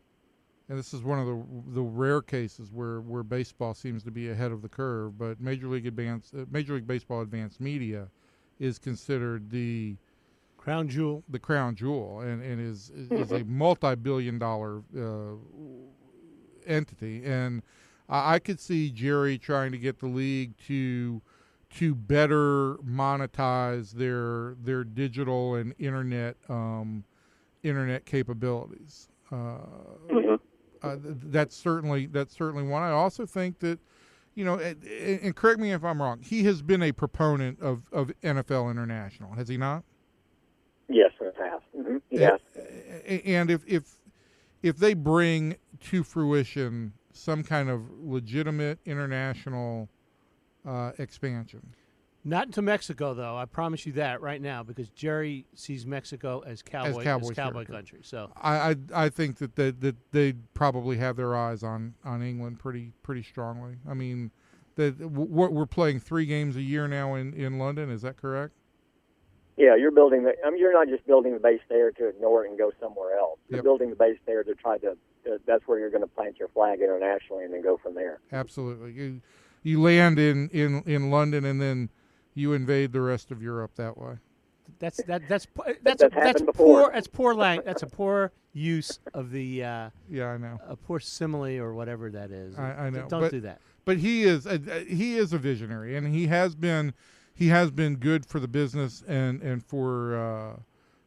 and 0.69 0.79
this 0.79 0.93
is 0.93 1.03
one 1.03 1.19
of 1.19 1.27
the 1.27 1.45
the 1.75 1.83
rare 1.83 2.21
cases 2.21 2.71
where, 2.73 3.01
where 3.01 3.23
baseball 3.23 3.75
seems 3.75 4.03
to 4.05 4.11
be 4.11 4.31
ahead 4.31 4.51
of 4.53 4.63
the 4.63 4.69
curve, 4.69 5.17
but 5.19 5.41
Major 5.41 5.69
League 5.69 5.87
Advanced 5.87 6.35
uh, 6.35 6.45
Major 6.51 6.75
League 6.75 6.87
Baseball 6.87 7.21
Advanced 7.21 7.61
Media 7.61 8.09
is 8.59 8.79
considered 8.79 9.51
the 9.51 9.97
Crown 10.69 10.89
jewel. 10.89 11.25
the 11.29 11.39
crown 11.39 11.75
jewel 11.75 12.21
and, 12.21 12.43
and 12.43 12.61
is 12.61 12.91
is 13.11 13.33
a 13.33 13.45
multi-billion 13.45 14.39
dollar 14.39 14.83
uh, 14.97 15.35
entity 16.67 17.25
and 17.25 17.63
I, 18.09 18.35
I 18.35 18.39
could 18.39 18.61
see 18.61 18.91
Jerry 18.91 19.39
trying 19.39 19.73
to 19.73 19.79
get 19.79 19.99
the 19.99 20.07
league 20.07 20.57
to 20.67 21.23
to 21.77 21.95
better 21.95 22.75
monetize 22.77 23.93
their 23.93 24.55
their 24.63 24.85
digital 24.85 25.55
and 25.55 25.75
internet 25.79 26.37
um, 26.49 27.05
internet 27.63 28.07
capabilities. 28.07 29.09
Uh, 29.31 29.59
uh, 30.83 30.97
th- 30.97 31.17
that's 31.25 31.57
certainly 31.57 32.07
that's 32.07 32.37
certainly 32.37 32.67
one. 32.67 32.83
I 32.83 32.91
also 32.91 33.27
think 33.27 33.59
that 33.61 33.79
you 34.35 34.45
know, 34.45 34.55
and, 34.55 34.83
and 34.85 35.35
correct 35.35 35.59
me 35.59 35.73
if 35.73 35.85
I'm 35.85 36.01
wrong. 36.01 36.21
He 36.23 36.45
has 36.45 36.63
been 36.63 36.83
a 36.83 36.93
proponent 36.93 37.61
of, 37.61 37.83
of 37.91 38.13
NFL 38.23 38.71
International, 38.71 39.33
has 39.33 39.49
he 39.49 39.57
not? 39.57 39.83
Yes, 40.88 41.12
in 41.20 41.27
the 41.27 41.33
past. 41.33 41.64
Mm-hmm. 41.77 41.96
Yes. 42.11 42.40
And 43.24 43.51
if 43.51 43.62
if 43.66 43.98
if 44.62 44.79
they 44.79 44.94
bring 44.94 45.57
to 45.81 46.03
fruition 46.03 46.92
some 47.12 47.42
kind 47.42 47.68
of 47.68 47.83
legitimate 48.01 48.78
international 48.84 49.89
uh, 50.66 50.93
expansion, 50.99 51.74
Not 52.24 52.53
to 52.53 52.62
Mexico, 52.62 53.14
though. 53.14 53.36
I 53.36 53.45
promise 53.45 53.86
you 53.86 53.93
that 53.95 54.20
right 54.20 54.41
now, 54.41 54.62
because 54.62 54.89
Jerry 54.91 55.47
sees 55.55 55.86
Mexico 55.86 56.43
as 56.47 56.62
cowboy, 56.62 56.99
as 57.01 57.05
Cowboys 57.05 57.36
cowboy 57.36 57.64
country. 57.64 58.01
So 58.03 58.32
I, 58.36 58.70
I 58.70 58.76
I 58.95 59.09
think 59.09 59.39
that 59.39 59.57
they, 59.57 59.70
that 59.70 59.97
they'd 60.12 60.53
probably 60.55 60.97
have 60.99 61.16
their 61.16 61.36
eyes 61.36 61.62
on, 61.62 61.95
on 62.05 62.22
England 62.22 62.59
pretty 62.59 62.93
pretty 63.03 63.22
strongly. 63.22 63.76
I 63.89 63.95
mean, 63.95 64.30
that 64.76 64.99
w- 64.99 65.28
we're 65.51 65.66
playing 65.66 66.01
three 66.01 66.26
games 66.26 66.57
a 66.57 66.62
year 66.62 66.89
now 66.89 67.14
in, 67.14 67.32
in 67.34 67.59
London. 67.59 67.91
Is 67.91 68.03
that 68.03 68.16
correct? 68.16 68.55
Yeah, 69.59 69.75
you're 69.77 69.91
building 69.91 70.23
the. 70.23 70.33
I 70.47 70.51
mean, 70.51 70.61
you're 70.61 70.73
not 70.73 70.89
just 70.89 71.07
building 71.07 71.35
the 71.35 71.41
base 71.41 71.61
there 71.69 71.91
to 71.93 72.09
ignore 72.09 72.45
it 72.47 72.51
and 72.51 72.57
go 72.59 72.71
somewhere 72.81 73.19
else. 73.19 73.39
You're 73.49 73.59
Yep. 73.59 73.65
building 73.65 73.91
the 73.91 73.97
base 73.97 74.19
there 74.27 74.45
to 74.45 74.55
try 74.55 74.79
to. 74.79 74.91
Uh, 75.31 75.37
that's 75.47 75.67
where 75.67 75.79
you're 75.79 75.91
going 75.91 76.03
to 76.03 76.07
plant 76.09 76.39
your 76.39 76.49
flag 76.49 76.81
internationally 76.81 77.45
and 77.45 77.53
then 77.53 77.61
go 77.63 77.77
from 77.77 77.95
there. 77.95 78.21
Absolutely. 78.33 78.93
You 78.93 79.21
you 79.65 79.83
land 79.83 80.19
in, 80.19 80.49
in, 80.51 80.83
in 80.87 81.11
London 81.11 81.45
and 81.45 81.61
then 81.61 81.91
you 82.35 82.53
invade 82.53 82.93
the 82.93 83.01
rest 83.01 83.31
of 83.33 83.43
Europe 83.43 83.73
that 83.75 83.99
way. 83.99 84.15
that's 84.79 85.03
that 85.05 85.23
that's 85.29 85.47
po- 85.47 85.65
that's 85.83 86.01
that's 86.03 86.15
that's 86.15 86.43
poor. 86.55 86.91
That's 86.95 87.09
poor 87.09 87.35
lang. 87.35 87.63
That's 87.65 87.83
a 87.83 87.87
poor 87.89 88.31
use 88.53 89.01
of 89.13 89.33
the 89.33 89.65
uh, 89.65 89.91
Yeah, 90.09 90.29
I 90.29 90.37
know. 90.39 90.61
a 90.67 90.77
poor 90.77 91.01
simile 91.01 91.59
or 91.59 91.75
whatever 91.75 92.11
that 92.13 92.31
is. 92.31 92.57
I- 92.57 92.87
I 92.87 92.91
D- 92.91 92.97
know, 92.99 93.09
Don't 93.09 93.21
but- 93.23 93.31
do 93.33 93.41
that. 93.41 93.61
but 93.85 93.97
he 93.99 94.23
is 94.23 94.47
a, 94.47 94.59
he 94.89 95.17
is 95.19 95.33
a 95.33 95.39
visionary, 95.39 95.97
and 95.97 96.07
he 96.07 96.29
has 96.29 96.55
been 96.55 96.95
he 97.39 97.49
has 97.49 97.70
been 97.70 97.95
good 97.97 98.26
for 98.26 98.41
the 98.41 98.49
business 98.49 99.05
and 99.07 99.41
and 99.43 99.64
for 99.64 100.16
uh, 100.16 100.57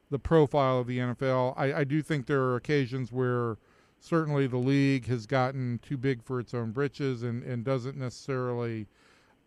the 0.10 0.18
profile 0.18 0.80
of 0.80 0.88
the 0.88 1.00
NFL. 1.00 1.54
I, 1.58 1.74
I 1.74 1.84
do 1.84 2.02
think 2.02 2.26
there 2.26 2.42
are 2.44 2.56
occasions 2.56 3.12
where 3.12 3.58
certainly 4.00 4.48
the 4.48 4.58
league 4.58 5.08
has 5.08 5.26
gotten 5.26 5.80
too 5.80 5.98
big 5.98 6.24
for 6.24 6.40
its 6.40 6.54
own 6.54 6.72
britches 6.72 7.24
and, 7.24 7.44
and 7.44 7.66
doesn't 7.66 7.98
necessarily 7.98 8.88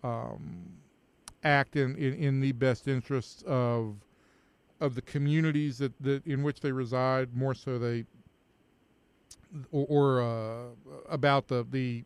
um, 0.03 0.64
act 1.43 1.74
in, 1.76 1.97
in, 1.97 2.14
in 2.14 2.41
the 2.41 2.53
best 2.53 2.87
interests 2.87 3.43
of 3.47 3.97
of 4.78 4.95
the 4.95 5.03
communities 5.03 5.78
that, 5.78 5.93
that 6.03 6.26
in 6.26 6.43
which 6.43 6.61
they 6.61 6.70
reside 6.70 7.35
more 7.35 7.55
so 7.55 7.78
they 7.78 8.05
or, 9.72 9.87
or 9.89 10.22
uh, 10.22 10.64
about 11.09 11.49
the, 11.49 11.66
the 11.70 12.05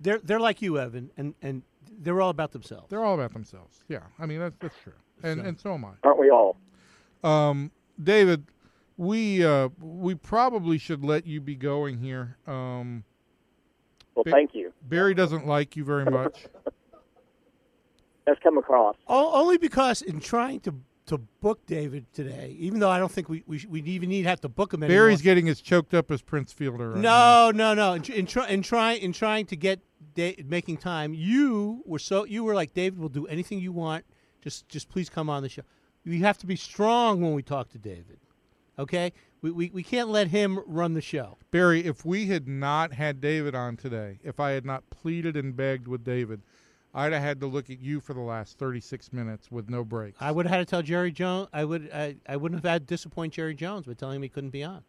They're 0.00 0.18
they're 0.18 0.40
like 0.40 0.60
you, 0.60 0.80
Evan, 0.80 1.10
and 1.16 1.34
and 1.40 1.62
they're 2.00 2.20
all 2.20 2.30
about 2.30 2.52
themselves. 2.52 2.86
they're 2.88 3.04
all 3.04 3.14
about 3.14 3.32
themselves 3.32 3.84
yeah 3.88 4.00
i 4.18 4.26
mean 4.26 4.38
that's, 4.40 4.56
that's 4.60 4.76
true 4.82 4.92
and 5.22 5.40
So- 5.40 5.46
and 5.46 5.60
so 5.60 5.74
am 5.74 5.84
i 5.84 5.90
Aren't 6.04 6.18
we 6.18 6.30
all? 6.30 6.56
Um, 7.22 7.70
David, 8.02 8.46
we 8.96 9.44
uh, 9.44 9.68
we 9.78 10.14
probably 10.14 10.78
should 10.78 11.04
let 11.04 11.26
you 11.26 11.40
be 11.42 11.54
going 11.54 11.98
here. 11.98 12.38
Um, 12.46 13.04
Well, 14.14 14.24
Ba- 14.24 14.30
thank 14.30 14.54
you. 14.54 14.72
Barry 14.82 15.12
doesn't 15.12 15.46
like 15.46 15.76
you 15.76 15.84
very 15.84 16.06
much. 16.06 16.46
That's 18.26 18.40
come 18.42 18.58
across. 18.58 18.96
O- 19.06 19.40
only 19.42 19.58
because 19.58 20.02
in 20.02 20.20
trying 20.20 20.60
to 20.60 20.74
to 21.06 21.18
book 21.18 21.66
David 21.66 22.06
today, 22.12 22.54
even 22.58 22.78
though 22.78 22.88
I 22.90 22.98
don't 22.98 23.10
think 23.10 23.28
we 23.28 23.42
we, 23.46 23.58
sh- 23.58 23.66
we 23.66 23.80
even 23.82 24.08
need 24.08 24.22
to 24.22 24.28
have 24.28 24.40
to 24.42 24.48
book 24.48 24.72
him 24.72 24.82
anymore. 24.82 25.02
Barry's 25.02 25.22
getting 25.22 25.48
as 25.48 25.60
choked 25.60 25.92
up 25.92 26.10
as 26.10 26.22
Prince 26.22 26.52
Fielder. 26.52 26.90
Right 26.90 27.00
now. 27.00 27.50
no, 27.50 27.74
no, 27.74 27.74
no. 27.74 27.92
In, 27.94 28.02
tr- 28.02 28.12
in, 28.12 28.26
try, 28.26 28.48
in 28.48 28.62
trying 28.62 29.00
in 29.02 29.12
trying 29.12 29.46
to 29.46 29.56
get 29.56 29.80
da- 30.20 30.44
making 30.44 30.76
time, 30.76 31.14
you 31.14 31.82
were 31.86 31.98
so 31.98 32.24
you 32.24 32.44
were 32.44 32.54
like 32.54 32.74
David 32.74 32.98
We'll 32.98 33.08
do 33.08 33.26
anything 33.26 33.58
you 33.58 33.72
want. 33.72 34.04
Just 34.42 34.68
just 34.68 34.88
please 34.88 35.08
come 35.08 35.30
on 35.30 35.42
the 35.42 35.48
show. 35.48 35.62
You 36.04 36.20
have 36.20 36.38
to 36.38 36.46
be 36.46 36.56
strong 36.56 37.20
when 37.20 37.34
we 37.34 37.42
talk 37.42 37.70
to 37.70 37.78
David. 37.78 38.18
Okay, 38.78 39.12
we, 39.42 39.50
we, 39.50 39.70
we 39.70 39.82
can't 39.82 40.08
let 40.08 40.28
him 40.28 40.60
run 40.66 40.94
the 40.94 41.02
show. 41.02 41.36
Barry, 41.50 41.84
if 41.84 42.06
we 42.06 42.26
had 42.26 42.48
not 42.48 42.94
had 42.94 43.20
David 43.20 43.54
on 43.54 43.76
today, 43.76 44.18
if 44.22 44.40
I 44.40 44.52
had 44.52 44.64
not 44.64 44.88
pleaded 44.88 45.36
and 45.36 45.54
begged 45.54 45.86
with 45.86 46.02
David, 46.02 46.40
I'd 46.94 47.12
have 47.12 47.22
had 47.22 47.40
to 47.40 47.46
look 47.46 47.68
at 47.68 47.80
you 47.80 48.00
for 48.00 48.14
the 48.14 48.20
last 48.20 48.58
36 48.58 49.12
minutes 49.12 49.50
with 49.50 49.68
no 49.68 49.84
breaks. 49.84 50.16
I 50.20 50.30
would 50.32 50.46
have 50.46 50.54
had 50.54 50.66
to 50.66 50.70
tell 50.70 50.82
Jerry 50.82 51.12
Jones. 51.12 51.48
I 51.52 51.64
would 51.64 51.90
I, 51.92 52.16
I 52.26 52.36
wouldn't 52.36 52.62
have 52.62 52.70
had 52.70 52.88
to 52.88 52.94
disappoint 52.94 53.34
Jerry 53.34 53.54
Jones 53.54 53.86
by 53.86 53.92
telling 53.94 54.16
him 54.16 54.22
he 54.22 54.30
couldn't 54.30 54.50
be 54.50 54.64
on. 54.64 54.82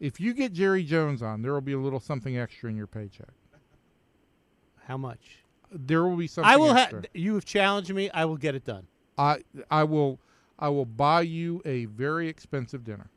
if 0.00 0.20
you 0.20 0.34
get 0.34 0.52
Jerry 0.52 0.82
Jones 0.82 1.22
on, 1.22 1.42
there 1.42 1.52
will 1.52 1.60
be 1.60 1.72
a 1.72 1.78
little 1.78 2.00
something 2.00 2.36
extra 2.36 2.68
in 2.68 2.76
your 2.76 2.86
paycheck. 2.88 3.30
How 4.88 4.96
much? 4.96 5.44
There 5.70 6.02
will 6.02 6.16
be 6.16 6.26
something 6.26 6.50
I 6.50 6.56
will 6.56 6.72
extra. 6.72 7.00
have. 7.00 7.06
You 7.12 7.34
have 7.34 7.44
challenged 7.44 7.92
me. 7.92 8.08
I 8.10 8.24
will 8.24 8.38
get 8.38 8.54
it 8.54 8.64
done. 8.64 8.86
I 9.18 9.42
I 9.70 9.84
will 9.84 10.18
I 10.58 10.70
will 10.70 10.86
buy 10.86 11.20
you 11.20 11.60
a 11.66 11.84
very 11.84 12.26
expensive 12.26 12.84
dinner. 12.84 13.10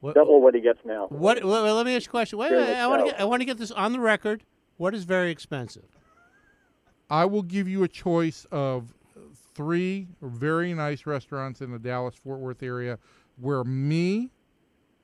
What? 0.00 0.14
Double 0.14 0.40
what 0.40 0.54
he 0.54 0.60
gets 0.60 0.78
now. 0.84 1.08
What? 1.08 1.42
Well, 1.42 1.64
well, 1.64 1.74
let 1.74 1.84
me 1.84 1.96
ask 1.96 2.06
you 2.06 2.10
a 2.10 2.12
question. 2.12 2.38
Wait, 2.38 2.52
wait, 2.52 2.76
I 2.76 2.86
want 2.86 3.04
to 3.04 3.10
get. 3.10 3.20
I 3.20 3.24
want 3.24 3.40
to 3.40 3.44
get 3.44 3.58
this 3.58 3.72
on 3.72 3.92
the 3.92 3.98
record. 3.98 4.44
What 4.76 4.94
is 4.94 5.02
very 5.02 5.32
expensive? 5.32 5.86
I 7.10 7.24
will 7.24 7.42
give 7.42 7.66
you 7.66 7.82
a 7.82 7.88
choice 7.88 8.46
of 8.52 8.94
three 9.56 10.06
very 10.22 10.72
nice 10.74 11.06
restaurants 11.06 11.60
in 11.60 11.72
the 11.72 11.78
Dallas 11.80 12.14
Fort 12.14 12.38
Worth 12.38 12.62
area 12.62 13.00
where 13.36 13.64
me 13.64 14.30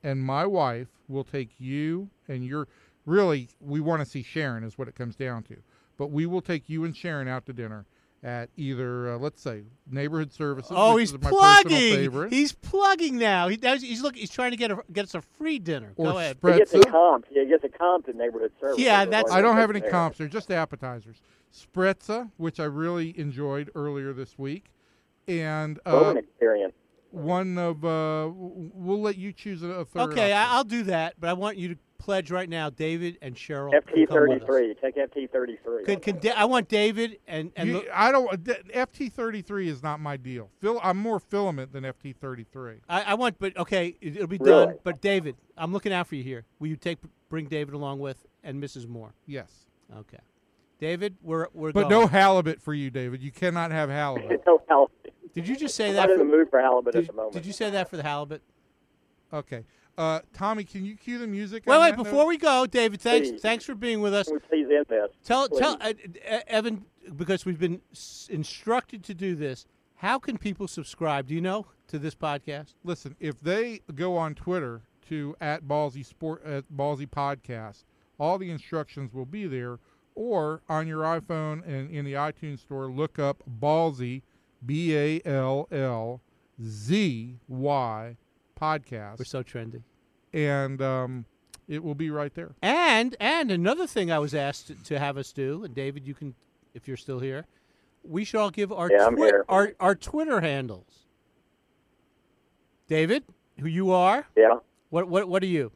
and 0.04 0.22
my 0.22 0.46
wife 0.46 0.88
will 1.08 1.24
take 1.24 1.50
you 1.58 2.08
and 2.28 2.46
your 2.46 2.68
really 3.06 3.48
we 3.60 3.80
want 3.80 4.00
to 4.02 4.06
see 4.06 4.22
Sharon 4.22 4.64
is 4.64 4.78
what 4.78 4.88
it 4.88 4.94
comes 4.94 5.16
down 5.16 5.42
to. 5.44 5.56
But 5.96 6.10
we 6.10 6.26
will 6.26 6.40
take 6.40 6.68
you 6.68 6.84
and 6.84 6.96
Sharon 6.96 7.28
out 7.28 7.46
to 7.46 7.52
dinner 7.52 7.86
at 8.22 8.48
either 8.56 9.12
uh, 9.12 9.18
let's 9.18 9.40
say 9.42 9.62
neighborhood 9.90 10.32
services. 10.32 10.72
Oh, 10.74 10.96
he's 10.96 11.12
is 11.12 11.20
my 11.20 11.30
personal 11.30 11.40
plugging. 11.40 12.30
He's 12.30 12.52
plugging 12.52 13.18
now. 13.18 13.48
He. 13.48 13.58
He's 13.62 14.02
look. 14.02 14.16
He's 14.16 14.30
trying 14.30 14.50
to 14.52 14.56
get 14.56 14.70
a, 14.70 14.82
get 14.92 15.04
us 15.04 15.14
a 15.14 15.20
free 15.20 15.58
dinner. 15.58 15.92
or 15.96 16.12
Go 16.12 16.18
ahead. 16.18 16.38
He 16.42 16.52
gets 16.56 16.72
a 16.74 16.78
Sprezza. 16.78 16.90
comp. 16.90 17.26
He 17.28 17.44
gets 17.46 17.64
a 17.64 17.68
comp 17.68 18.06
to 18.06 18.12
neighborhood 18.12 18.52
service. 18.60 18.78
Yeah, 18.78 19.04
that's- 19.04 19.32
I 19.32 19.40
don't 19.42 19.56
have 19.56 19.70
any 19.70 19.82
comps. 19.82 20.18
They're 20.18 20.26
just 20.26 20.50
appetizers. 20.50 21.20
Sprezza, 21.54 22.30
which 22.36 22.58
I 22.58 22.64
really 22.64 23.16
enjoyed 23.18 23.70
earlier 23.76 24.12
this 24.12 24.36
week, 24.38 24.72
and 25.28 25.78
uh, 25.86 25.92
Bowman 25.92 26.16
experience. 26.18 26.72
one 27.10 27.56
of 27.58 27.84
uh, 27.84 28.28
we'll 28.34 29.00
let 29.00 29.16
you 29.16 29.32
choose 29.32 29.62
a, 29.62 29.68
a 29.68 29.84
third. 29.84 30.10
Okay, 30.12 30.32
option. 30.32 30.56
I'll 30.56 30.64
do 30.64 30.82
that. 30.84 31.14
But 31.20 31.30
I 31.30 31.34
want 31.34 31.56
you 31.58 31.68
to 31.68 31.76
pledge 31.98 32.30
right 32.30 32.48
now, 32.48 32.70
David 32.70 33.18
and 33.22 33.34
Cheryl. 33.34 33.70
FT 33.72 33.72
can 33.72 33.84
come 33.84 33.96
with 33.96 34.08
thirty 34.10 34.34
us. 34.40 34.46
three. 34.46 34.74
Take 34.74 34.96
FT 34.96 35.30
thirty 35.30 35.56
three. 35.64 35.84
Could, 35.84 36.02
could 36.02 36.20
Da- 36.20 36.32
I 36.36 36.44
want 36.44 36.68
David 36.68 37.18
and 37.26 37.50
and 37.56 37.68
You- 37.68 37.74
look- 37.76 37.88
I 37.92 38.12
don't. 38.12 38.30
FT 38.44 39.10
thirty 39.12 39.42
three 39.42 39.68
is 39.68 39.82
not 39.82 40.00
my 40.00 40.16
deal. 40.16 40.50
Phil, 40.60 40.78
I'm 40.82 40.96
more 40.98 41.18
filament 41.20 41.72
than 41.72 41.84
FT 41.84 42.14
thirty 42.16 42.44
three. 42.44 42.76
I, 42.88 43.02
I 43.02 43.14
want, 43.14 43.38
but 43.38 43.56
okay, 43.56 43.96
it, 44.00 44.18
will 44.18 44.26
be 44.26 44.38
Really? 44.38 44.66
done. 44.66 44.74
But 44.84 45.00
David, 45.00 45.36
I'm 45.56 45.72
looking 45.72 45.92
out 45.92 46.06
for 46.06 46.16
you 46.16 46.22
here. 46.22 46.44
Will 46.58 46.68
you 46.68 46.76
take 46.76 46.98
bring 47.28 47.46
David 47.46 47.74
along 47.74 48.00
with 48.00 48.26
and 48.42 48.62
Mrs. 48.62 48.86
Moore? 48.88 49.14
Yes, 49.26 49.50
Okay, 49.96 50.18
David, 50.78 51.16
we're 51.22 51.48
we're 51.54 51.72
but 51.72 51.88
going. 51.88 52.02
no 52.02 52.06
halibut 52.06 52.60
for 52.60 52.74
you, 52.74 52.90
David. 52.90 53.22
You 53.22 53.30
cannot 53.30 53.70
have 53.70 53.88
halibut. 53.88 54.42
no 54.46 54.60
help. 54.68 54.92
Did 55.32 55.48
you 55.48 55.56
just 55.56 55.74
say 55.74 55.88
I'm 55.88 55.94
that? 55.94 56.00
not 56.08 56.10
in 56.10 56.18
the 56.18 56.24
For, 56.24 56.30
mood 56.30 56.50
for 56.50 56.60
halibut 56.60 56.94
at 56.94 57.06
the 57.06 57.12
moment. 57.12 57.32
did 57.32 57.44
you 57.46 57.52
say 57.52 57.70
that 57.70 57.88
for 57.90 57.96
the 57.96 58.02
halibut? 58.04 58.40
Okay, 59.32 59.64
uh, 59.96 60.20
Tommy, 60.32 60.64
can 60.64 60.84
you 60.84 60.96
cue 60.96 61.18
the 61.18 61.26
music? 61.26 61.64
Wait, 61.66 61.78
wait. 61.78 61.96
Before 61.96 62.22
note? 62.22 62.26
we 62.28 62.36
go, 62.36 62.66
David, 62.66 63.00
thanks 63.00 63.30
Please. 63.30 63.40
thanks 63.40 63.64
for 63.64 63.74
being 63.74 64.00
with 64.00 64.14
us. 64.14 64.28
Please 64.48 64.66
end 64.74 64.86
this? 64.88 65.10
Tell 65.24 65.48
Please. 65.48 65.58
tell 65.60 65.76
uh, 65.80 65.92
uh, 66.30 66.40
Evan 66.46 66.84
because 67.16 67.44
we've 67.44 67.58
been 67.60 67.80
s- 67.92 68.28
instructed 68.30 69.04
to 69.04 69.14
do 69.14 69.34
this. 69.34 69.66
How 69.96 70.18
can 70.18 70.36
people 70.38 70.68
subscribe? 70.68 71.28
Do 71.28 71.34
you 71.34 71.40
know 71.40 71.66
to 71.88 71.98
this 71.98 72.14
podcast? 72.14 72.74
listen, 72.82 73.14
if 73.20 73.40
they 73.40 73.80
go 73.94 74.16
on 74.16 74.34
Twitter 74.34 74.82
to 75.08 75.36
at 75.40 75.64
Ballzy 75.64 76.04
Sport 76.04 76.44
at 76.44 76.64
Ballzy 76.74 77.06
Podcast, 77.08 77.84
all 78.18 78.38
the 78.38 78.50
instructions 78.50 79.12
will 79.12 79.26
be 79.26 79.46
there. 79.46 79.78
Or 80.16 80.62
on 80.68 80.86
your 80.86 81.02
iPhone 81.02 81.66
and 81.66 81.90
in 81.90 82.04
the 82.04 82.12
iTunes 82.12 82.60
store, 82.60 82.86
look 82.86 83.18
up 83.18 83.42
Ballzy, 83.60 84.22
B 84.64 84.96
A 84.96 85.20
L 85.24 85.66
L 85.72 86.20
Z 86.62 87.38
Y 87.48 88.16
podcast, 88.60 89.18
We're 89.18 89.24
so 89.24 89.42
trendy. 89.42 89.82
and 90.32 90.80
um, 90.82 91.24
it 91.68 91.82
will 91.82 91.94
be 91.94 92.10
right 92.10 92.34
there. 92.34 92.52
And 92.62 93.16
and 93.20 93.50
another 93.50 93.86
thing 93.86 94.10
I 94.12 94.18
was 94.18 94.34
asked 94.34 94.66
to, 94.68 94.74
to 94.84 94.98
have 94.98 95.16
us 95.16 95.32
do, 95.32 95.64
and 95.64 95.74
David, 95.74 96.06
you 96.06 96.14
can 96.14 96.34
if 96.74 96.86
you're 96.88 96.96
still 96.96 97.20
here, 97.20 97.46
we 98.02 98.24
should 98.24 98.38
all 98.40 98.50
give 98.50 98.72
our 98.72 98.90
Yeah, 98.90 99.08
Twi- 99.08 99.30
our 99.48 99.74
our 99.80 99.94
Twitter 99.94 100.40
handles. 100.40 101.06
David, 102.88 103.24
who 103.58 103.66
you 103.68 103.90
are? 103.92 104.26
Yeah, 104.36 104.58
What 104.90 105.08
what 105.08 105.28
what 105.28 105.42
are 105.42 105.46
you? 105.46 105.72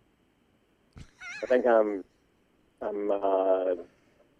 I 1.42 1.46
think 1.46 1.66
I'm. 1.66 2.04
I'm 2.80 3.10
uh, 3.10 3.74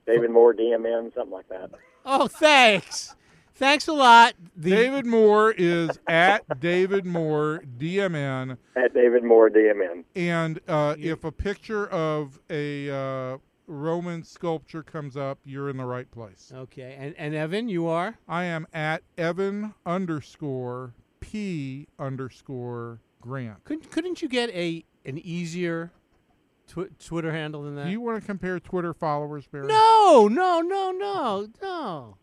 David 0.06 0.30
Moore, 0.30 0.54
DMN, 0.54 1.12
something 1.14 1.32
like 1.32 1.48
that. 1.48 1.70
Oh, 2.04 2.28
thanks. 2.28 3.14
Thanks 3.58 3.88
a 3.88 3.92
lot. 3.92 4.34
The, 4.56 4.70
David 4.70 5.04
Moore 5.04 5.50
is 5.50 5.98
at 6.08 6.60
David 6.60 7.04
Moore 7.04 7.60
DMN, 7.76 8.56
At 8.76 8.94
David 8.94 9.24
Moore, 9.24 9.50
DMN. 9.50 10.04
and 10.14 10.60
uh, 10.68 10.94
if 10.96 11.24
a 11.24 11.32
picture 11.32 11.88
of 11.88 12.38
a 12.48 12.88
uh, 12.88 13.38
Roman 13.66 14.22
sculpture 14.22 14.84
comes 14.84 15.16
up, 15.16 15.40
you're 15.44 15.68
in 15.70 15.76
the 15.76 15.84
right 15.84 16.08
place. 16.08 16.52
Okay, 16.54 16.96
and 17.00 17.16
and 17.18 17.34
Evan, 17.34 17.68
you 17.68 17.88
are. 17.88 18.16
I 18.28 18.44
am 18.44 18.66
at 18.72 19.02
Evan 19.18 19.74
underscore 19.84 20.94
P 21.18 21.88
underscore 21.98 23.00
Grant. 23.20 23.64
Couldn't 23.64 23.90
couldn't 23.90 24.22
you 24.22 24.28
get 24.28 24.50
a 24.50 24.84
an 25.04 25.18
easier 25.18 25.90
tw- 26.68 26.96
Twitter 27.04 27.32
handle 27.32 27.64
than 27.64 27.74
that? 27.74 27.86
Do 27.86 27.90
you 27.90 28.00
want 28.00 28.20
to 28.20 28.24
compare 28.24 28.60
Twitter 28.60 28.94
followers, 28.94 29.48
Barry? 29.48 29.66
No, 29.66 30.28
no, 30.30 30.60
no, 30.60 30.92
no, 30.92 31.48
no. 31.60 32.16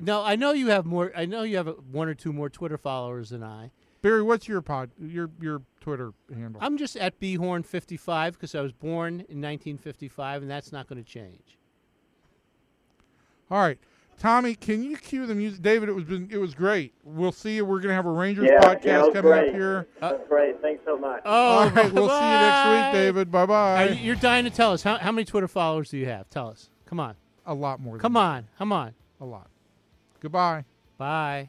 No, 0.00 0.22
I 0.22 0.36
know 0.36 0.52
you 0.52 0.68
have 0.68 0.86
more. 0.86 1.12
I 1.16 1.24
know 1.24 1.42
you 1.42 1.56
have 1.56 1.68
uh, 1.68 1.72
one 1.90 2.08
or 2.08 2.14
two 2.14 2.32
more 2.32 2.48
Twitter 2.50 2.78
followers 2.78 3.30
than 3.30 3.42
I. 3.42 3.70
Barry, 4.02 4.22
what's 4.22 4.48
your 4.48 4.62
pod 4.62 4.90
your 4.98 5.30
your 5.40 5.62
Twitter 5.80 6.12
handle? 6.34 6.60
I'm 6.62 6.78
just 6.78 6.96
at 6.96 7.18
bhorn55 7.20 8.32
because 8.32 8.54
I 8.54 8.60
was 8.62 8.72
born 8.72 9.14
in 9.14 9.40
1955, 9.42 10.42
and 10.42 10.50
that's 10.50 10.72
not 10.72 10.88
going 10.88 11.02
to 11.02 11.08
change. 11.08 11.58
All 13.50 13.58
right. 13.58 13.78
Tommy, 14.18 14.54
can 14.54 14.82
you 14.82 14.96
cue 14.98 15.24
the 15.26 15.34
music? 15.34 15.62
David, 15.62 15.88
it 15.88 15.92
was 15.92 16.04
been 16.04 16.28
it 16.30 16.36
was 16.36 16.54
great. 16.54 16.92
We'll 17.04 17.32
see 17.32 17.56
you. 17.56 17.64
We're 17.64 17.80
gonna 17.80 17.94
have 17.94 18.04
a 18.06 18.10
Rangers 18.10 18.50
Yeah, 18.52 18.60
podcast 18.60 18.84
yeah, 18.84 19.00
coming 19.00 19.22
great. 19.22 19.48
up 19.48 19.54
here. 19.54 19.88
That's 19.98 20.28
great. 20.28 20.60
Thanks 20.60 20.82
so 20.84 20.98
much. 20.98 21.22
Oh, 21.24 21.32
All 21.32 21.70
right, 21.70 21.90
we'll 21.92 22.08
see 22.08 22.14
you 22.14 22.20
next 22.20 22.68
week, 22.68 22.92
David. 23.02 23.30
Bye 23.32 23.46
bye. 23.46 23.88
you- 23.88 23.94
You're 24.04 24.16
dying 24.16 24.44
to 24.44 24.50
tell 24.50 24.72
us 24.72 24.82
how, 24.82 24.98
how 24.98 25.10
many 25.10 25.24
Twitter 25.24 25.48
followers 25.48 25.88
do 25.88 25.96
you 25.96 26.04
have? 26.06 26.28
Tell 26.28 26.48
us. 26.48 26.68
Come 26.84 27.00
on. 27.00 27.14
A 27.46 27.54
lot 27.54 27.80
more. 27.80 27.94
than 27.94 28.00
Come 28.02 28.12
that. 28.12 28.18
on. 28.20 28.48
Come 28.58 28.72
on. 28.72 28.92
A 29.22 29.24
lot. 29.24 29.49
Goodbye. 30.20 30.64
Bye. 30.98 31.48